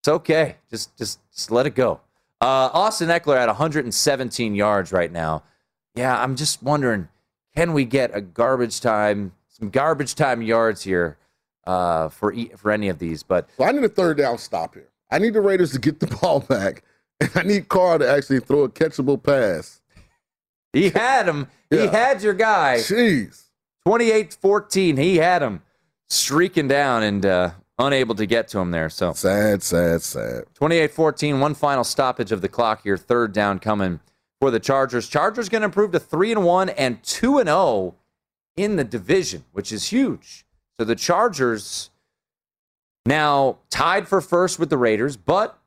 It's 0.01 0.09
okay. 0.09 0.57
Just 0.71 0.97
just 0.97 1.19
just 1.33 1.51
let 1.51 1.67
it 1.67 1.75
go. 1.75 2.01
Uh, 2.41 2.71
Austin 2.73 3.09
Ekeler 3.09 3.37
at 3.39 3.49
117 3.49 4.55
yards 4.55 4.93
right 4.93 5.11
now. 5.11 5.43
Yeah, 5.95 6.21
I'm 6.23 6.37
just 6.37 6.63
wondering, 6.63 7.09
can 7.57 7.73
we 7.73 7.87
get 7.87 8.11
a 8.15 8.21
garbage 8.21 8.81
time, 8.83 9.33
some 9.49 9.71
garbage 9.71 10.15
time 10.15 10.43
yards 10.43 10.83
here 10.83 11.17
uh, 11.67 12.11
for 12.11 12.33
e- 12.35 12.51
for 12.57 12.71
any 12.71 12.89
of 12.89 12.99
these? 12.99 13.23
But 13.23 13.49
So 13.57 13.65
I 13.65 13.73
need 13.73 13.85
a 13.85 13.89
third 13.89 14.19
down 14.19 14.37
stop 14.39 14.75
here. 14.75 14.89
I 15.11 15.19
need 15.19 15.33
the 15.35 15.41
Raiders 15.41 15.73
to 15.73 15.79
get 15.79 16.01
the 16.01 16.07
ball 16.21 16.41
back, 16.41 16.83
and 17.21 17.31
I 17.35 17.43
need 17.43 17.69
Carr 17.69 17.97
to 17.99 18.09
actually 18.09 18.41
throw 18.41 18.65
a 18.65 18.69
catchable 18.69 19.21
pass. 19.23 19.81
he 20.75 20.91
had 20.91 21.27
him. 21.27 21.49
He 21.71 21.87
had 21.87 22.23
your 22.23 22.35
guy. 22.35 22.77
Jeez. 22.79 23.45
28-14. 23.87 24.99
He 24.99 25.17
had 25.17 25.43
him 25.43 25.63
streaking 26.09 26.67
down 26.67 27.05
and 27.05 27.25
uh, 27.25 27.51
unable 27.79 28.15
to 28.17 28.27
get 28.27 28.49
to 28.49 28.59
him 28.59 28.73
there. 28.73 28.91
So 28.91 29.13
Sad, 29.13 29.63
sad, 29.63 30.03
sad. 30.03 30.45
28 30.55 30.91
14, 30.91 31.41
one 31.41 31.55
final 31.55 31.85
stoppage 31.85 32.33
of 32.33 32.41
the 32.41 32.49
clock 32.49 32.83
here. 32.83 32.97
Third 32.97 33.33
down 33.33 33.61
coming 33.61 34.01
for 34.41 34.51
the 34.51 34.61
Chargers. 34.61 35.09
Chargers 35.09 35.49
going 35.49 35.63
to 35.63 35.67
improve 35.67 35.93
to 35.93 36.01
3 36.01 36.33
and 36.33 36.45
1 36.45 36.69
and 36.71 37.03
2 37.03 37.39
and 37.39 37.49
0 37.49 37.95
in 38.57 38.77
the 38.77 38.85
division, 38.85 39.45
which 39.53 39.71
is 39.71 39.89
huge. 39.89 40.45
So 40.79 40.85
the 40.85 40.97
Chargers 40.97 41.91
now 43.07 43.59
tied 43.71 44.09
for 44.09 44.21
first 44.21 44.59
with 44.59 44.69
the 44.69 44.77
Raiders, 44.77 45.17
but 45.17 45.59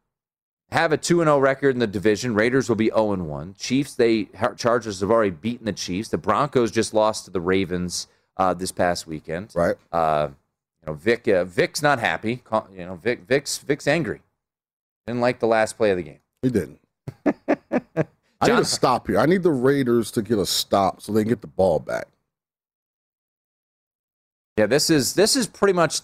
have 0.71 0.91
a 0.91 0.97
2 0.97 1.21
and 1.21 1.27
0 1.27 1.39
record 1.39 1.75
in 1.75 1.79
the 1.79 1.87
division. 1.87 2.35
Raiders 2.35 2.69
will 2.69 2.75
be 2.75 2.89
0 2.89 3.13
and 3.13 3.27
1. 3.27 3.55
Chiefs, 3.57 3.95
they 3.95 4.29
Chargers 4.57 4.99
have 5.01 5.11
already 5.11 5.31
beaten 5.31 5.65
the 5.65 5.73
Chiefs. 5.73 6.09
The 6.09 6.17
Broncos 6.17 6.71
just 6.71 6.93
lost 6.93 7.25
to 7.25 7.31
the 7.31 7.41
Ravens 7.41 8.07
uh, 8.37 8.53
this 8.53 8.71
past 8.71 9.07
weekend. 9.07 9.51
Right. 9.55 9.75
Uh, 9.91 10.29
you 10.81 10.87
know, 10.87 10.93
Vic 10.93 11.27
uh, 11.27 11.43
Vic's 11.45 11.81
not 11.81 11.99
happy. 11.99 12.43
You 12.75 12.85
know, 12.85 12.95
Vic 12.95 13.21
Vic's 13.27 13.57
Vic's 13.57 13.87
angry. 13.87 14.21
Didn't 15.07 15.21
like 15.21 15.39
the 15.39 15.47
last 15.47 15.77
play 15.77 15.91
of 15.91 15.97
the 15.97 16.03
game. 16.03 16.19
He 16.41 16.49
didn't. 16.49 16.79
I 18.41 18.47
need 18.47 18.59
a 18.59 18.65
stop 18.65 19.07
here. 19.07 19.19
I 19.19 19.25
need 19.25 19.43
the 19.43 19.51
Raiders 19.51 20.11
to 20.11 20.21
get 20.21 20.37
a 20.37 20.45
stop 20.45 21.01
so 21.01 21.11
they 21.11 21.23
can 21.23 21.29
get 21.29 21.41
the 21.41 21.47
ball 21.47 21.79
back. 21.79 22.07
Yeah, 24.57 24.67
this 24.67 24.89
is 24.89 25.13
this 25.13 25.35
is 25.35 25.47
pretty 25.47 25.73
much 25.73 26.01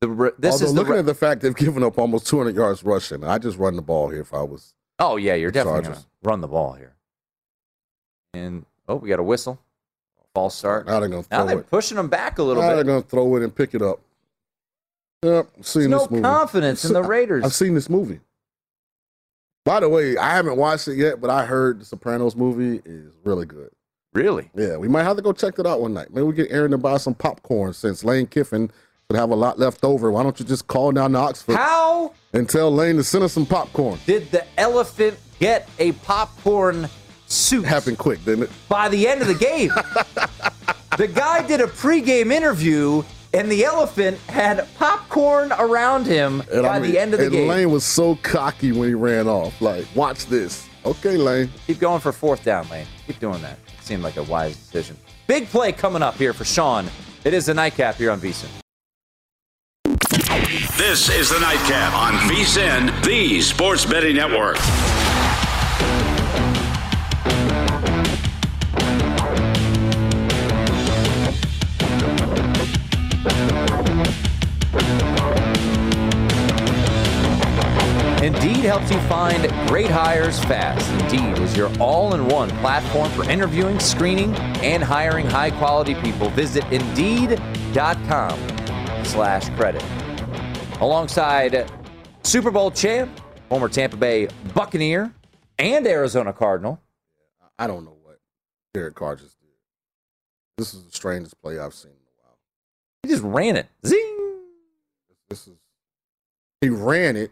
the 0.00 0.34
this 0.38 0.52
Although 0.54 0.64
is 0.66 0.72
the 0.74 0.78
looking 0.80 0.92
re- 0.94 0.98
at 1.00 1.06
the 1.06 1.14
fact 1.14 1.40
they've 1.42 1.54
given 1.56 1.82
up 1.82 1.98
almost 1.98 2.26
200 2.28 2.54
yards 2.54 2.82
rushing, 2.84 3.24
I 3.24 3.38
just 3.38 3.58
run 3.58 3.76
the 3.76 3.82
ball 3.82 4.08
here 4.08 4.20
if 4.20 4.32
I 4.32 4.42
was. 4.42 4.74
Oh 4.98 5.16
yeah, 5.16 5.34
you're 5.34 5.50
the 5.50 5.54
definitely 5.60 5.82
Chargers. 5.82 6.04
gonna 6.22 6.32
run 6.32 6.40
the 6.40 6.48
ball 6.48 6.72
here. 6.74 6.94
And 8.34 8.64
oh, 8.88 8.96
we 8.96 9.08
got 9.08 9.18
a 9.18 9.22
whistle. 9.24 9.58
False 10.34 10.54
start. 10.56 10.86
Now 10.86 11.00
they're 11.00 11.08
gonna 11.08 11.24
Now 11.30 11.44
they're 11.44 11.60
it. 11.60 11.70
pushing 11.70 11.96
them 11.96 12.08
back 12.08 12.38
a 12.38 12.42
little 12.42 12.62
Now 12.62 12.70
bit. 12.70 12.74
they're 12.76 12.84
going 12.84 13.02
to 13.02 13.08
throw 13.08 13.36
it 13.36 13.42
and 13.42 13.54
pick 13.54 13.74
it 13.74 13.82
up. 13.82 14.00
Yep, 15.24 15.48
seen 15.62 15.90
There's 15.90 16.02
this 16.02 16.10
no 16.10 16.16
movie. 16.16 16.22
confidence 16.22 16.84
in 16.84 16.92
the 16.92 17.02
Raiders. 17.02 17.42
I've 17.44 17.54
seen 17.54 17.74
this 17.74 17.90
movie. 17.90 18.20
By 19.64 19.80
the 19.80 19.88
way, 19.88 20.16
I 20.16 20.30
haven't 20.36 20.56
watched 20.56 20.86
it 20.88 20.94
yet, 20.96 21.20
but 21.20 21.28
I 21.28 21.44
heard 21.44 21.80
the 21.80 21.84
Sopranos 21.84 22.36
movie 22.36 22.80
is 22.84 23.12
really 23.24 23.44
good. 23.46 23.70
Really? 24.14 24.50
Yeah, 24.54 24.76
we 24.76 24.86
might 24.88 25.02
have 25.02 25.16
to 25.16 25.22
go 25.22 25.32
check 25.32 25.56
that 25.56 25.66
out 25.66 25.80
one 25.80 25.92
night. 25.92 26.12
Maybe 26.12 26.22
we 26.22 26.34
get 26.34 26.50
Aaron 26.50 26.70
to 26.70 26.78
buy 26.78 26.96
some 26.98 27.14
popcorn 27.14 27.72
since 27.72 28.04
Lane 28.04 28.26
Kiffin 28.26 28.70
have 29.16 29.30
a 29.30 29.34
lot 29.34 29.58
left 29.58 29.84
over. 29.84 30.10
Why 30.10 30.22
don't 30.22 30.38
you 30.38 30.44
just 30.44 30.66
call 30.66 30.92
down 30.92 31.12
to 31.12 31.18
Oxford 31.18 31.54
How 31.56 32.12
and 32.34 32.46
tell 32.46 32.70
Lane 32.70 32.96
to 32.96 33.02
send 33.04 33.24
us 33.24 33.32
some 33.32 33.46
popcorn? 33.46 33.98
did 34.04 34.30
the 34.30 34.44
elephant 34.60 35.18
get 35.38 35.66
a 35.78 35.92
popcorn 35.92 36.90
suit? 37.26 37.64
Happened 37.64 37.96
quick, 37.96 38.22
didn't 38.26 38.44
it? 38.44 38.50
by 38.68 38.90
the 38.90 39.08
end 39.08 39.22
of 39.22 39.28
the 39.28 39.34
game. 39.34 39.70
the 40.98 41.08
guy 41.08 41.46
did 41.46 41.62
a 41.62 41.66
pregame 41.66 42.30
interview, 42.30 43.02
and 43.32 43.50
the 43.50 43.64
elephant 43.64 44.18
had 44.28 44.68
popcorn 44.76 45.52
around 45.52 46.04
him 46.06 46.42
And 46.52 46.62
by 46.64 46.76
I 46.76 46.78
mean- 46.78 46.90
the 46.92 46.98
end 46.98 47.14
of 47.14 47.20
the 47.20 47.26
and 47.26 47.32
game. 47.34 47.48
Lane 47.48 47.70
was 47.70 47.84
so 47.84 48.16
cocky 48.16 48.72
when 48.72 48.88
he 48.88 48.94
ran 48.94 49.26
off. 49.26 49.58
Like, 49.62 49.86
watch 49.94 50.26
this. 50.26 50.66
Okay, 50.84 51.16
Lane. 51.16 51.50
Keep 51.66 51.78
going 51.80 52.00
for 52.00 52.12
fourth 52.12 52.44
down, 52.44 52.68
Lane. 52.68 52.86
Keep 53.06 53.20
doing 53.20 53.40
that. 53.40 53.58
Seemed 53.80 54.02
like 54.02 54.18
a 54.18 54.22
wise 54.24 54.54
decision. 54.54 54.98
Big 55.26 55.48
play 55.48 55.72
coming 55.72 56.02
up 56.02 56.16
here 56.16 56.34
for 56.34 56.44
Sean. 56.44 56.86
It 57.24 57.32
is 57.32 57.46
the 57.46 57.54
nightcap 57.54 57.94
here 57.94 58.10
on 58.10 58.20
VSiN. 58.20 58.48
This 60.28 61.08
is 61.08 61.30
the 61.30 61.40
Nightcap 61.40 61.94
on 61.94 62.12
VSIN, 62.28 63.02
the 63.02 63.40
Sports 63.40 63.86
Betting 63.86 64.14
Network. 64.14 64.56
Indeed 78.22 78.64
helps 78.66 78.90
you 78.90 79.00
find 79.08 79.48
great 79.68 79.90
hires 79.90 80.38
fast. 80.44 80.90
Indeed 81.04 81.42
is 81.42 81.56
your 81.56 81.70
all-in-one 81.80 82.50
platform 82.58 83.10
for 83.12 83.28
interviewing, 83.30 83.80
screening, 83.80 84.34
and 84.62 84.82
hiring 84.82 85.26
high-quality 85.26 85.94
people. 85.96 86.28
Visit 86.30 86.64
Indeed.com 86.70 88.38
slash 89.04 89.48
credit. 89.56 89.82
Alongside 90.80 91.70
Super 92.22 92.50
Bowl 92.50 92.70
champ, 92.70 93.20
former 93.48 93.68
Tampa 93.68 93.96
Bay 93.96 94.28
Buccaneer, 94.54 95.12
and 95.58 95.86
Arizona 95.86 96.32
Cardinal. 96.32 96.80
I 97.58 97.66
don't 97.66 97.84
know 97.84 97.96
what 98.02 98.20
Derek 98.74 98.94
Carr 98.94 99.16
just 99.16 99.40
did. 99.40 99.48
This 100.56 100.74
is 100.74 100.84
the 100.84 100.92
strangest 100.92 101.40
play 101.42 101.58
I've 101.58 101.74
seen 101.74 101.90
in 101.90 101.96
a 101.96 102.22
while. 102.22 102.38
He 103.02 103.08
just 103.08 103.22
ran 103.22 103.56
it. 103.56 103.66
Zing! 103.84 104.16
This 105.28 105.48
is 105.48 105.56
he 106.60 106.68
ran 106.68 107.16
it, 107.16 107.30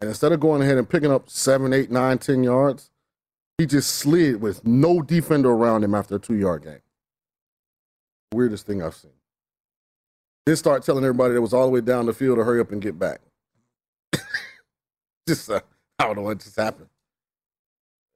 and 0.00 0.08
instead 0.08 0.32
of 0.32 0.40
going 0.40 0.62
ahead 0.62 0.76
and 0.76 0.88
picking 0.88 1.10
up 1.10 1.30
seven, 1.30 1.72
eight, 1.72 1.90
nine, 1.90 2.18
ten 2.18 2.42
yards, 2.42 2.90
he 3.58 3.66
just 3.66 3.90
slid 3.90 4.40
with 4.40 4.66
no 4.66 5.00
defender 5.00 5.50
around 5.50 5.82
him 5.82 5.94
after 5.94 6.16
a 6.16 6.18
two 6.18 6.34
yard 6.34 6.64
game. 6.64 6.80
Weirdest 8.32 8.66
thing 8.66 8.82
I've 8.82 8.94
seen. 8.94 9.12
Then 10.46 10.56
start 10.56 10.84
telling 10.84 11.04
everybody 11.04 11.34
that 11.34 11.42
was 11.42 11.52
all 11.52 11.64
the 11.66 11.72
way 11.72 11.80
down 11.80 12.06
the 12.06 12.12
field 12.12 12.38
to 12.38 12.44
hurry 12.44 12.60
up 12.60 12.70
and 12.70 12.80
get 12.80 12.98
back. 12.98 13.20
just 15.28 15.50
uh, 15.50 15.60
I 15.98 16.04
don't 16.04 16.16
know 16.16 16.22
what 16.22 16.38
just 16.38 16.54
happened. 16.56 16.88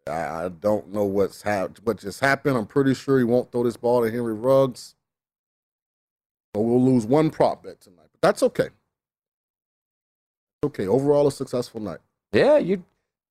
I, 0.08 0.44
I 0.44 0.48
don't 0.48 0.92
know 0.92 1.04
what's 1.04 1.42
hap- 1.42 1.78
what 1.82 1.98
just 1.98 2.20
happened. 2.20 2.56
I'm 2.56 2.66
pretty 2.66 2.94
sure 2.94 3.18
he 3.18 3.24
won't 3.24 3.50
throw 3.50 3.64
this 3.64 3.76
ball 3.76 4.04
to 4.04 4.10
Henry 4.10 4.34
Ruggs. 4.34 4.94
So 6.54 6.62
we'll 6.62 6.84
lose 6.84 7.04
one 7.06 7.30
prop 7.30 7.64
bet 7.64 7.80
tonight, 7.80 8.08
but 8.12 8.20
that's 8.22 8.42
okay. 8.44 8.68
Okay, 10.64 10.86
overall 10.86 11.26
a 11.26 11.32
successful 11.32 11.80
night. 11.80 11.98
Yeah, 12.32 12.58
you 12.58 12.84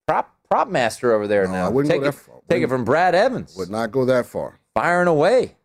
prop 0.07 0.35
prop 0.49 0.67
master 0.69 1.13
over 1.13 1.27
there 1.27 1.45
No, 1.45 1.53
now. 1.53 1.65
I 1.67 1.69
wouldn't 1.69 1.91
take 1.91 2.01
go 2.01 2.07
it, 2.07 2.15
far. 2.15 2.35
Take 2.49 2.63
it 2.63 2.67
from 2.67 2.83
Brad 2.83 3.15
Evans. 3.15 3.55
Would 3.55 3.69
not 3.69 3.91
go 3.91 4.03
that 4.05 4.25
far. 4.25 4.59
Firing 4.73 5.07
away. 5.07 5.55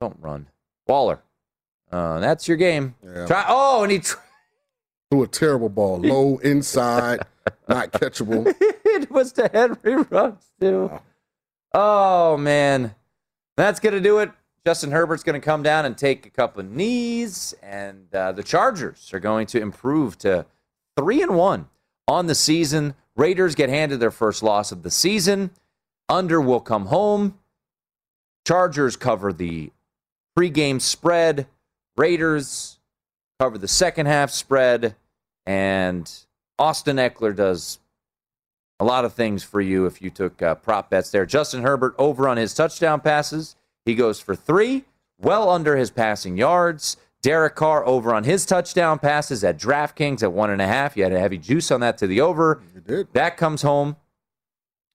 Don't 0.00 0.16
run. 0.20 0.46
Waller. 0.86 1.20
Uh, 1.90 2.20
that's 2.20 2.46
your 2.46 2.56
game. 2.56 2.94
Yeah. 3.04 3.26
Try. 3.26 3.44
Oh, 3.48 3.82
and 3.82 3.92
he 3.92 3.98
tr- 4.00 4.16
Threw 5.10 5.22
a 5.22 5.26
terrible 5.26 5.70
ball, 5.70 5.98
low 6.00 6.36
inside, 6.38 7.20
not 7.66 7.92
catchable. 7.92 8.54
it 8.60 9.10
was 9.10 9.32
to 9.32 9.48
Henry 9.50 10.02
Ruggs 10.10 10.44
too. 10.60 10.90
Oh 11.72 12.36
man, 12.36 12.94
that's 13.56 13.80
gonna 13.80 14.00
do 14.00 14.18
it. 14.18 14.30
Justin 14.66 14.90
Herbert's 14.90 15.22
gonna 15.22 15.40
come 15.40 15.62
down 15.62 15.86
and 15.86 15.96
take 15.96 16.26
a 16.26 16.30
couple 16.30 16.60
of 16.60 16.70
knees, 16.70 17.54
and 17.62 18.14
uh, 18.14 18.32
the 18.32 18.42
Chargers 18.42 19.10
are 19.14 19.20
going 19.20 19.46
to 19.46 19.60
improve 19.60 20.18
to 20.18 20.44
three 20.94 21.22
and 21.22 21.34
one 21.34 21.68
on 22.06 22.26
the 22.26 22.34
season. 22.34 22.94
Raiders 23.16 23.54
get 23.54 23.70
handed 23.70 24.00
their 24.00 24.10
first 24.10 24.42
loss 24.42 24.72
of 24.72 24.82
the 24.82 24.90
season. 24.90 25.50
Under 26.08 26.40
will 26.40 26.60
come 26.60 26.86
home. 26.86 27.38
Chargers 28.46 28.96
cover 28.96 29.32
the 29.32 29.72
pregame 30.38 30.80
spread. 30.80 31.46
Raiders 31.98 32.78
cover 33.38 33.58
the 33.58 33.68
second 33.68 34.06
half 34.06 34.30
spread. 34.30 34.94
And 35.46 36.10
Austin 36.58 36.96
Ekeler 36.96 37.34
does 37.34 37.78
a 38.80 38.84
lot 38.84 39.04
of 39.04 39.12
things 39.12 39.42
for 39.42 39.60
you 39.60 39.86
if 39.86 40.00
you 40.00 40.10
took 40.10 40.40
uh, 40.40 40.54
prop 40.54 40.90
bets 40.90 41.10
there. 41.10 41.26
Justin 41.26 41.62
Herbert 41.62 41.94
over 41.98 42.28
on 42.28 42.36
his 42.36 42.54
touchdown 42.54 43.00
passes. 43.00 43.56
He 43.84 43.94
goes 43.94 44.20
for 44.20 44.36
three, 44.36 44.84
well 45.18 45.50
under 45.50 45.76
his 45.76 45.90
passing 45.90 46.36
yards. 46.36 46.96
Derek 47.20 47.56
Carr 47.56 47.84
over 47.84 48.14
on 48.14 48.22
his 48.22 48.46
touchdown 48.46 49.00
passes 49.00 49.42
at 49.42 49.58
DraftKings 49.58 50.22
at 50.22 50.32
one 50.32 50.50
and 50.50 50.62
a 50.62 50.66
half. 50.66 50.96
You 50.96 51.02
had 51.02 51.12
a 51.12 51.18
heavy 51.18 51.38
juice 51.38 51.70
on 51.72 51.80
that 51.80 51.98
to 51.98 52.06
the 52.06 52.20
over. 52.20 52.62
You 52.74 52.80
did. 52.80 53.12
That 53.12 53.36
comes 53.36 53.62
home. 53.62 53.96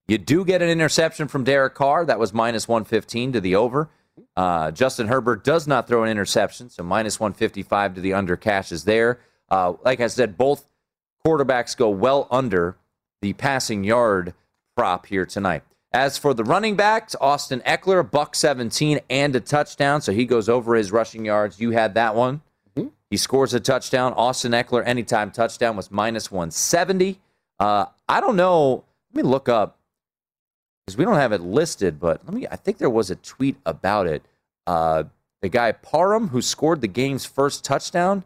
You 0.07 0.17
do 0.17 0.45
get 0.45 0.61
an 0.61 0.69
interception 0.69 1.27
from 1.27 1.43
Derek 1.43 1.75
Carr. 1.75 2.05
That 2.05 2.19
was 2.19 2.33
minus 2.33 2.67
115 2.67 3.33
to 3.33 3.41
the 3.41 3.55
over. 3.55 3.89
Uh, 4.36 4.72
Justin 4.72 5.07
Herbert 5.07 5.43
does 5.43 5.68
not 5.68 5.88
throw 5.88 6.03
an 6.03 6.09
interception, 6.09 6.70
so 6.70 6.84
minus 6.84 7.20
155 7.20 7.95
to 7.95 8.01
the 8.01 8.14
under 8.14 8.36
cashes 8.36 8.84
there. 8.84 9.20
Uh, 9.49 9.74
like 9.84 9.99
I 9.99 10.07
said, 10.07 10.38
both 10.38 10.66
quarterbacks 11.26 11.76
go 11.76 11.89
well 11.89 12.28
under 12.30 12.78
the 13.22 13.34
passing 13.34 13.84
yard 13.84 14.34
prop 14.76 15.05
here 15.05 15.26
tonight. 15.26 15.64
As 15.91 16.18
for 16.18 16.34
the 16.34 16.43
running 16.43 16.76
backs, 16.76 17.16
Austin 17.22 17.61
Ekeler, 17.61 18.09
buck 18.09 18.36
17 18.36 18.99
and 19.09 19.36
a 19.36 19.39
touchdown, 19.39 20.01
so 20.01 20.11
he 20.11 20.26
goes 20.26 20.49
over 20.49 20.74
his 20.76 20.91
rushing 20.91 21.26
yards. 21.26 21.59
You 21.59 21.72
had 21.72 21.93
that 21.93 22.16
one. 22.16 22.41
He 23.14 23.18
scores 23.18 23.53
a 23.53 23.59
touchdown. 23.59 24.14
Austin 24.14 24.53
Ekeler, 24.53 24.84
anytime 24.88 25.30
touchdown, 25.30 25.76
was 25.78 25.91
minus 25.91 26.32
170. 26.32 27.20
Uh, 27.59 27.86
I 28.09 28.20
don't 28.20 28.36
know. 28.36 28.86
Let 29.14 29.24
me 29.24 29.30
look 29.30 29.47
up 29.47 29.78
because 30.86 30.97
we 30.97 31.05
don't 31.05 31.15
have 31.15 31.31
it 31.31 31.41
listed, 31.41 31.99
but 31.99 32.21
let 32.25 32.34
me. 32.34 32.47
I 32.49 32.55
think 32.55 32.77
there 32.77 32.89
was 32.89 33.09
a 33.09 33.15
tweet 33.15 33.55
about 33.65 34.07
it. 34.07 34.23
Uh, 34.67 35.03
the 35.41 35.49
guy 35.49 35.71
Parham, 35.71 36.29
who 36.29 36.41
scored 36.41 36.81
the 36.81 36.88
game's 36.88 37.25
first 37.25 37.63
touchdown, 37.63 38.23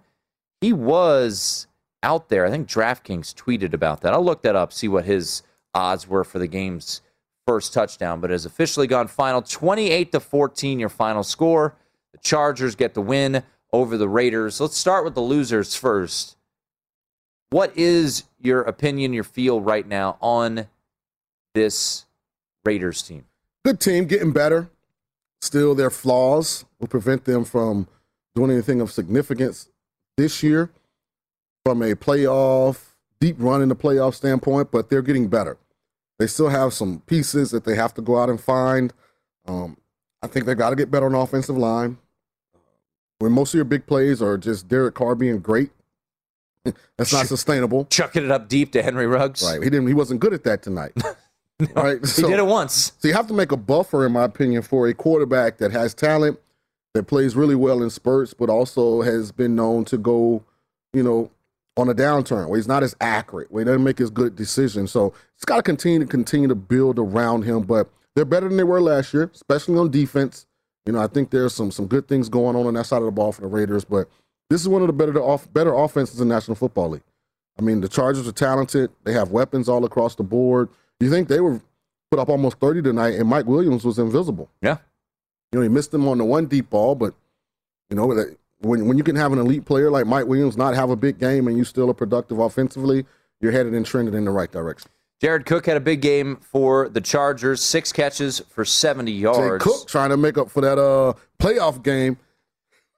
he 0.61 0.73
was 0.73 1.67
out 2.03 2.29
there. 2.29 2.45
I 2.45 2.51
think 2.51 2.67
DraftKings 2.67 3.33
tweeted 3.33 3.73
about 3.73 4.01
that. 4.01 4.13
I'll 4.13 4.23
look 4.23 4.41
that 4.43 4.55
up, 4.55 4.73
see 4.73 4.87
what 4.87 5.05
his 5.05 5.43
odds 5.73 6.07
were 6.07 6.23
for 6.23 6.39
the 6.39 6.47
game's 6.47 7.01
first 7.45 7.73
touchdown. 7.73 8.21
But 8.21 8.31
it 8.31 8.33
has 8.33 8.45
officially 8.45 8.87
gone 8.87 9.07
final 9.07 9.41
28 9.41 10.11
to 10.11 10.19
14, 10.19 10.79
your 10.79 10.89
final 10.89 11.23
score. 11.23 11.75
The 12.13 12.19
Chargers 12.19 12.75
get 12.75 12.93
the 12.93 13.01
win 13.01 13.43
over 13.71 13.97
the 13.97 14.09
Raiders. 14.09 14.59
Let's 14.59 14.77
start 14.77 15.03
with 15.03 15.15
the 15.15 15.21
losers 15.21 15.75
first. 15.75 16.37
What 17.49 17.75
is 17.77 18.23
your 18.39 18.61
opinion, 18.61 19.13
your 19.13 19.23
feel 19.23 19.61
right 19.61 19.87
now 19.87 20.17
on 20.21 20.67
this 21.53 22.05
Raiders 22.67 23.01
team? 23.01 23.23
Good 23.63 23.79
team, 23.79 24.05
getting 24.07 24.33
better. 24.33 24.69
Still, 25.39 25.73
their 25.73 25.89
flaws 25.89 26.65
will 26.79 26.87
prevent 26.87 27.23
them 27.23 27.45
from 27.45 27.87
doing 28.35 28.51
anything 28.51 28.81
of 28.81 28.91
significance 28.91 29.69
this 30.17 30.43
year 30.43 30.69
from 31.63 31.81
a 31.81 31.95
playoff, 31.95 32.95
deep 33.21 33.37
run 33.39 33.61
in 33.61 33.69
the 33.69 33.75
playoff 33.75 34.15
standpoint, 34.15 34.69
but 34.69 34.89
they're 34.89 35.01
getting 35.01 35.29
better. 35.29 35.57
They 36.19 36.27
still 36.27 36.49
have 36.49 36.73
some 36.73 37.01
pieces 37.05 37.51
that 37.51 37.63
they 37.63 37.75
have 37.75 37.93
to 37.93 38.01
go 38.01 38.17
out 38.17 38.29
and 38.29 38.41
find. 38.41 38.91
Um, 39.47 39.77
I 40.21 40.27
think 40.27 40.45
they've 40.45 40.57
got 40.57 40.71
to 40.71 40.75
get 40.75 40.91
better 40.91 41.05
on 41.05 41.13
the 41.13 41.19
offensive 41.19 41.57
line. 41.57 41.97
when 43.19 43.31
most 43.31 43.53
of 43.53 43.55
your 43.55 43.65
big 43.65 43.85
plays 43.85 44.21
are 44.21 44.37
just 44.37 44.67
Derek 44.67 44.95
Carr 44.95 45.15
being 45.15 45.39
great, 45.39 45.69
that's 46.97 47.13
not 47.13 47.27
sustainable. 47.27 47.85
Chucking 47.85 48.25
it 48.25 48.31
up 48.31 48.49
deep 48.49 48.73
to 48.73 48.83
Henry 48.83 49.07
Ruggs. 49.07 49.41
Right. 49.43 49.63
He 49.63 49.69
didn't. 49.69 49.87
He 49.87 49.93
wasn't 49.93 50.19
good 50.19 50.33
at 50.33 50.43
that 50.43 50.63
tonight. 50.63 50.91
right. 51.75 51.99
He 52.05 52.21
did 52.21 52.39
it 52.39 52.45
once. 52.45 52.93
So 52.99 53.07
you 53.07 53.13
have 53.13 53.27
to 53.27 53.33
make 53.33 53.51
a 53.51 53.57
buffer, 53.57 54.05
in 54.05 54.11
my 54.11 54.23
opinion, 54.23 54.61
for 54.61 54.87
a 54.87 54.93
quarterback 54.93 55.57
that 55.57 55.71
has 55.71 55.93
talent, 55.93 56.39
that 56.93 57.03
plays 57.03 57.35
really 57.35 57.55
well 57.55 57.81
in 57.81 57.89
spurts, 57.89 58.33
but 58.33 58.49
also 58.49 59.01
has 59.01 59.31
been 59.31 59.55
known 59.55 59.85
to 59.85 59.97
go, 59.97 60.43
you 60.93 61.01
know, 61.01 61.31
on 61.75 61.89
a 61.89 61.93
downturn 61.93 62.47
where 62.49 62.57
he's 62.57 62.67
not 62.67 62.83
as 62.83 62.95
accurate, 63.01 63.51
where 63.51 63.61
he 63.61 63.65
doesn't 63.65 63.83
make 63.83 64.01
as 64.01 64.09
good 64.09 64.35
decisions. 64.35 64.91
So 64.91 65.13
it's 65.35 65.45
got 65.45 65.57
to 65.57 65.63
continue 65.63 65.99
to 65.99 66.05
continue 66.05 66.47
to 66.47 66.55
build 66.55 66.99
around 66.99 67.43
him. 67.43 67.63
But 67.63 67.89
they're 68.15 68.25
better 68.25 68.47
than 68.47 68.57
they 68.57 68.63
were 68.63 68.81
last 68.81 69.13
year, 69.13 69.29
especially 69.33 69.77
on 69.77 69.89
defense. 69.91 70.45
You 70.85 70.93
know, 70.93 70.99
I 70.99 71.07
think 71.07 71.31
there's 71.31 71.53
some 71.53 71.71
some 71.71 71.87
good 71.87 72.07
things 72.07 72.29
going 72.29 72.55
on 72.55 72.65
on 72.65 72.73
that 72.75 72.85
side 72.85 72.97
of 72.97 73.05
the 73.05 73.11
ball 73.11 73.31
for 73.31 73.41
the 73.41 73.47
Raiders. 73.47 73.83
But 73.83 74.09
this 74.49 74.61
is 74.61 74.69
one 74.69 74.81
of 74.81 74.87
the 74.87 74.93
better 74.93 75.19
off 75.19 75.51
better 75.53 75.73
offenses 75.73 76.21
in 76.21 76.27
National 76.27 76.55
Football 76.55 76.89
League. 76.89 77.03
I 77.59 77.61
mean, 77.63 77.81
the 77.81 77.87
Chargers 77.89 78.27
are 78.27 78.31
talented. 78.31 78.91
They 79.03 79.13
have 79.13 79.31
weapons 79.31 79.67
all 79.67 79.83
across 79.85 80.15
the 80.15 80.23
board. 80.23 80.69
You 80.99 81.09
think 81.09 81.27
they 81.27 81.39
were 81.39 81.61
put 82.09 82.19
up 82.19 82.29
almost 82.29 82.59
30 82.59 82.81
tonight, 82.81 83.15
and 83.15 83.27
Mike 83.27 83.45
Williams 83.45 83.83
was 83.83 83.99
invisible. 83.99 84.49
Yeah. 84.61 84.77
You 85.51 85.59
know, 85.59 85.63
he 85.63 85.69
missed 85.69 85.91
them 85.91 86.07
on 86.07 86.17
the 86.17 86.25
one 86.25 86.47
deep 86.47 86.69
ball, 86.69 86.95
but 86.95 87.13
you 87.89 87.95
know, 87.95 88.07
when 88.59 88.87
when 88.87 88.97
you 88.97 89.03
can 89.03 89.15
have 89.15 89.31
an 89.31 89.39
elite 89.39 89.65
player 89.65 89.89
like 89.89 90.05
Mike 90.05 90.25
Williams 90.25 90.57
not 90.57 90.73
have 90.75 90.89
a 90.89 90.95
big 90.95 91.19
game 91.19 91.47
and 91.47 91.57
you 91.57 91.63
still 91.63 91.89
are 91.89 91.93
productive 91.93 92.39
offensively, 92.39 93.05
you're 93.39 93.51
headed 93.51 93.73
and 93.73 93.85
trending 93.85 94.13
in 94.13 94.25
the 94.25 94.31
right 94.31 94.51
direction. 94.51 94.89
Jared 95.19 95.45
Cook 95.45 95.65
had 95.65 95.77
a 95.77 95.81
big 95.81 96.01
game 96.01 96.35
for 96.37 96.89
the 96.89 97.01
Chargers, 97.01 97.63
six 97.63 97.91
catches 97.91 98.39
for 98.49 98.63
70 98.63 99.11
yards. 99.11 99.63
Jay 99.65 99.69
Cook 99.71 99.87
trying 99.87 100.11
to 100.11 100.17
make 100.17 100.37
up 100.37 100.51
for 100.51 100.61
that 100.61 100.77
uh, 100.77 101.13
playoff 101.39 101.81
game. 101.81 102.17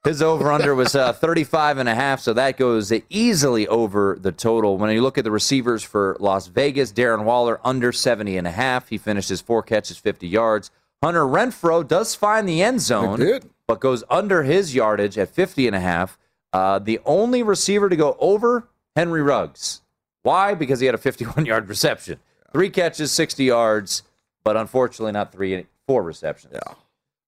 His 0.06 0.22
over 0.22 0.50
under 0.50 0.74
was 0.76 0.96
uh, 0.96 1.12
35 1.12 1.78
and 1.78 1.90
a 1.90 1.96
half, 1.96 2.22
so 2.22 2.32
that 2.34 2.58
goes 2.58 2.92
easily 3.10 3.68
over 3.68 4.18
the 4.20 4.32
total. 4.32 4.78
When 4.78 4.90
you 4.92 5.02
look 5.02 5.18
at 5.18 5.26
the 5.26 5.32
receivers 5.32 5.84
for 5.84 6.16
Las 6.22 6.48
Vegas, 6.48 6.94
Darren 6.94 7.26
Waller 7.26 7.60
under 7.66 7.92
70 7.92 8.38
and 8.38 8.48
a 8.48 8.52
half. 8.52 8.88
He 8.88 8.98
finishes 8.98 9.42
four 9.42 9.62
catches, 9.62 9.98
50 9.98 10.26
yards. 10.26 10.72
Hunter 11.04 11.24
Renfrow 11.24 11.86
does 11.86 12.16
find 12.16 12.48
the 12.48 12.62
end 12.62 12.80
zone, 12.82 13.20
but 13.68 13.80
goes 13.82 14.04
under 14.10 14.44
his 14.44 14.74
yardage 14.74 15.18
at 15.18 15.30
50 15.30 15.68
and 15.68 15.76
a 15.76 15.80
half. 15.82 16.18
Uh, 16.54 16.80
the 16.80 17.00
only 17.06 17.44
receiver 17.44 17.90
to 17.90 17.96
go 17.96 18.16
over, 18.20 18.68
Henry 18.96 19.22
Ruggs. 19.22 19.82
Why? 20.24 20.54
Because 20.54 20.80
he 20.80 20.86
had 20.86 20.96
a 20.96 21.00
51 21.00 21.46
yard 21.46 21.68
reception. 21.70 22.20
Three 22.52 22.70
catches, 22.70 23.12
60 23.12 23.44
yards, 23.44 24.04
but 24.44 24.58
unfortunately 24.58 25.12
not 25.12 25.32
three, 25.32 25.68
four 25.88 26.04
receptions. 26.04 26.54
Yeah. 26.54 26.74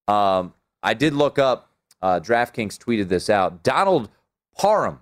Um, 0.07 0.53
I 0.81 0.93
did 0.93 1.13
look 1.13 1.37
up, 1.37 1.69
uh, 2.01 2.19
DraftKings 2.19 2.77
tweeted 2.77 3.09
this 3.09 3.29
out. 3.29 3.63
Donald 3.63 4.09
Parham 4.57 4.99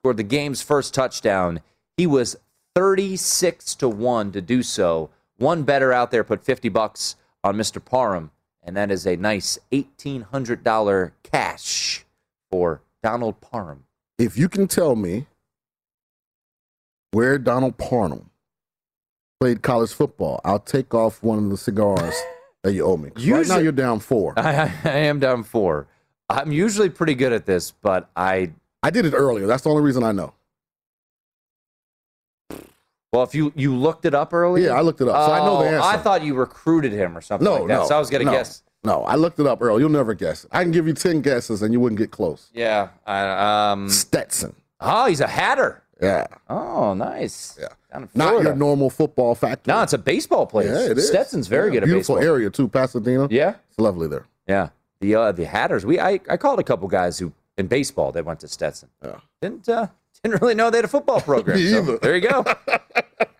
scored 0.00 0.16
the 0.16 0.22
game's 0.22 0.62
first 0.62 0.94
touchdown. 0.94 1.60
He 1.96 2.06
was 2.06 2.36
36 2.74 3.74
to 3.76 3.88
1 3.88 4.32
to 4.32 4.40
do 4.40 4.62
so. 4.62 5.10
One 5.36 5.62
better 5.62 5.92
out 5.92 6.10
there 6.10 6.24
put 6.24 6.44
50 6.44 6.68
bucks 6.68 7.16
on 7.42 7.56
Mr. 7.56 7.82
Parham, 7.84 8.30
and 8.62 8.76
that 8.76 8.90
is 8.90 9.06
a 9.06 9.16
nice 9.16 9.58
$1,800 9.72 11.12
cash 11.22 12.04
for 12.50 12.82
Donald 13.02 13.40
Parham. 13.40 13.84
If 14.18 14.36
you 14.36 14.48
can 14.48 14.68
tell 14.68 14.96
me 14.96 15.26
where 17.12 17.38
Donald 17.38 17.78
Parham 17.78 18.30
played 19.40 19.62
college 19.62 19.92
football, 19.92 20.40
I'll 20.44 20.58
take 20.58 20.94
off 20.94 21.22
one 21.22 21.38
of 21.38 21.50
the 21.50 21.56
cigars 21.56 22.14
that 22.62 22.74
you 22.74 22.84
owe 22.84 22.98
me. 22.98 23.10
right 23.32 23.46
now 23.46 23.58
you're 23.58 23.72
down 23.72 24.00
four. 24.00 24.34
I, 24.38 24.70
I 24.84 24.90
am 24.90 25.18
down 25.18 25.42
four. 25.42 25.88
I'm 26.30 26.52
usually 26.52 26.88
pretty 26.88 27.14
good 27.14 27.32
at 27.32 27.46
this, 27.46 27.70
but 27.72 28.08
I 28.16 28.52
I 28.82 28.90
did 28.90 29.04
it 29.06 29.12
earlier. 29.14 29.46
That's 29.46 29.62
the 29.64 29.70
only 29.70 29.82
reason 29.82 30.02
I 30.04 30.12
know. 30.12 30.32
Well, 33.12 33.24
if 33.24 33.34
you 33.34 33.52
you 33.56 33.74
looked 33.74 34.04
it 34.04 34.14
up 34.14 34.32
earlier, 34.32 34.66
Yeah, 34.68 34.74
I 34.78 34.82
looked 34.82 35.00
it 35.00 35.08
up, 35.08 35.16
so 35.26 35.32
I 35.32 35.38
know 35.40 35.58
the 35.58 35.64
Oh, 35.64 35.74
answer. 35.74 35.88
I 35.88 35.96
thought 35.96 36.22
you 36.22 36.34
recruited 36.34 36.92
him 36.92 37.16
or 37.16 37.20
something 37.20 37.44
No, 37.44 37.54
like 37.54 37.62
that. 37.68 37.74
no. 37.80 37.86
so 37.88 37.96
I 37.96 37.98
was 37.98 38.08
gonna 38.10 38.24
no, 38.24 38.30
guess. 38.30 38.62
No, 38.84 39.02
I 39.02 39.16
looked 39.16 39.40
it 39.40 39.46
up 39.46 39.60
earlier. 39.60 39.80
You'll 39.80 39.90
never 39.90 40.14
guess 40.14 40.44
it. 40.44 40.50
I 40.52 40.62
can 40.62 40.70
give 40.70 40.86
you 40.86 40.94
ten 40.94 41.20
guesses 41.20 41.60
and 41.62 41.72
you 41.72 41.80
wouldn't 41.80 41.98
get 41.98 42.10
close. 42.12 42.48
Yeah. 42.54 42.88
I, 43.06 43.72
um, 43.72 43.88
Stetson. 43.90 44.54
Oh, 44.80 45.06
he's 45.06 45.20
a 45.20 45.26
Hatter. 45.26 45.82
Yeah. 46.00 46.26
Oh, 46.48 46.94
nice. 46.94 47.58
Yeah. 47.60 47.68
Down 47.92 48.04
in 48.04 48.08
Not 48.14 48.28
Florida. 48.28 48.48
your 48.50 48.56
normal 48.56 48.88
football 48.88 49.34
factory. 49.34 49.74
No, 49.74 49.82
it's 49.82 49.92
a 49.92 49.98
baseball 49.98 50.46
place. 50.46 50.68
Yeah, 50.68 50.92
it 50.92 50.96
is. 50.96 51.08
Stetson's 51.08 51.46
very 51.46 51.66
Yeah, 51.68 51.72
good 51.74 51.82
at 51.82 51.86
Beautiful 51.88 52.14
baseball. 52.14 52.32
area 52.34 52.48
too, 52.48 52.68
Pasadena. 52.68 53.28
Yeah. 53.30 53.56
It's 53.68 53.78
lovely 53.78 54.08
there. 54.08 54.24
Yeah. 54.46 54.68
The 55.00 55.14
uh, 55.14 55.32
the 55.32 55.46
Hatters. 55.46 55.84
We 55.86 55.98
I, 55.98 56.20
I 56.28 56.36
called 56.36 56.60
a 56.60 56.64
couple 56.64 56.86
guys 56.88 57.18
who 57.18 57.32
in 57.56 57.66
baseball 57.66 58.12
that 58.12 58.24
went 58.24 58.40
to 58.40 58.48
Stetson. 58.48 58.88
Yeah. 59.02 59.16
Didn't 59.40 59.68
uh, 59.68 59.88
didn't 60.22 60.40
really 60.42 60.54
know 60.54 60.70
they 60.70 60.78
had 60.78 60.84
a 60.84 60.88
football 60.88 61.20
program. 61.20 61.58
So 61.70 61.96
there 61.98 62.14
you 62.16 62.28
go. 62.28 62.44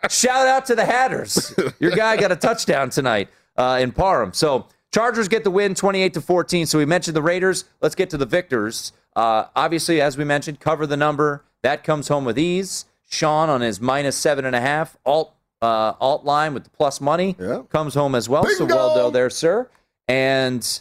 Shout 0.08 0.46
out 0.48 0.66
to 0.66 0.74
the 0.74 0.84
Hatters. 0.84 1.54
Your 1.78 1.90
guy 1.92 2.16
got 2.16 2.32
a 2.32 2.36
touchdown 2.36 2.90
tonight 2.90 3.28
uh, 3.56 3.78
in 3.80 3.92
Parham. 3.92 4.32
So 4.32 4.66
Chargers 4.92 5.28
get 5.28 5.44
the 5.44 5.50
win, 5.50 5.74
twenty-eight 5.74 6.14
to 6.14 6.20
fourteen. 6.20 6.66
So 6.66 6.78
we 6.78 6.86
mentioned 6.86 7.14
the 7.16 7.22
Raiders. 7.22 7.64
Let's 7.80 7.94
get 7.94 8.10
to 8.10 8.16
the 8.16 8.26
victors. 8.26 8.92
Uh, 9.14 9.44
obviously, 9.54 10.00
as 10.00 10.16
we 10.16 10.24
mentioned, 10.24 10.60
cover 10.60 10.86
the 10.86 10.96
number. 10.96 11.44
That 11.62 11.84
comes 11.84 12.08
home 12.08 12.24
with 12.24 12.38
ease. 12.38 12.86
Sean 13.08 13.48
on 13.50 13.60
his 13.60 13.80
minus 13.80 14.16
seven 14.16 14.44
and 14.44 14.54
a 14.56 14.60
half 14.60 14.96
alt 15.04 15.34
uh, 15.60 15.92
alt 16.00 16.24
line 16.24 16.54
with 16.54 16.64
the 16.64 16.70
plus 16.70 17.00
money 17.00 17.36
Yeah. 17.38 17.62
comes 17.68 17.92
home 17.94 18.14
as 18.14 18.28
well. 18.28 18.46
So 18.46 18.64
well 18.64 18.94
done 18.94 19.12
there, 19.12 19.28
sir. 19.30 19.68
And 20.08 20.80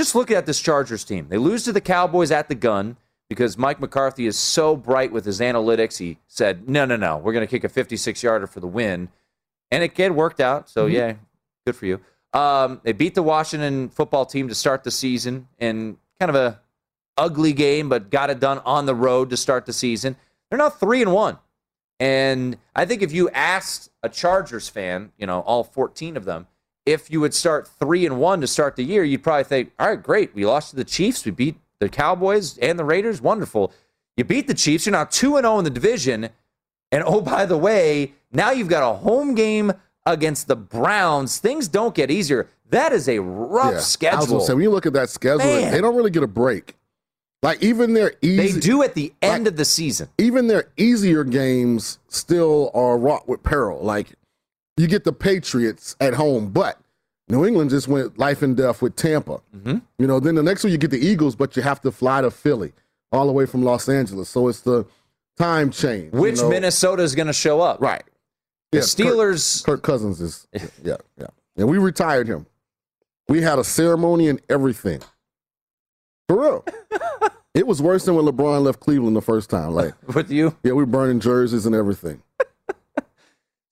just 0.00 0.14
look 0.14 0.30
at 0.30 0.46
this 0.46 0.60
Chargers 0.60 1.04
team. 1.04 1.26
They 1.28 1.36
lose 1.38 1.64
to 1.64 1.72
the 1.72 1.80
Cowboys 1.80 2.30
at 2.30 2.48
the 2.48 2.54
gun 2.54 2.96
because 3.28 3.58
Mike 3.58 3.80
McCarthy 3.80 4.26
is 4.26 4.38
so 4.38 4.74
bright 4.74 5.12
with 5.12 5.24
his 5.26 5.40
analytics. 5.40 5.98
He 5.98 6.18
said, 6.26 6.68
no, 6.68 6.84
no, 6.86 6.96
no, 6.96 7.18
we're 7.18 7.32
going 7.34 7.46
to 7.46 7.50
kick 7.50 7.64
a 7.64 7.68
56 7.68 8.22
yarder 8.22 8.46
for 8.46 8.60
the 8.60 8.66
win. 8.66 9.08
And 9.70 9.82
it 9.84 9.94
get 9.94 10.14
worked 10.14 10.40
out. 10.40 10.68
So, 10.70 10.86
Mm-hmm. 10.86 10.94
yeah, 10.96 11.12
good 11.66 11.76
for 11.76 11.86
you. 11.86 12.00
Um, 12.32 12.80
they 12.82 12.92
beat 12.92 13.14
the 13.14 13.22
Washington 13.22 13.88
football 13.90 14.24
team 14.24 14.48
to 14.48 14.54
start 14.54 14.84
the 14.84 14.90
season 14.90 15.46
in 15.58 15.96
kind 16.18 16.30
of 16.30 16.34
a 16.36 16.60
ugly 17.16 17.52
game, 17.52 17.88
but 17.88 18.10
got 18.10 18.30
it 18.30 18.40
done 18.40 18.58
on 18.64 18.86
the 18.86 18.94
road 18.94 19.30
to 19.30 19.36
start 19.36 19.66
the 19.66 19.72
season. 19.72 20.16
They're 20.48 20.58
now 20.58 20.70
three 20.70 21.02
and 21.02 21.12
one. 21.12 21.38
And 21.98 22.56
I 22.74 22.86
think 22.86 23.02
if 23.02 23.12
you 23.12 23.28
asked 23.30 23.90
a 24.02 24.08
Chargers 24.08 24.68
fan, 24.68 25.12
you 25.18 25.26
know, 25.26 25.40
all 25.40 25.62
14 25.62 26.16
of 26.16 26.24
them, 26.24 26.46
if 26.90 27.10
you 27.10 27.20
would 27.20 27.34
start 27.34 27.68
three 27.78 28.04
and 28.06 28.18
one 28.18 28.40
to 28.40 28.46
start 28.46 28.76
the 28.76 28.84
year, 28.84 29.04
you'd 29.04 29.22
probably 29.22 29.44
think, 29.44 29.72
all 29.78 29.88
right, 29.88 30.02
great. 30.02 30.34
We 30.34 30.44
lost 30.44 30.70
to 30.70 30.76
the 30.76 30.84
Chiefs. 30.84 31.24
We 31.24 31.30
beat 31.30 31.56
the 31.78 31.88
Cowboys 31.88 32.58
and 32.58 32.78
the 32.78 32.84
Raiders. 32.84 33.20
Wonderful. 33.22 33.72
You 34.16 34.24
beat 34.24 34.46
the 34.46 34.54
Chiefs. 34.54 34.86
You're 34.86 34.92
now 34.92 35.04
2 35.04 35.36
and 35.36 35.44
0 35.44 35.58
in 35.58 35.64
the 35.64 35.70
division. 35.70 36.28
And 36.92 37.02
oh, 37.06 37.20
by 37.20 37.46
the 37.46 37.56
way, 37.56 38.14
now 38.32 38.50
you've 38.50 38.68
got 38.68 38.88
a 38.88 38.94
home 38.96 39.34
game 39.34 39.72
against 40.06 40.48
the 40.48 40.56
Browns. 40.56 41.38
Things 41.38 41.68
don't 41.68 41.94
get 41.94 42.10
easier. 42.10 42.48
That 42.70 42.92
is 42.92 43.08
a 43.08 43.18
rough 43.20 43.64
Yeah. 43.66 43.70
I 43.70 43.74
was 43.74 43.86
schedule. 43.86 44.40
say 44.40 44.54
when 44.54 44.62
you 44.62 44.70
look 44.70 44.86
at 44.86 44.92
that 44.94 45.10
schedule, 45.10 45.38
Man. 45.38 45.72
they 45.72 45.80
don't 45.80 45.94
really 45.96 46.10
get 46.10 46.22
a 46.22 46.28
break. 46.28 46.76
Like 47.42 47.62
even 47.62 47.94
their 47.94 48.12
easy, 48.20 48.52
they 48.52 48.60
do 48.60 48.82
at 48.82 48.94
the 48.94 49.14
end 49.22 49.46
of 49.46 49.56
the 49.56 49.64
season. 49.64 50.08
even 50.18 50.46
their 50.48 50.68
easier 50.76 51.24
games 51.24 51.98
still 52.08 52.70
are 52.74 52.98
wrought 52.98 53.26
with 53.28 53.42
peril. 53.42 53.82
Like 53.82 54.08
you 54.80 54.86
get 54.86 55.04
the 55.04 55.12
Patriots 55.12 55.94
at 56.00 56.14
home, 56.14 56.50
but 56.50 56.78
New 57.28 57.44
England 57.46 57.70
just 57.70 57.86
went 57.86 58.18
life 58.18 58.42
and 58.42 58.56
death 58.56 58.80
with 58.80 58.96
Tampa. 58.96 59.40
Mm-hmm. 59.54 59.78
You 59.98 60.06
know, 60.06 60.18
then 60.20 60.34
the 60.34 60.42
next 60.42 60.64
one 60.64 60.72
you 60.72 60.78
get 60.78 60.90
the 60.90 60.98
Eagles, 60.98 61.36
but 61.36 61.56
you 61.56 61.62
have 61.62 61.80
to 61.82 61.92
fly 61.92 62.22
to 62.22 62.30
Philly 62.30 62.72
all 63.12 63.26
the 63.26 63.32
way 63.32 63.46
from 63.46 63.62
Los 63.62 63.88
Angeles. 63.88 64.28
So 64.28 64.48
it's 64.48 64.60
the 64.62 64.86
time 65.36 65.70
change. 65.70 66.14
you 66.14 66.20
Which 66.20 66.36
know? 66.40 66.48
Minnesota 66.48 67.02
is 67.02 67.14
going 67.14 67.26
to 67.26 67.32
show 67.32 67.60
up? 67.60 67.80
Right. 67.80 68.02
The 68.72 68.78
Yeah, 68.78 68.84
Steelers. 68.84 69.64
Kirk, 69.64 69.76
Kirk 69.76 69.82
Cousins 69.82 70.20
is 70.20 70.48
yeah, 70.82 70.96
yeah. 71.18 71.26
And 71.56 71.68
we 71.68 71.78
retired 71.78 72.26
him. 72.26 72.46
We 73.28 73.42
had 73.42 73.58
a 73.58 73.64
ceremony 73.64 74.28
and 74.28 74.40
everything. 74.48 75.00
For 76.28 76.40
real. 76.40 76.64
it 77.54 77.66
was 77.66 77.82
worse 77.82 78.04
than 78.06 78.14
when 78.14 78.24
LeBron 78.24 78.62
left 78.62 78.80
Cleveland 78.80 79.14
the 79.14 79.20
first 79.20 79.50
time. 79.50 79.72
Like 79.72 79.94
with 80.14 80.30
you? 80.30 80.56
Yeah, 80.62 80.72
we 80.72 80.82
were 80.82 80.86
burning 80.86 81.20
jerseys 81.20 81.66
and 81.66 81.74
everything. 81.74 82.22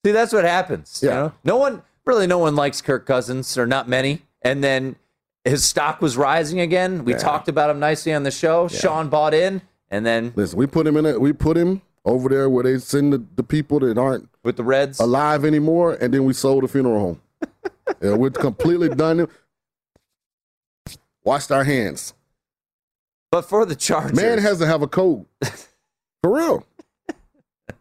See, 0.05 0.11
that's 0.11 0.31
what 0.33 0.45
happens. 0.45 0.99
you 1.03 1.09
Yeah. 1.09 1.15
know? 1.15 1.31
No 1.43 1.57
one, 1.57 1.81
really, 2.05 2.25
no 2.27 2.37
one 2.37 2.55
likes 2.55 2.81
Kirk 2.81 3.05
Cousins, 3.05 3.57
or 3.57 3.67
not 3.67 3.87
many. 3.89 4.21
And 4.41 4.63
then 4.63 4.95
his 5.43 5.65
stock 5.65 6.01
was 6.01 6.15
rising 6.17 6.59
again. 6.59 7.03
We 7.03 7.13
Yeah. 7.13 7.19
talked 7.19 7.47
about 7.49 7.69
him 7.69 7.79
nicely 7.79 8.13
on 8.13 8.23
the 8.23 8.31
show. 8.31 8.67
Sean 8.67 9.09
bought 9.09 9.33
in, 9.33 9.61
and 9.89 10.05
then 10.05 10.31
Listen, 10.35 10.57
we 10.57 10.67
put 10.67 10.87
him 10.87 10.95
in 10.95 11.05
it. 11.05 11.19
We 11.19 11.33
put 11.33 11.57
him 11.57 11.81
over 12.05 12.29
there 12.29 12.49
where 12.49 12.63
they 12.63 12.77
send 12.77 13.11
the, 13.11 13.23
the 13.35 13.43
people 13.43 13.79
that 13.81 13.97
aren't 13.97 14.29
with 14.43 14.55
the 14.55 14.63
Reds 14.63 14.99
alive 15.01 15.43
anymore, 15.43 15.93
and 15.99 16.13
then 16.13 16.23
we 16.23 16.31
sold 16.33 16.63
the 16.63 16.67
funeral 16.69 16.99
home. 16.99 17.21
yeah, 18.01 18.13
we're 18.15 18.29
completely 18.29 18.87
done. 18.89 19.27
Washed 21.25 21.51
our 21.51 21.65
hands. 21.65 22.13
But 23.31 23.43
for 23.43 23.65
the 23.65 23.75
Chargers, 23.75 24.15
Man 24.15 24.37
has 24.39 24.59
to 24.59 24.65
have 24.65 24.81
a 24.81 24.87
code. 24.87 25.25
For 26.23 26.35
real. 26.35 26.65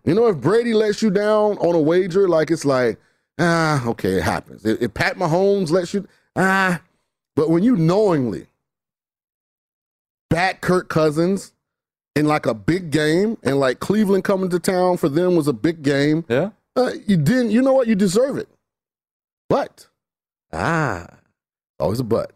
You 0.08 0.14
know, 0.14 0.26
if 0.28 0.38
Brady 0.38 0.72
lets 0.72 1.02
you 1.02 1.10
down 1.10 1.58
on 1.58 1.74
a 1.74 1.78
wager, 1.78 2.30
like 2.30 2.50
it's 2.50 2.64
like, 2.64 2.98
ah, 3.38 3.86
okay, 3.88 4.12
it 4.12 4.22
happens. 4.22 4.64
If, 4.64 4.80
if 4.80 4.94
Pat 4.94 5.16
Mahomes 5.16 5.68
lets 5.68 5.92
you, 5.92 6.08
ah, 6.34 6.80
but 7.36 7.50
when 7.50 7.62
you 7.62 7.76
knowingly 7.76 8.46
back 10.30 10.62
Kirk 10.62 10.88
Cousins 10.88 11.52
in 12.16 12.24
like 12.24 12.46
a 12.46 12.54
big 12.54 12.90
game, 12.90 13.36
and 13.42 13.60
like 13.60 13.80
Cleveland 13.80 14.24
coming 14.24 14.48
to 14.48 14.58
town 14.58 14.96
for 14.96 15.10
them 15.10 15.36
was 15.36 15.46
a 15.46 15.52
big 15.52 15.82
game. 15.82 16.24
Yeah. 16.26 16.52
Uh, 16.74 16.92
you 17.06 17.18
didn't. 17.18 17.50
You 17.50 17.60
know 17.60 17.74
what? 17.74 17.86
You 17.86 17.94
deserve 17.94 18.38
it. 18.38 18.48
But 19.50 19.88
ah, 20.54 21.06
always 21.78 22.00
a 22.00 22.04
but. 22.04 22.32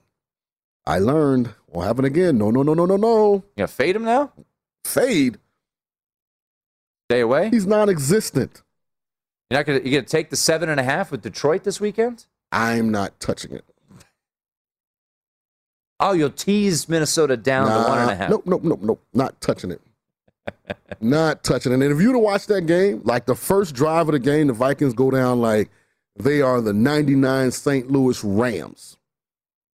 I 0.85 0.99
learned 0.99 1.55
won't 1.69 1.87
happen 1.87 2.05
again. 2.05 2.37
No, 2.37 2.51
no, 2.51 2.63
no, 2.63 2.75
no, 2.75 2.85
no, 2.85 2.99
no. 2.99 3.33
You 3.33 3.43
gonna 3.57 3.69
fade 3.69 3.97
him 3.97 4.05
now? 4.05 4.31
Fade. 4.85 5.39
Stay 7.13 7.21
away. 7.21 7.51
He's 7.51 7.67
non-existent. 7.67 8.63
You're 9.51 9.61
not 9.61 9.67
gonna 9.67 9.81
you 9.81 9.91
gonna 9.91 10.03
take 10.03 10.31
the 10.31 10.37
seven 10.37 10.71
and 10.71 10.81
a 10.81 10.83
half 10.83 11.11
with 11.11 11.21
Detroit 11.21 11.63
this 11.63 11.79
weekend? 11.79 12.25
I'm 12.51 12.91
not 12.91 13.21
touching 13.21 13.53
it. 13.53 13.65
Oh, 16.01 16.13
you'll 16.13 16.31
tease 16.31 16.89
Minnesota 16.89 17.37
down 17.37 17.69
to 17.69 17.89
one 17.89 17.99
and 17.99 18.11
a 18.11 18.15
half. 18.17 18.31
Nope, 18.31 18.45
nope, 18.47 18.65
nope, 18.65 18.81
nope. 18.83 19.03
Not 19.13 19.41
touching 19.41 19.71
it. 19.71 19.81
not 21.01 21.45
touching 21.45 21.71
it. 21.73 21.77
And 21.77 21.85
if 21.85 22.01
you 22.01 22.13
to 22.13 22.19
watch 22.19 22.47
that 22.47 22.63
game, 22.63 23.03
like 23.05 23.27
the 23.27 23.35
first 23.35 23.75
drive 23.75 24.09
of 24.09 24.13
the 24.13 24.19
game, 24.19 24.47
the 24.47 24.55
Vikings 24.55 24.95
go 24.95 25.11
down 25.11 25.41
like 25.41 25.71
they 26.17 26.41
are 26.41 26.61
the 26.61 26.73
99 26.73 27.51
St. 27.51 27.91
Louis 27.91 28.25
Rams. 28.25 28.97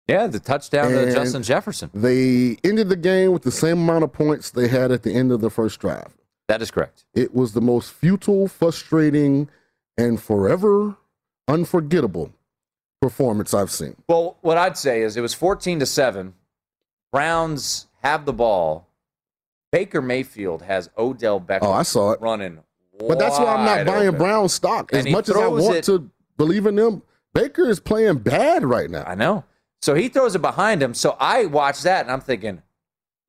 Yeah, 0.07 0.27
the 0.27 0.39
touchdown 0.39 0.93
And 0.93 1.07
to 1.07 1.13
Justin 1.13 1.43
Jefferson. 1.43 1.91
They 1.93 2.57
ended 2.63 2.89
the 2.89 2.95
game 2.95 3.31
with 3.31 3.43
the 3.43 3.51
same 3.51 3.79
amount 3.79 4.03
of 4.03 4.13
points 4.13 4.51
they 4.51 4.67
had 4.67 4.91
at 4.91 5.03
the 5.03 5.13
end 5.13 5.31
of 5.31 5.41
the 5.41 5.49
first 5.49 5.79
drive. 5.79 6.15
That 6.47 6.61
is 6.61 6.69
correct. 6.71 7.05
It 7.13 7.33
was 7.33 7.53
the 7.53 7.61
most 7.61 7.91
futile, 7.91 8.47
frustrating, 8.47 9.49
and 9.97 10.21
forever 10.21 10.95
unforgettable 11.47 12.31
performance 13.01 13.53
I've 13.53 13.71
seen. 13.71 13.95
Well, 14.07 14.37
what 14.41 14.57
I'd 14.57 14.77
say 14.77 15.01
is 15.01 15.15
it 15.17 15.21
was 15.21 15.33
14 15.33 15.79
to 15.79 15.85
7. 15.85 16.33
Browns 17.11 17.87
have 18.01 18.25
the 18.25 18.33
ball. 18.33 18.87
Baker 19.71 20.01
Mayfield 20.01 20.61
has 20.63 20.89
Odell 20.97 21.39
Beckham 21.39 21.59
Oh, 21.63 21.71
I 21.71 21.83
saw 21.83 22.11
it. 22.11 22.21
running. 22.21 22.59
But 22.97 23.19
that's 23.19 23.37
why 23.37 23.53
I'm 23.53 23.65
not 23.65 23.85
buying 23.85 24.07
open. 24.07 24.19
Brown 24.19 24.49
stock. 24.49 24.93
As 24.93 25.05
much 25.07 25.27
as 25.29 25.35
I 25.35 25.47
want 25.47 25.75
it- 25.77 25.83
to 25.85 26.09
believe 26.37 26.65
in 26.65 26.75
them, 26.75 27.01
Baker 27.33 27.69
is 27.69 27.79
playing 27.79 28.19
bad 28.19 28.63
right 28.63 28.89
now. 28.89 29.03
I 29.05 29.15
know. 29.15 29.43
So 29.81 29.93
he 29.93 30.07
throws 30.07 30.33
it 30.35 30.41
behind 30.41 30.81
him. 30.81 30.93
So 30.93 31.17
I 31.19 31.45
watch 31.45 31.81
that 31.83 32.05
and 32.05 32.11
I'm 32.11 32.21
thinking, 32.21 32.61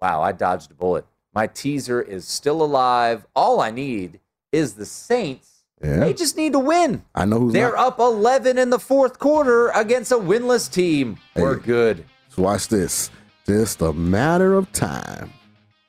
wow, 0.00 0.22
I 0.22 0.32
dodged 0.32 0.70
a 0.70 0.74
bullet. 0.74 1.04
My 1.36 1.46
teaser 1.46 2.00
is 2.00 2.26
still 2.26 2.62
alive. 2.62 3.26
All 3.36 3.60
I 3.60 3.70
need 3.70 4.20
is 4.52 4.72
the 4.72 4.86
Saints. 4.86 5.64
Yeah. 5.84 5.98
They 6.00 6.14
just 6.14 6.34
need 6.34 6.52
to 6.54 6.58
win. 6.58 7.02
I 7.14 7.26
know 7.26 7.38
who's 7.40 7.52
They're 7.52 7.76
not. 7.76 7.88
up 7.88 7.98
11 7.98 8.56
in 8.56 8.70
the 8.70 8.78
fourth 8.78 9.18
quarter 9.18 9.68
against 9.68 10.10
a 10.12 10.16
winless 10.16 10.72
team. 10.72 11.18
We're 11.36 11.56
good. 11.58 12.06
So 12.30 12.40
watch 12.44 12.68
this. 12.68 13.10
Just 13.46 13.82
a 13.82 13.92
matter 13.92 14.54
of 14.54 14.72
time. 14.72 15.30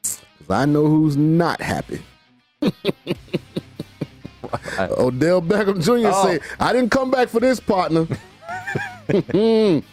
'Cause 0.03 0.19
I 0.49 0.65
know 0.65 0.85
who's 0.85 1.15
not 1.15 1.61
happy. 1.61 2.01
Odell 4.77 5.41
Beckham 5.41 5.81
Jr. 5.81 6.09
Oh. 6.13 6.25
said, 6.27 6.41
I 6.59 6.73
didn't 6.73 6.91
come 6.91 7.09
back 7.09 7.29
for 7.29 7.39
this, 7.39 7.61
partner. 7.61 8.05
it 9.07 9.83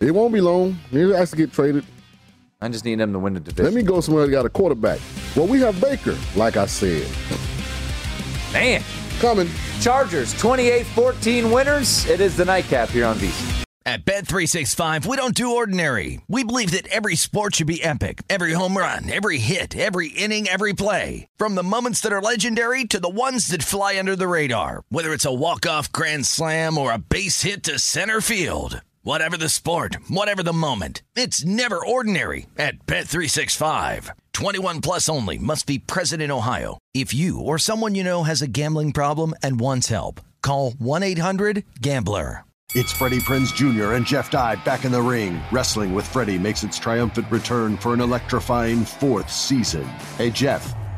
won't 0.00 0.34
be 0.34 0.40
long. 0.40 0.72
He 0.90 0.98
has 1.12 1.30
to 1.30 1.36
get 1.36 1.52
traded. 1.52 1.84
I 2.60 2.68
just 2.68 2.84
need 2.84 2.96
them 2.96 3.12
to 3.12 3.18
win 3.18 3.34
the 3.34 3.40
division. 3.40 3.64
Let 3.64 3.74
me 3.74 3.82
go 3.82 4.00
somewhere 4.00 4.24
that 4.24 4.32
got 4.32 4.46
a 4.46 4.50
quarterback. 4.50 5.00
Well, 5.36 5.46
we 5.46 5.60
have 5.60 5.80
Baker, 5.80 6.16
like 6.34 6.56
I 6.56 6.66
said. 6.66 7.06
Man. 8.52 8.82
Coming. 9.20 9.48
Chargers 9.80 10.34
28-14 10.34 11.52
winners. 11.52 12.06
It 12.06 12.20
is 12.20 12.36
the 12.36 12.44
nightcap 12.44 12.90
here 12.90 13.06
on 13.06 13.16
VSiN. 13.16 13.64
At 13.86 14.04
Bet365, 14.04 15.06
we 15.06 15.16
don't 15.16 15.32
do 15.32 15.54
ordinary. 15.54 16.20
We 16.26 16.42
believe 16.42 16.72
that 16.72 16.88
every 16.88 17.14
sport 17.14 17.54
should 17.54 17.68
be 17.68 17.84
epic. 17.84 18.22
Every 18.28 18.52
home 18.52 18.76
run, 18.76 19.08
every 19.08 19.38
hit, 19.38 19.76
every 19.76 20.08
inning, 20.08 20.48
every 20.48 20.72
play. 20.72 21.28
From 21.36 21.54
the 21.54 21.62
moments 21.62 22.00
that 22.00 22.12
are 22.12 22.20
legendary 22.20 22.84
to 22.86 22.98
the 22.98 23.08
ones 23.08 23.46
that 23.48 23.62
fly 23.62 23.96
under 23.96 24.16
the 24.16 24.26
radar. 24.26 24.82
Whether 24.88 25.12
it's 25.12 25.24
a 25.24 25.32
walk-off 25.32 25.92
grand 25.92 26.26
slam 26.26 26.78
or 26.78 26.92
a 26.92 26.98
base 26.98 27.42
hit 27.42 27.62
to 27.62 27.78
center 27.78 28.20
field. 28.20 28.82
Whatever 29.06 29.36
the 29.36 29.48
sport, 29.48 29.98
whatever 30.08 30.42
the 30.42 30.52
moment. 30.52 31.00
It's 31.14 31.44
never 31.44 31.78
ordinary 31.78 32.46
at 32.58 32.86
Bet365. 32.86 34.10
21 34.32 34.80
plus 34.80 35.08
only 35.08 35.38
must 35.38 35.64
be 35.64 35.78
present 35.78 36.20
in 36.20 36.32
Ohio. 36.32 36.76
If 36.92 37.14
you 37.14 37.38
or 37.38 37.56
someone 37.56 37.94
you 37.94 38.02
know 38.02 38.24
has 38.24 38.42
a 38.42 38.48
gambling 38.48 38.90
problem 38.90 39.36
and 39.44 39.60
wants 39.60 39.90
help, 39.90 40.20
call 40.42 40.72
1-800-GAMBLER. 40.72 42.42
It's 42.74 42.90
Freddie 42.90 43.20
Prinze 43.20 43.54
Jr. 43.54 43.92
and 43.92 44.04
Jeff 44.04 44.28
Dye 44.28 44.56
back 44.64 44.84
in 44.84 44.90
the 44.90 45.00
ring. 45.00 45.40
Wrestling 45.52 45.94
with 45.94 46.04
Freddie 46.04 46.36
makes 46.36 46.64
its 46.64 46.76
triumphant 46.76 47.30
return 47.30 47.76
for 47.76 47.94
an 47.94 48.00
electrifying 48.00 48.84
fourth 48.84 49.30
season. 49.30 49.84
Hey, 50.18 50.30
Jeff, 50.30 50.74